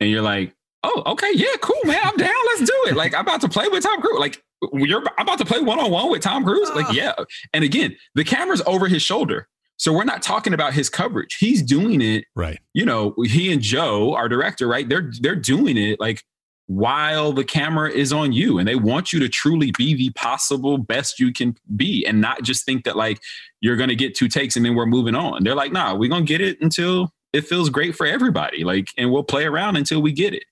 And 0.01 0.09
you're 0.11 0.23
like, 0.23 0.55
oh, 0.83 1.03
okay, 1.07 1.31
yeah, 1.35 1.57
cool, 1.61 1.77
man, 1.85 2.01
I'm 2.03 2.17
down. 2.17 2.33
Let's 2.47 2.71
do 2.71 2.85
it. 2.89 2.97
Like 2.97 3.15
I'm 3.15 3.21
about 3.21 3.43
to 3.43 3.49
play 3.51 3.69
with 3.69 3.83
Tom 3.83 4.01
Cruise. 4.01 4.19
Like 4.19 4.43
you're 4.73 5.03
I'm 5.19 5.27
about 5.27 5.39
to 5.41 5.45
play 5.45 5.61
one 5.61 5.79
on 5.79 5.91
one 5.91 6.11
with 6.11 6.23
Tom 6.23 6.43
Cruise. 6.43 6.71
Like 6.75 6.91
yeah. 6.95 7.13
And 7.53 7.65
again, 7.65 7.97
the 8.15 8.25
camera's 8.25 8.63
over 8.67 8.89
his 8.89 9.03
shoulder, 9.03 9.47
so 9.77 9.93
we're 9.93 10.05
not 10.05 10.23
talking 10.23 10.55
about 10.55 10.73
his 10.73 10.89
coverage. 10.89 11.37
He's 11.39 11.63
doing 11.63 12.01
it 12.01 12.25
Right. 12.35 12.61
you 12.73 12.87
know, 12.87 13.15
he 13.25 13.53
and 13.53 13.61
Joe, 13.61 14.15
our 14.15 14.27
director, 14.31 14.67
right? 14.67 14.89
They're 14.89 15.13
they're 15.21 15.37
doing 15.37 15.77
it 15.77 16.01
like 16.01 16.25
while 16.67 17.33
the 17.33 17.45
camera 17.45 17.91
is 17.91 18.13
on 18.13 18.33
you 18.33 18.59
and 18.59 18.67
they 18.67 18.75
want 18.75 19.13
you 19.13 19.21
to 19.21 19.29
truly 19.29 19.71
be 19.79 19.95
the 19.95 20.11
possible 20.11 20.79
best 20.79 21.21
you 21.21 21.33
can 21.33 21.57
be 21.77 22.05
and 22.07 22.21
not 22.21 22.43
just 22.43 22.65
think 22.65 22.85
that 22.85 22.97
like 22.97 23.21
you're 23.61 23.77
going 23.77 23.89
to 23.89 23.95
get 23.95 24.15
two 24.17 24.29
takes 24.29 24.57
and 24.57 24.67
then 24.67 24.75
we're 24.75 24.87
moving 24.87 25.15
on. 25.15 25.45
They're 25.45 25.55
like, 25.55 25.73
"Nah, 25.73 25.95
we're 25.95 26.11
going 26.11 26.27
to 26.27 26.29
get 26.29 26.41
it 26.41 26.61
until 26.61 27.13
it 27.33 27.47
feels 27.47 27.71
great 27.71 27.95
for 27.95 28.07
everybody." 28.07 28.65
Like 28.65 28.89
and 28.99 29.13
we'll 29.13 29.23
play 29.25 29.45
around 29.45 29.77
until 29.77 30.03
we 30.03 30.13
get 30.13 30.35
it. 30.35 30.45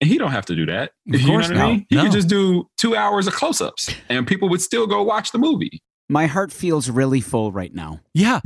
And 0.00 0.08
he 0.08 0.16
don't 0.18 0.30
have 0.30 0.46
to 0.46 0.54
do 0.54 0.66
that. 0.66 0.92
Of 1.12 1.20
You 1.20 1.26
know 1.28 1.34
what 1.34 1.56
I 1.56 1.66
mean? 1.66 1.86
He 1.88 1.96
No. 1.96 2.02
could 2.04 2.12
just 2.12 2.28
do 2.28 2.68
2 2.76 2.94
hours 2.94 3.26
of 3.26 3.32
close-ups 3.32 3.92
and 4.08 4.26
people 4.28 4.48
would 4.50 4.60
still 4.62 4.86
go 4.86 5.02
watch 5.02 5.32
the 5.32 5.38
movie. 5.38 5.82
My 6.10 6.26
heart 6.26 6.52
feels 6.52 6.88
really 6.88 7.20
full 7.20 7.52
right 7.52 7.74
now. 7.74 8.00
Yeah. 8.14 8.40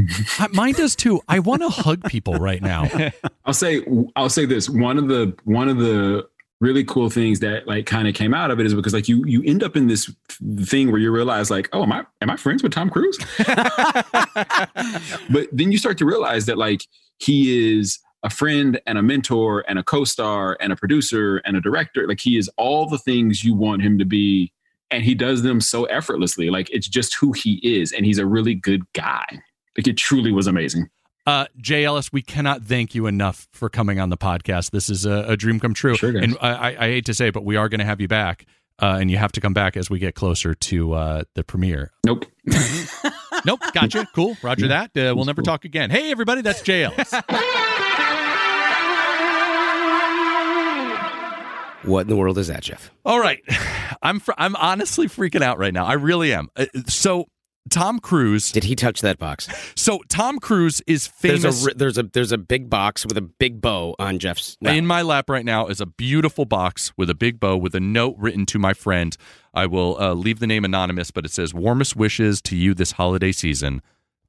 Mine 0.53 0.73
does 0.75 0.97
too. 0.97 1.21
I 1.29 1.39
want 1.41 1.63
to 1.63 1.69
hug 1.69 2.03
people 2.05 2.35
right 2.35 2.61
now. 2.63 2.89
I'll 3.45 3.53
say 3.55 3.85
I'll 4.17 4.29
say 4.31 4.47
this 4.47 4.69
one 4.71 4.99
of 4.99 5.09
the 5.09 5.37
one 5.45 5.69
of 5.69 5.77
the 5.79 6.27
really 6.63 6.85
cool 6.85 7.11
things 7.11 7.41
that 7.41 7.67
like 7.67 7.87
kind 7.87 8.07
of 8.07 8.15
came 8.15 8.33
out 8.33 8.53
of 8.53 8.61
it 8.61 8.67
is 8.67 8.73
because 8.73 8.95
like 8.95 9.09
you 9.09 9.25
you 9.27 9.43
end 9.45 9.65
up 9.65 9.77
in 9.77 9.89
this 9.89 10.09
thing 10.61 10.93
where 10.93 11.01
you 11.01 11.11
realize 11.11 11.51
like 11.51 11.69
oh 11.73 11.83
am 11.83 11.93
I 11.93 12.07
am 12.21 12.31
I 12.31 12.37
friends 12.37 12.63
with 12.63 12.73
Tom 12.73 12.89
Cruise? 12.89 13.19
but 15.29 15.49
then 15.53 15.73
you 15.73 15.77
start 15.77 15.99
to 15.99 16.07
realize 16.07 16.47
that 16.47 16.57
like 16.57 16.87
he 17.19 17.77
is 17.77 17.99
a 18.23 18.31
friend 18.31 18.81
and 18.87 18.97
a 18.97 19.03
mentor 19.03 19.65
and 19.69 19.81
a 19.81 19.83
co-star 19.83 20.57
and 20.61 20.73
a 20.73 20.77
producer 20.77 21.39
and 21.39 21.57
a 21.57 21.61
director. 21.61 22.07
Like 22.07 22.21
he 22.21 22.39
is 22.39 22.49
all 22.57 22.89
the 22.89 22.99
things 22.99 23.43
you 23.43 23.57
want 23.57 23.83
him 23.83 23.99
to 23.99 24.05
be 24.05 24.53
and 24.93 25.03
he 25.03 25.17
does 25.17 25.43
them 25.43 25.61
so 25.61 25.87
effortlessly. 25.87 26.49
Like 26.49 26.71
it's 26.71 26.87
just 26.87 27.17
who 27.17 27.33
he 27.33 27.55
is 27.65 27.91
and 27.91 28.07
he's 28.07 28.19
a 28.19 28.27
really 28.27 28.55
good 28.55 28.85
guy. 28.93 29.27
Like 29.77 29.89
it 29.89 29.97
truly 29.97 30.31
was 30.31 30.47
amazing 30.47 30.89
Uh, 31.27 31.47
Jay 31.57 31.85
Ellis, 31.85 32.13
we 32.13 32.21
cannot 32.21 32.63
thank 32.65 32.95
you 32.95 33.07
enough 33.07 33.47
for 33.53 33.69
coming 33.69 34.01
on 34.01 34.09
the 34.09 34.17
podcast. 34.17 34.73
This 34.73 34.91
is 34.91 35.07
a, 35.07 35.25
a 35.29 35.37
dream 35.37 35.61
come 35.61 35.73
true. 35.73 35.95
Sure, 35.95 36.17
and 36.17 36.37
I, 36.41 36.51
I, 36.51 36.69
I 36.69 36.89
hate 36.89 37.07
to 37.07 37.15
say, 37.15 37.29
it, 37.29 37.35
but 37.35 37.45
we 37.45 37.57
are 37.57 37.69
going 37.69 37.79
to 37.79 37.85
have 37.85 38.01
you 38.01 38.09
back, 38.09 38.45
uh, 38.81 38.99
and 39.01 39.09
you 39.11 39.19
have 39.19 39.31
to 39.33 39.41
come 39.41 39.53
back 39.55 39.77
as 39.77 39.89
we 39.89 40.01
get 40.01 40.17
closer 40.17 40.55
to 40.55 40.93
uh, 40.95 41.23
the 41.35 41.45
premiere. 41.45 41.93
nope 42.05 42.27
Nope, 43.45 43.61
gotcha. 43.73 44.07
Cool. 44.15 44.37
Roger 44.43 44.69
that. 44.69 44.97
Uh, 44.97 45.15
we'll 45.17 45.25
never 45.25 45.43
talk 45.43 45.65
again. 45.65 45.91
Hey, 45.91 46.11
everybody, 46.13 46.43
that's 46.43 46.63
Jay 46.63 46.85
Ellis. 46.85 47.13
What 51.85 52.03
in 52.03 52.09
the 52.09 52.17
world 52.17 52.39
is 52.39 52.47
that, 52.47 52.63
Jeff? 52.63 52.93
All 53.05 53.19
right, 53.19 53.41
I'm 54.03 54.21
fr- 54.21 54.35
I'm 54.39 54.55
honestly 54.57 55.09
freaking 55.09 55.43
out 55.43 55.59
right 55.59 55.75
now. 55.75 55.85
I 55.85 55.95
really 55.95 56.33
am. 56.33 56.49
Uh, 56.57 56.67
so 56.87 57.27
Tom 57.71 58.01
Cruise. 58.01 58.51
Did 58.53 58.65
he 58.65 58.75
touch 58.75 59.01
that 59.03 59.19
box? 59.19 59.49
So 59.77 60.01
Tom 60.09 60.39
Cruise 60.39 60.83
is 60.87 61.07
famous. 61.07 61.43
There's 61.43 61.67
a 61.67 61.75
there's 61.75 61.99
a 61.99 62.03
there's 62.03 62.33
a 62.33 62.39
big 62.39 62.69
box 62.69 63.07
with 63.07 63.17
a 63.17 63.23
big 63.23 63.61
bow 63.61 63.95
on 63.99 64.19
Jeff's. 64.19 64.57
lap. 64.61 64.75
In 64.75 64.87
my 64.87 65.03
lap 65.03 65.31
right 65.31 65.45
now 65.45 65.69
is 65.69 65.81
a 65.81 65.87
beautiful 65.87 66.45
box 66.45 66.93
with 66.97 67.09
a 67.09 67.15
big 67.15 67.39
bow 67.41 67.57
with 67.57 67.75
a 67.75 67.81
note 67.81 68.17
written 68.19 68.47
to 68.47 68.59
my 68.59 68.75
friend. 68.75 69.17
I 69.55 69.67
will 69.67 69.97
uh, 70.01 70.13
leave 70.15 70.39
the 70.41 70.47
name 70.47 70.65
anonymous, 70.65 71.11
but 71.11 71.25
it 71.25 71.31
says 71.31 71.55
"Warmest 71.55 71.95
wishes 71.97 72.43
to 72.43 72.57
you 72.57 72.75
this 72.75 72.93
holiday 72.93 73.33
season, 73.33 73.81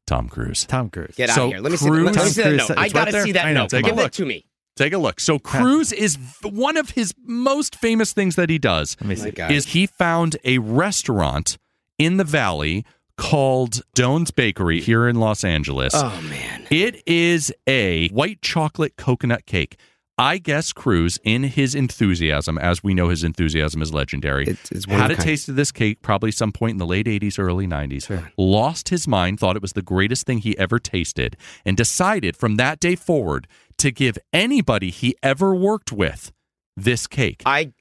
Tom 0.06 0.30
Cruise." 0.30 0.66
Tom 0.66 0.90
Cruise. 0.90 1.16
Get 1.16 1.30
out 1.30 1.36
so 1.36 1.46
of 1.46 1.52
here. 1.52 1.60
Let 1.60 1.72
me 1.72 1.78
see. 1.78 1.90
Let, 1.90 2.04
let 2.04 2.16
me 2.16 2.22
Cruise- 2.22 2.36
see 2.36 2.42
that 2.44 2.56
note. 2.56 2.78
I 2.78 2.90
gotta 2.90 3.12
there. 3.12 3.24
see 3.24 3.32
that 3.34 3.46
I 3.46 3.54
know, 3.54 3.62
note. 3.62 3.70
take 3.72 3.86
a 3.86 3.88
Give 3.90 3.96
look. 3.98 4.08
it 4.08 4.14
to 4.14 4.26
me. 4.26 4.46
Take 4.76 4.94
a 4.94 4.98
look. 4.98 5.20
So 5.20 5.38
Cruise 5.38 5.92
is 5.92 6.18
one 6.44 6.78
of 6.78 6.92
his 6.92 7.14
most 7.24 7.76
famous 7.76 8.12
things 8.12 8.36
that 8.38 8.50
he 8.50 8.58
does 8.58 8.98
Let 9.02 9.08
me 9.08 9.16
see. 9.16 9.32
Is 9.54 9.68
he 9.68 9.86
found 9.86 10.38
a 10.44 10.58
restaurant 10.58 11.58
in 12.00 12.18
the 12.18 12.24
valley 12.24 12.84
called 13.18 13.82
Doan's 13.94 14.32
Bakery 14.32 14.82
here 14.82 15.08
in 15.08 15.18
Los 15.18 15.44
Angeles. 15.44 15.94
Oh 15.96 16.22
man. 16.30 16.66
It 16.70 17.02
is 17.08 17.54
a 17.68 18.10
white 18.10 18.42
chocolate 18.42 18.96
coconut 18.98 19.46
cake. 19.46 19.78
I 20.16 20.38
guess 20.38 20.74
Cruise, 20.74 21.18
in 21.24 21.42
his 21.44 21.74
enthusiasm, 21.74 22.60
as 22.60 22.84
we 22.84 22.94
know 22.94 23.10
his 23.10 23.24
enthusiasm 23.24 23.82
is 23.82 23.92
legendary, 23.92 24.44
It's- 24.44 24.72
it's 24.72 24.88
one 24.88 25.00
had 25.00 25.06
of 25.10 25.12
a 25.12 25.14
a 25.14 25.18
kind. 25.18 25.28
taste 25.30 25.50
of 25.50 25.56
this 25.56 25.72
cake 25.72 26.04
probably 26.04 26.32
some 26.32 26.52
point 26.52 26.74
in 26.74 26.78
the 26.78 26.86
late 26.86 27.08
80s, 27.08 27.40
early 27.40 27.66
90s, 27.66 28.08
lost 28.38 28.90
his 28.90 29.08
mind, 29.08 29.40
thought 29.40 29.56
it 29.56 29.62
was 29.64 29.74
the 29.74 29.82
greatest 29.82 30.28
thing 30.28 30.38
he 30.40 30.56
ever 30.60 30.78
tasted, 30.78 31.36
and 31.66 31.76
decided 31.76 32.38
from 32.38 32.58
that 32.58 32.80
day 32.80 32.96
forward 32.96 33.48
to 33.80 33.90
give 33.90 34.20
anybody 34.32 34.92
he 34.92 35.16
ever 35.24 35.56
worked 35.56 35.92
with 35.92 36.32
this 36.78 37.08
cake. 37.08 37.42
I 37.46 37.72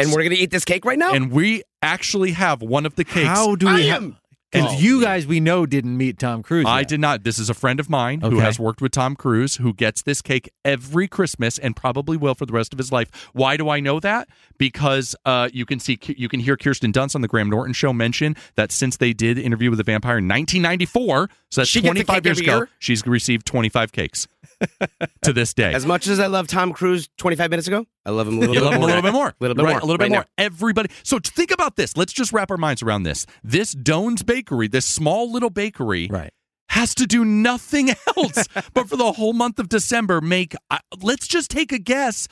and 0.00 0.10
we're 0.12 0.24
gonna 0.24 0.34
eat 0.34 0.50
this 0.50 0.64
cake 0.64 0.84
right 0.84 0.98
now. 0.98 1.12
And 1.14 1.30
we 1.30 1.62
actually 1.80 2.32
have 2.32 2.60
one 2.60 2.86
of 2.86 2.96
the 2.96 3.04
cakes. 3.04 3.28
How 3.28 3.54
do 3.54 3.68
I 3.68 3.74
we? 3.74 3.90
am- 3.90 4.16
Because 4.50 4.74
Oh, 4.74 4.78
you 4.78 5.02
guys 5.02 5.26
we 5.26 5.40
know 5.40 5.66
didn't 5.66 5.96
meet 5.96 6.18
Tom 6.18 6.42
Cruise. 6.42 6.64
I 6.66 6.80
yet. 6.80 6.88
did 6.88 7.00
not. 7.00 7.22
This 7.22 7.38
is 7.38 7.50
a 7.50 7.54
friend 7.54 7.78
of 7.78 7.90
mine 7.90 8.22
who 8.22 8.38
has 8.38 8.58
worked 8.58 8.80
with 8.80 8.92
Tom 8.92 9.14
Cruise, 9.14 9.56
who 9.56 9.74
gets 9.74 10.00
this 10.02 10.22
cake 10.22 10.48
every 10.64 11.06
Christmas 11.06 11.58
and 11.58 11.76
probably 11.76 12.16
will 12.16 12.34
for 12.34 12.46
the 12.46 12.52
rest 12.54 12.72
of 12.72 12.78
his 12.78 12.90
life. 12.90 13.28
Why 13.34 13.58
do 13.58 13.68
I 13.68 13.80
know 13.80 14.00
that? 14.00 14.28
Because 14.56 15.14
uh, 15.26 15.50
you 15.52 15.66
can 15.66 15.78
see, 15.80 15.98
you 16.06 16.28
can 16.30 16.40
hear 16.40 16.56
Kirsten 16.56 16.92
Dunst 16.92 17.14
on 17.14 17.20
the 17.20 17.28
Graham 17.28 17.50
Norton 17.50 17.74
Show 17.74 17.92
mention 17.92 18.36
that 18.56 18.72
since 18.72 18.96
they 18.96 19.12
did 19.12 19.38
Interview 19.38 19.68
with 19.70 19.76
the 19.76 19.84
Vampire 19.84 20.18
in 20.18 20.26
1994, 20.28 21.28
so 21.50 21.60
that's 21.60 21.68
She 21.70 21.80
25 21.82 22.24
years 22.24 22.40
ago, 22.40 22.56
year? 22.56 22.68
she's 22.78 23.06
received 23.06 23.44
25 23.46 23.92
cakes 23.92 24.26
to 25.22 25.32
this 25.32 25.54
day. 25.54 25.72
As 25.72 25.86
much 25.86 26.06
as 26.08 26.18
I 26.20 26.26
love 26.26 26.46
Tom 26.48 26.72
Cruise 26.72 27.08
25 27.18 27.50
minutes 27.50 27.68
ago, 27.68 27.86
I 28.04 28.10
love 28.10 28.28
him 28.28 28.36
a 28.36 28.40
little 28.40 28.54
You 28.54 28.60
bit 28.60 28.64
love 28.66 28.74
him 28.74 28.82
a 28.82 28.86
little 28.86 29.02
bit 29.02 29.12
more. 29.12 29.34
little 29.40 29.54
bit 29.54 29.64
right? 29.64 29.70
more. 29.72 29.78
A 29.80 29.84
little 29.84 29.98
bit 29.98 30.04
right 30.04 30.10
more. 30.10 30.20
now. 30.20 30.44
Everybody. 30.44 30.90
So 31.02 31.18
think 31.18 31.50
about 31.50 31.76
this. 31.76 31.96
Let's 31.96 32.12
just 32.12 32.32
wrap 32.32 32.50
our 32.50 32.56
minds 32.56 32.82
around 32.82 33.02
this. 33.04 33.26
This 33.44 33.72
Doan's 33.72 34.22
Bakery, 34.22 34.68
this 34.68 34.86
small 34.86 35.30
little 35.30 35.50
bakery, 35.50 36.08
Right. 36.10 36.32
has 36.70 36.94
to 36.96 37.06
do 37.06 37.24
nothing 37.24 37.90
else 38.16 38.46
but 38.74 38.88
for 38.88 38.96
the 38.96 39.12
whole 39.12 39.32
month 39.32 39.58
of 39.58 39.68
December 39.68 40.20
make 40.20 40.54
uh, 40.70 40.78
let's 41.00 41.26
just 41.28 41.50
take 41.50 41.72
a 41.72 41.78
guess 41.78 42.28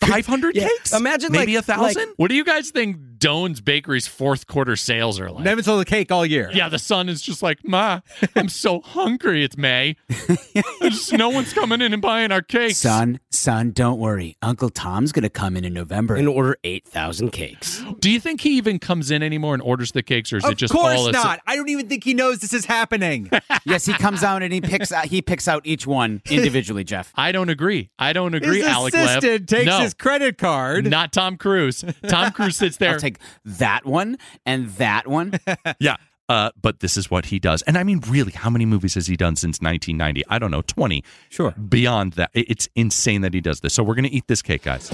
500 0.00 0.56
Yeah. 0.56 0.68
cakes? 0.68 0.92
Imagine, 0.92 1.32
maybe 1.32 1.54
like- 1.56 1.62
a 1.64 1.66
thousand. 1.66 2.14
what 2.16 2.28
do 2.28 2.34
you 2.34 2.44
guys 2.44 2.70
think 2.70 2.96
Doan's 3.20 3.60
Bakery's 3.60 4.06
fourth 4.08 4.46
quarter 4.46 4.74
sales 4.76 5.20
are 5.20 5.28
like? 5.30 5.38
Never 5.44 5.50
haven't 5.50 5.64
sold 5.64 5.82
a 5.82 5.84
cake 5.84 6.10
all 6.10 6.24
year. 6.26 6.50
Yeah, 6.52 6.68
the 6.68 6.78
son 6.78 7.08
is 7.08 7.20
just 7.22 7.42
like, 7.42 7.58
Ma, 7.66 8.00
I'm 8.34 8.48
so 8.50 8.80
hungry. 8.80 9.44
It's 9.44 9.56
May. 9.56 9.96
Just 10.82 11.12
no 11.12 11.28
one's 11.28 11.52
coming 11.52 11.80
in 11.82 11.92
and 11.92 12.00
buying 12.02 12.32
our 12.32 12.42
cakes. 12.42 12.78
Son, 12.78 13.20
son, 13.30 13.70
don't 13.72 13.98
worry. 14.00 14.36
Uncle 14.42 14.70
Tom's 14.70 15.12
gonna 15.12 15.28
come 15.30 15.56
in 15.56 15.64
in 15.64 15.72
November. 15.74 16.16
and 16.16 16.26
order 16.28 16.56
8,000 16.64 17.30
cakes. 17.30 17.84
Do 18.00 18.10
you 18.10 18.18
think 18.18 18.40
he 18.40 18.56
even 18.56 18.78
comes 18.78 19.10
in 19.10 19.22
anymore 19.22 19.54
and 19.54 19.62
orders 19.62 19.92
the 19.92 20.02
cakes, 20.02 20.32
or 20.32 20.38
is 20.38 20.44
Of 20.44 20.52
it 20.52 20.58
just 20.58 20.72
course 20.72 20.98
all 20.98 21.08
a- 21.08 21.12
not. 21.12 21.40
I 21.46 21.54
don't 21.56 21.68
even 21.68 21.88
think 21.88 22.02
he 22.04 22.14
knows 22.14 22.40
this 22.40 22.52
is 22.54 22.64
happening. 22.64 23.30
yes, 23.64 23.84
he 23.86 23.92
comes 23.92 24.24
out 24.24 24.42
and 24.42 24.52
he 24.52 24.60
picks 24.60 24.90
out 24.90 25.04
he 25.06 25.20
picks 25.22 25.46
out 25.46 25.62
each 25.66 25.86
one 25.86 26.22
individually, 26.30 26.82
Jeff. 26.84 27.12
I 27.14 27.30
don't 27.32 27.50
agree. 27.50 27.90
I 27.98 28.12
don't 28.12 28.34
agree, 28.34 28.58
his 28.58 28.66
Alec 28.66 28.94
Lev. 28.94 29.20
takes 29.46 29.66
no, 29.66 29.80
his 29.80 29.94
credit 29.94 30.38
card. 30.38 30.86
not 30.90 31.12
Tom 31.12 31.36
Cruise. 31.36 31.84
Tom 32.08 32.32
Cruise 32.32 32.56
sits 32.56 32.78
there. 32.78 32.98
I'll 33.10 33.22
take 33.42 33.58
that 33.58 33.84
one 33.84 34.18
and 34.46 34.68
that 34.70 35.06
one. 35.06 35.32
Yeah. 35.78 35.96
Uh, 36.28 36.50
but 36.60 36.78
this 36.78 36.96
is 36.96 37.10
what 37.10 37.26
he 37.26 37.40
does. 37.40 37.62
And 37.62 37.76
I 37.76 37.82
mean, 37.82 38.00
really, 38.06 38.30
how 38.30 38.50
many 38.50 38.64
movies 38.64 38.94
has 38.94 39.08
he 39.08 39.16
done 39.16 39.34
since 39.34 39.60
1990? 39.60 40.24
I 40.28 40.38
don't 40.38 40.52
know, 40.52 40.62
20. 40.62 41.02
Sure. 41.28 41.50
Beyond 41.52 42.12
that, 42.12 42.30
it's 42.34 42.68
insane 42.76 43.22
that 43.22 43.34
he 43.34 43.40
does 43.40 43.60
this. 43.60 43.74
So 43.74 43.82
we're 43.82 43.96
going 43.96 44.04
to 44.04 44.12
eat 44.14 44.28
this 44.28 44.40
cake, 44.40 44.62
guys. 44.62 44.92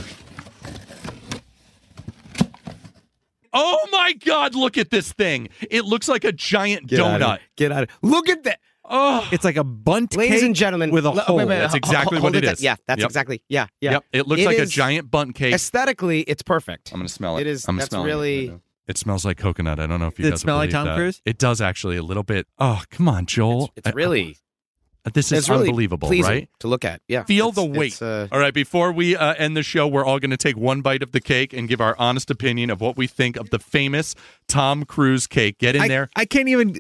Oh 3.53 3.87
my 3.93 4.15
God, 4.15 4.55
look 4.55 4.79
at 4.79 4.91
this 4.91 5.13
thing. 5.13 5.49
It 5.71 5.85
looks 5.85 6.09
like 6.09 6.25
a 6.25 6.33
giant 6.33 6.89
donut. 6.89 7.39
Get 7.57 7.71
out 7.73 7.83
of 7.83 7.89
Look 8.01 8.31
at 8.31 8.45
that. 8.45 8.61
Oh, 8.89 9.29
It's 9.33 9.45
like 9.45 9.57
a 9.57 9.65
Bundt 9.65 10.17
Ladies 10.17 10.41
cake 10.41 10.47
and 10.47 10.55
gentlemen. 10.55 10.91
with 10.91 11.05
a 11.07 11.11
l- 11.11 11.17
hole. 11.19 11.37
wait, 11.37 11.49
wait, 11.49 11.59
That's 11.59 11.75
exactly 11.75 12.17
what 12.19 12.23
hold 12.23 12.37
it 12.37 12.43
there. 12.45 12.53
is. 12.53 12.63
Yeah, 12.63 12.77
that's 12.87 13.01
Yep. 13.01 13.07
exactly. 13.09 13.43
Yeah, 13.49 13.67
yeah. 13.81 13.93
yep. 13.93 14.05
It 14.13 14.27
looks 14.27 14.43
It 14.43 14.47
like 14.47 14.59
a 14.59 14.67
giant 14.67 15.11
Bundt 15.11 15.35
cake. 15.35 15.55
Aesthetically, 15.55 16.21
it's 16.23 16.43
perfect. 16.43 16.93
I'm 16.93 16.99
going 16.99 17.07
to 17.09 17.13
smell 17.13 17.39
it. 17.39 17.43
It 17.43 17.47
is- 17.49 17.67
I'm 17.69 17.77
that's 17.77 17.91
smelling 17.91 18.07
it 18.09 18.11
really- 18.11 18.49
right. 18.51 18.61
It 18.89 18.97
smells 18.99 19.25
like 19.25 19.37
coconut. 19.37 19.81
I 19.81 19.87
don't 19.89 19.99
know 19.99 20.07
if 20.07 20.17
you 20.17 20.23
Did 20.23 20.29
it 20.29 20.33
guys 20.33 20.41
smell 20.43 20.57
like 20.59 20.71
Tom 20.71 20.87
that. 20.87 20.97
Cruise? 20.97 21.21
It 21.25 21.39
does 21.39 21.61
actually 21.61 21.97
a 21.97 22.05
little 22.05 22.23
bit. 22.23 22.47
Oh, 22.59 22.83
come 22.91 23.09
on, 23.09 23.27
Joel. 23.27 23.73
It's 23.75 23.89
I- 23.89 23.91
really, 23.91 24.37
this 25.13 25.33
is 25.33 25.49
really 25.51 25.67
unbelievable, 25.69 26.09
right? 26.09 26.49
to 26.61 26.69
look 26.69 26.85
at. 26.85 27.01
Yeah, 27.09 27.25
Feel 27.25 27.49
It's- 27.49 27.55
the 27.57 27.65
weight. 27.65 28.01
uh, 28.01 28.29
All 28.31 28.39
right, 28.39 28.55
before 28.55 28.93
we 28.93 29.17
uh, 29.17 29.35
end 29.35 29.57
the 29.57 29.65
show, 29.65 29.89
we're 29.89 30.05
all 30.05 30.21
going 30.21 30.31
to 30.31 30.37
take 30.37 30.57
one 30.57 30.83
bite 30.83 31.03
of 31.03 31.11
the 31.11 31.21
cake 31.21 31.53
and 31.53 31.69
give 31.69 31.81
our 31.81 31.97
honest 31.99 32.31
opinion 32.31 32.71
of 32.71 32.81
what 32.81 32.97
we 32.97 33.09
think 33.09 33.37
of 33.37 33.51
the 33.51 33.59
famous 33.59 34.15
Tom 34.47 34.85
Cruise 34.85 35.27
cake. 35.27 35.59
Get 35.59 35.75
in 35.75 35.83
I, 35.83 35.89
there, 35.89 36.09
I 36.15 36.25
can't 36.25 36.49
even. 36.49 36.77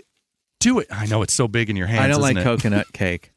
Do 0.67 0.79
it. 0.81 0.89
I 0.91 1.07
know 1.07 1.23
it's 1.23 1.33
so 1.35 1.47
big 1.49 1.71
in 1.71 1.77
your 1.77 1.87
hands. 1.87 2.01
I 2.03 2.09
don't 2.09 2.21
like 2.21 2.37
isn't 2.37 2.43
it? 2.49 2.57
coconut 2.57 2.93
cake. 2.93 3.33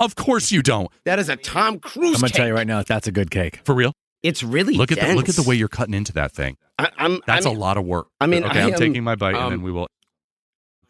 Of 0.00 0.16
course 0.16 0.50
you 0.52 0.62
don't. 0.62 0.90
that 1.04 1.18
is 1.18 1.28
a 1.28 1.36
Tom 1.36 1.78
Cruise. 1.78 2.16
I'm 2.16 2.20
gonna 2.20 2.28
cake. 2.28 2.36
tell 2.36 2.46
you 2.46 2.54
right 2.54 2.66
now, 2.66 2.82
that's 2.82 3.06
a 3.06 3.12
good 3.12 3.30
cake. 3.30 3.60
For 3.64 3.74
real. 3.74 3.92
It's 4.22 4.42
really 4.42 4.74
Look 4.74 4.90
at 4.90 4.98
the 5.00 5.14
look 5.14 5.28
at 5.28 5.34
the 5.36 5.42
way 5.42 5.54
you're 5.54 5.68
cutting 5.68 5.94
into 5.94 6.12
that 6.14 6.32
thing. 6.32 6.56
I, 6.78 6.90
I'm. 6.96 7.20
That's 7.26 7.46
I 7.46 7.50
mean, 7.50 7.58
a 7.58 7.60
lot 7.60 7.76
of 7.76 7.84
work. 7.84 8.06
I 8.20 8.26
mean, 8.26 8.42
okay, 8.44 8.60
I 8.60 8.66
I'm 8.66 8.72
am, 8.72 8.78
taking 8.78 9.04
my 9.04 9.14
bite 9.16 9.34
and 9.34 9.44
um, 9.44 9.50
then 9.50 9.62
we 9.62 9.70
will. 9.70 9.86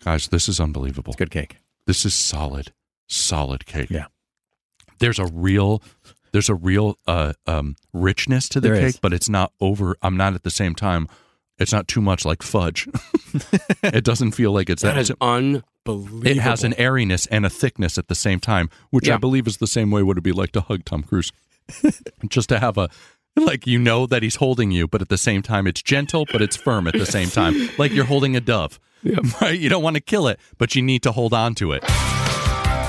Guys, 0.04 0.28
this 0.28 0.48
is 0.48 0.60
unbelievable. 0.60 1.12
It's 1.12 1.18
good 1.18 1.30
cake. 1.30 1.56
This 1.86 2.04
is 2.04 2.14
solid, 2.14 2.72
solid 3.08 3.66
cake. 3.66 3.90
Yeah. 3.90 4.06
There's 5.00 5.18
a 5.18 5.26
real, 5.26 5.82
there's 6.32 6.48
a 6.48 6.54
real 6.54 6.96
uh, 7.06 7.32
um, 7.46 7.76
richness 7.92 8.48
to 8.50 8.60
the 8.60 8.68
There 8.68 8.80
cake, 8.80 8.94
is. 8.94 8.96
but 8.98 9.12
it's 9.12 9.28
not 9.28 9.52
over. 9.60 9.96
I'm 10.02 10.16
not 10.16 10.34
at 10.34 10.44
the 10.44 10.50
same 10.50 10.74
time. 10.74 11.08
It's 11.58 11.72
not 11.72 11.86
too 11.86 12.00
much 12.00 12.24
like 12.24 12.42
fudge. 12.42 12.88
it 13.82 14.04
doesn't 14.04 14.32
feel 14.32 14.50
like 14.52 14.68
it's 14.68 14.82
That 14.82 14.94
that. 14.94 15.00
is 15.00 15.12
unbelievable. 15.20 16.26
it 16.26 16.38
has 16.38 16.64
an 16.64 16.74
airiness 16.74 17.26
and 17.26 17.46
a 17.46 17.50
thickness 17.50 17.96
at 17.98 18.08
the 18.08 18.14
same 18.14 18.40
time, 18.40 18.70
which 18.90 19.08
I 19.08 19.16
believe 19.16 19.46
is 19.46 19.58
the 19.58 19.66
same 19.66 19.90
way 19.90 20.02
would 20.02 20.18
it 20.18 20.22
be 20.24 20.32
like 20.32 20.50
to 20.52 20.60
hug 20.60 20.84
Tom 20.84 21.02
Cruise. 21.04 21.32
Just 22.28 22.48
to 22.50 22.58
have 22.58 22.76
a 22.76 22.88
like 23.36 23.66
you 23.66 23.78
know 23.78 24.06
that 24.06 24.22
he's 24.22 24.36
holding 24.36 24.70
you, 24.70 24.86
but 24.86 25.00
at 25.02 25.08
the 25.08 25.18
same 25.18 25.42
time 25.42 25.66
it's 25.66 25.82
gentle, 25.82 26.24
but 26.30 26.40
it's 26.42 26.56
firm 26.56 26.86
at 26.86 26.94
the 26.94 27.06
same 27.06 27.28
time, 27.30 27.54
like 27.78 27.92
you're 27.92 28.04
holding 28.04 28.36
a 28.36 28.40
dove. 28.40 28.78
Right? 29.40 29.58
You 29.58 29.68
don't 29.68 29.82
want 29.82 29.94
to 29.96 30.00
kill 30.02 30.28
it, 30.28 30.38
but 30.58 30.74
you 30.74 30.82
need 30.82 31.02
to 31.02 31.12
hold 31.12 31.34
on 31.34 31.54
to 31.56 31.72
it. 31.72 31.84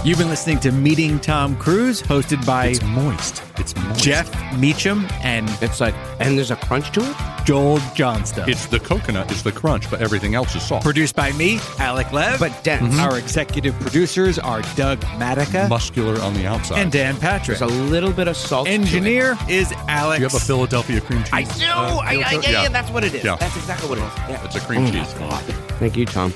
You've 0.06 0.20
been 0.20 0.30
listening 0.30 0.60
to 0.60 0.72
Meeting 0.72 1.20
Tom 1.20 1.56
Cruise, 1.58 2.00
hosted 2.00 2.46
by 2.46 2.68
It's 2.68 2.84
moist. 2.84 3.42
It's 3.58 3.76
moist. 3.76 4.04
Jeff 4.04 4.56
Meacham 4.60 5.08
and 5.24 5.50
It's 5.64 5.82
like, 5.82 5.96
and 6.20 6.38
there's 6.38 6.52
a 6.52 6.56
crunch 6.58 6.92
to 6.92 7.00
it. 7.02 7.16
Joel 7.44 7.80
Johnston. 7.96 8.48
It's 8.48 8.68
the 8.68 8.80
coconut, 8.80 9.32
it's 9.32 9.42
the 9.42 9.52
crunch, 9.52 9.90
but 9.90 10.02
everything 10.04 10.36
else 10.36 10.54
is 10.56 10.62
soft. 10.62 10.84
produced 10.84 11.16
by 11.16 11.32
me, 11.32 11.60
Alec 11.80 12.12
Lev. 12.14 12.40
But 12.40 12.64
dense. 12.64 13.00
Our 13.00 13.18
executive 13.18 13.74
producers 13.80 14.38
are 14.38 14.62
Doug 14.76 15.00
Matica 15.18 15.68
Muscular 15.70 16.22
on 16.22 16.36
the 16.36 16.46
outside. 16.46 16.78
and 16.78 16.92
Dan 16.92 17.18
Patrick. 17.18 17.58
There's 17.58 17.72
a 17.72 17.76
little 17.76 18.12
bit 18.14 18.28
of 18.28 18.38
salt. 18.38 18.68
to 18.68 18.72
it. 18.72 18.76
Engineer 18.76 19.36
is 19.50 19.72
Alex. 19.88 20.18
Do 20.20 20.22
you 20.24 20.30
have 20.30 20.36
a 20.40 20.46
Philadelphia 20.46 21.02
cream 21.02 21.24
cheese? 21.24 21.34
I 21.34 21.44
do. 21.46 21.66
uh, 21.66 22.00
I, 22.04 22.10
I, 22.10 22.12
yeah, 22.14 22.32
yeah. 22.42 22.64
yeah, 22.64 22.70
that's 22.70 22.92
what 22.92 23.04
it 23.04 23.16
is. 23.16 23.24
Yeah. 23.24 23.38
That's 23.38 23.56
exactly 23.58 23.90
what 23.90 23.98
it 23.98 24.04
is. 24.04 24.14
Yeah. 24.30 24.46
It's 24.46 24.56
a 24.56 24.60
cream 24.60 24.86
Oh, 24.86 24.92
cheese. 24.92 25.14
God. 25.16 25.42
Thank 25.80 25.98
you, 25.98 26.06
Tom. 26.06 26.32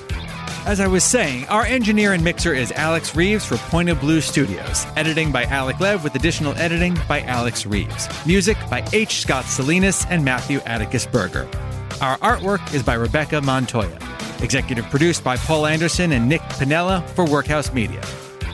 As 0.65 0.79
I 0.79 0.87
was 0.87 1.03
saying, 1.03 1.47
our 1.47 1.63
engineer 1.63 2.13
and 2.13 2.23
mixer 2.23 2.53
is 2.53 2.71
Alex 2.73 3.15
Reeves 3.15 3.45
for 3.45 3.57
Point 3.57 3.89
of 3.89 3.99
Blue 3.99 4.21
Studios. 4.21 4.85
Editing 4.95 5.31
by 5.31 5.45
Alec 5.45 5.79
Lev 5.79 6.03
with 6.03 6.13
additional 6.15 6.53
editing 6.57 6.97
by 7.07 7.21
Alex 7.21 7.65
Reeves. 7.65 8.07
Music 8.27 8.57
by 8.69 8.85
H. 8.93 9.21
Scott 9.21 9.45
Salinas 9.45 10.05
and 10.09 10.23
Matthew 10.23 10.59
Atticus 10.65 11.07
Berger. 11.07 11.47
Our 12.01 12.17
artwork 12.19 12.73
is 12.73 12.83
by 12.83 12.93
Rebecca 12.95 13.41
Montoya. 13.41 13.97
Executive 14.41 14.85
produced 14.85 15.23
by 15.23 15.37
Paul 15.37 15.65
Anderson 15.65 16.11
and 16.11 16.29
Nick 16.29 16.41
Pinella 16.41 17.01
for 17.15 17.25
Workhouse 17.25 17.73
Media. 17.73 18.03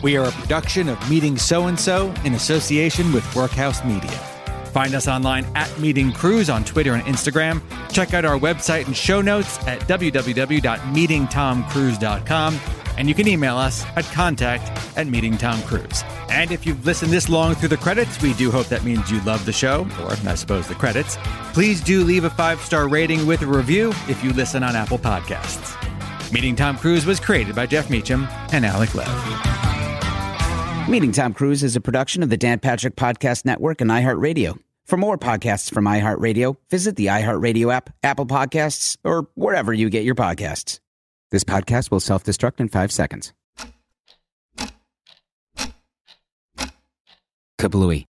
We 0.01 0.15
are 0.15 0.27
a 0.27 0.31
production 0.31 0.87
of 0.87 1.09
Meeting 1.09 1.37
So 1.37 1.67
and 1.67 1.79
So 1.79 2.13
in 2.23 2.33
association 2.33 3.11
with 3.11 3.35
Workhouse 3.35 3.83
Media. 3.83 4.34
Find 4.76 4.93
us 4.93 5.07
online 5.07 5.47
at 5.55 5.80
Meeting 5.80 6.11
Cruise 6.11 6.49
on 6.49 6.65
Twitter 6.65 6.95
and 6.95 7.03
Instagram. 7.03 7.61
Check 7.93 8.13
out 8.13 8.26
our 8.26 8.38
website 8.38 8.88
and 8.88 8.93
show 8.93 9.21
notes 9.21 9.57
at 9.65 9.80
www.meetingtomcruise.com. 9.88 12.59
And 12.97 13.07
you 13.07 13.15
can 13.15 13.26
email 13.26 13.55
us 13.55 13.86
at 13.95 14.03
contact 14.11 14.67
at 14.97 15.07
meetingtomcruise. 15.07 16.03
And 16.30 16.51
if 16.51 16.65
you've 16.65 16.86
listened 16.86 17.13
this 17.13 17.30
long 17.30 17.55
through 17.55 17.69
the 17.69 17.78
credits, 17.78 18.21
we 18.21 18.34
do 18.34 18.51
hope 18.51 18.67
that 18.67 18.84
means 18.84 19.09
you 19.09 19.21
love 19.21 19.45
the 19.45 19.53
show, 19.53 19.88
or 20.01 20.11
I 20.11 20.36
suppose 20.36 20.67
the 20.67 20.76
credits. 20.76 21.17
Please 21.53 21.80
do 21.80 22.03
leave 22.03 22.26
a 22.26 22.30
five 22.30 22.59
star 22.59 22.89
rating 22.89 23.26
with 23.26 23.43
a 23.43 23.47
review 23.47 23.93
if 24.09 24.21
you 24.26 24.34
listen 24.34 24.61
on 24.61 24.76
Apple 24.76 24.99
Podcasts. 24.99 25.82
Meeting 26.34 26.53
Tom 26.53 26.78
Cruise 26.78 27.05
was 27.05 27.21
created 27.21 27.55
by 27.55 27.65
Jeff 27.65 27.89
Meacham 27.89 28.28
and 28.51 28.65
Alec 28.65 28.93
Lev. 28.93 29.07
Meeting 30.89 31.13
Tom 31.13 31.34
Cruise 31.34 31.63
is 31.63 31.78
a 31.78 31.82
production 31.82 32.23
of 32.23 32.30
the 32.30 32.36
Dan 32.36 32.59
Patrick 32.59 32.97
Podcast 32.97 33.45
Network 33.45 33.80
and 33.80 33.89
iHeartRadio. 33.89 34.59
For 34.86 34.97
more 34.97 35.17
podcasts 35.17 35.73
from 35.73 35.86
iHeartRadio, 35.86 36.57
visit 36.69 36.95
the 36.95 37.07
iHeartRadio 37.07 37.73
app, 37.73 37.89
Apple 38.03 38.27
Podcasts, 38.27 38.97
or 39.03 39.27
wherever 39.33 39.73
you 39.73 39.89
get 39.89 40.03
your 40.03 40.13
podcasts. 40.13 40.79
This 41.31 41.43
podcast 41.43 41.89
will 41.89 41.99
self 41.99 42.23
destruct 42.23 42.59
in 42.59 42.69
five 42.69 42.91
seconds. 42.91 43.33
Kablooey. 47.59 48.05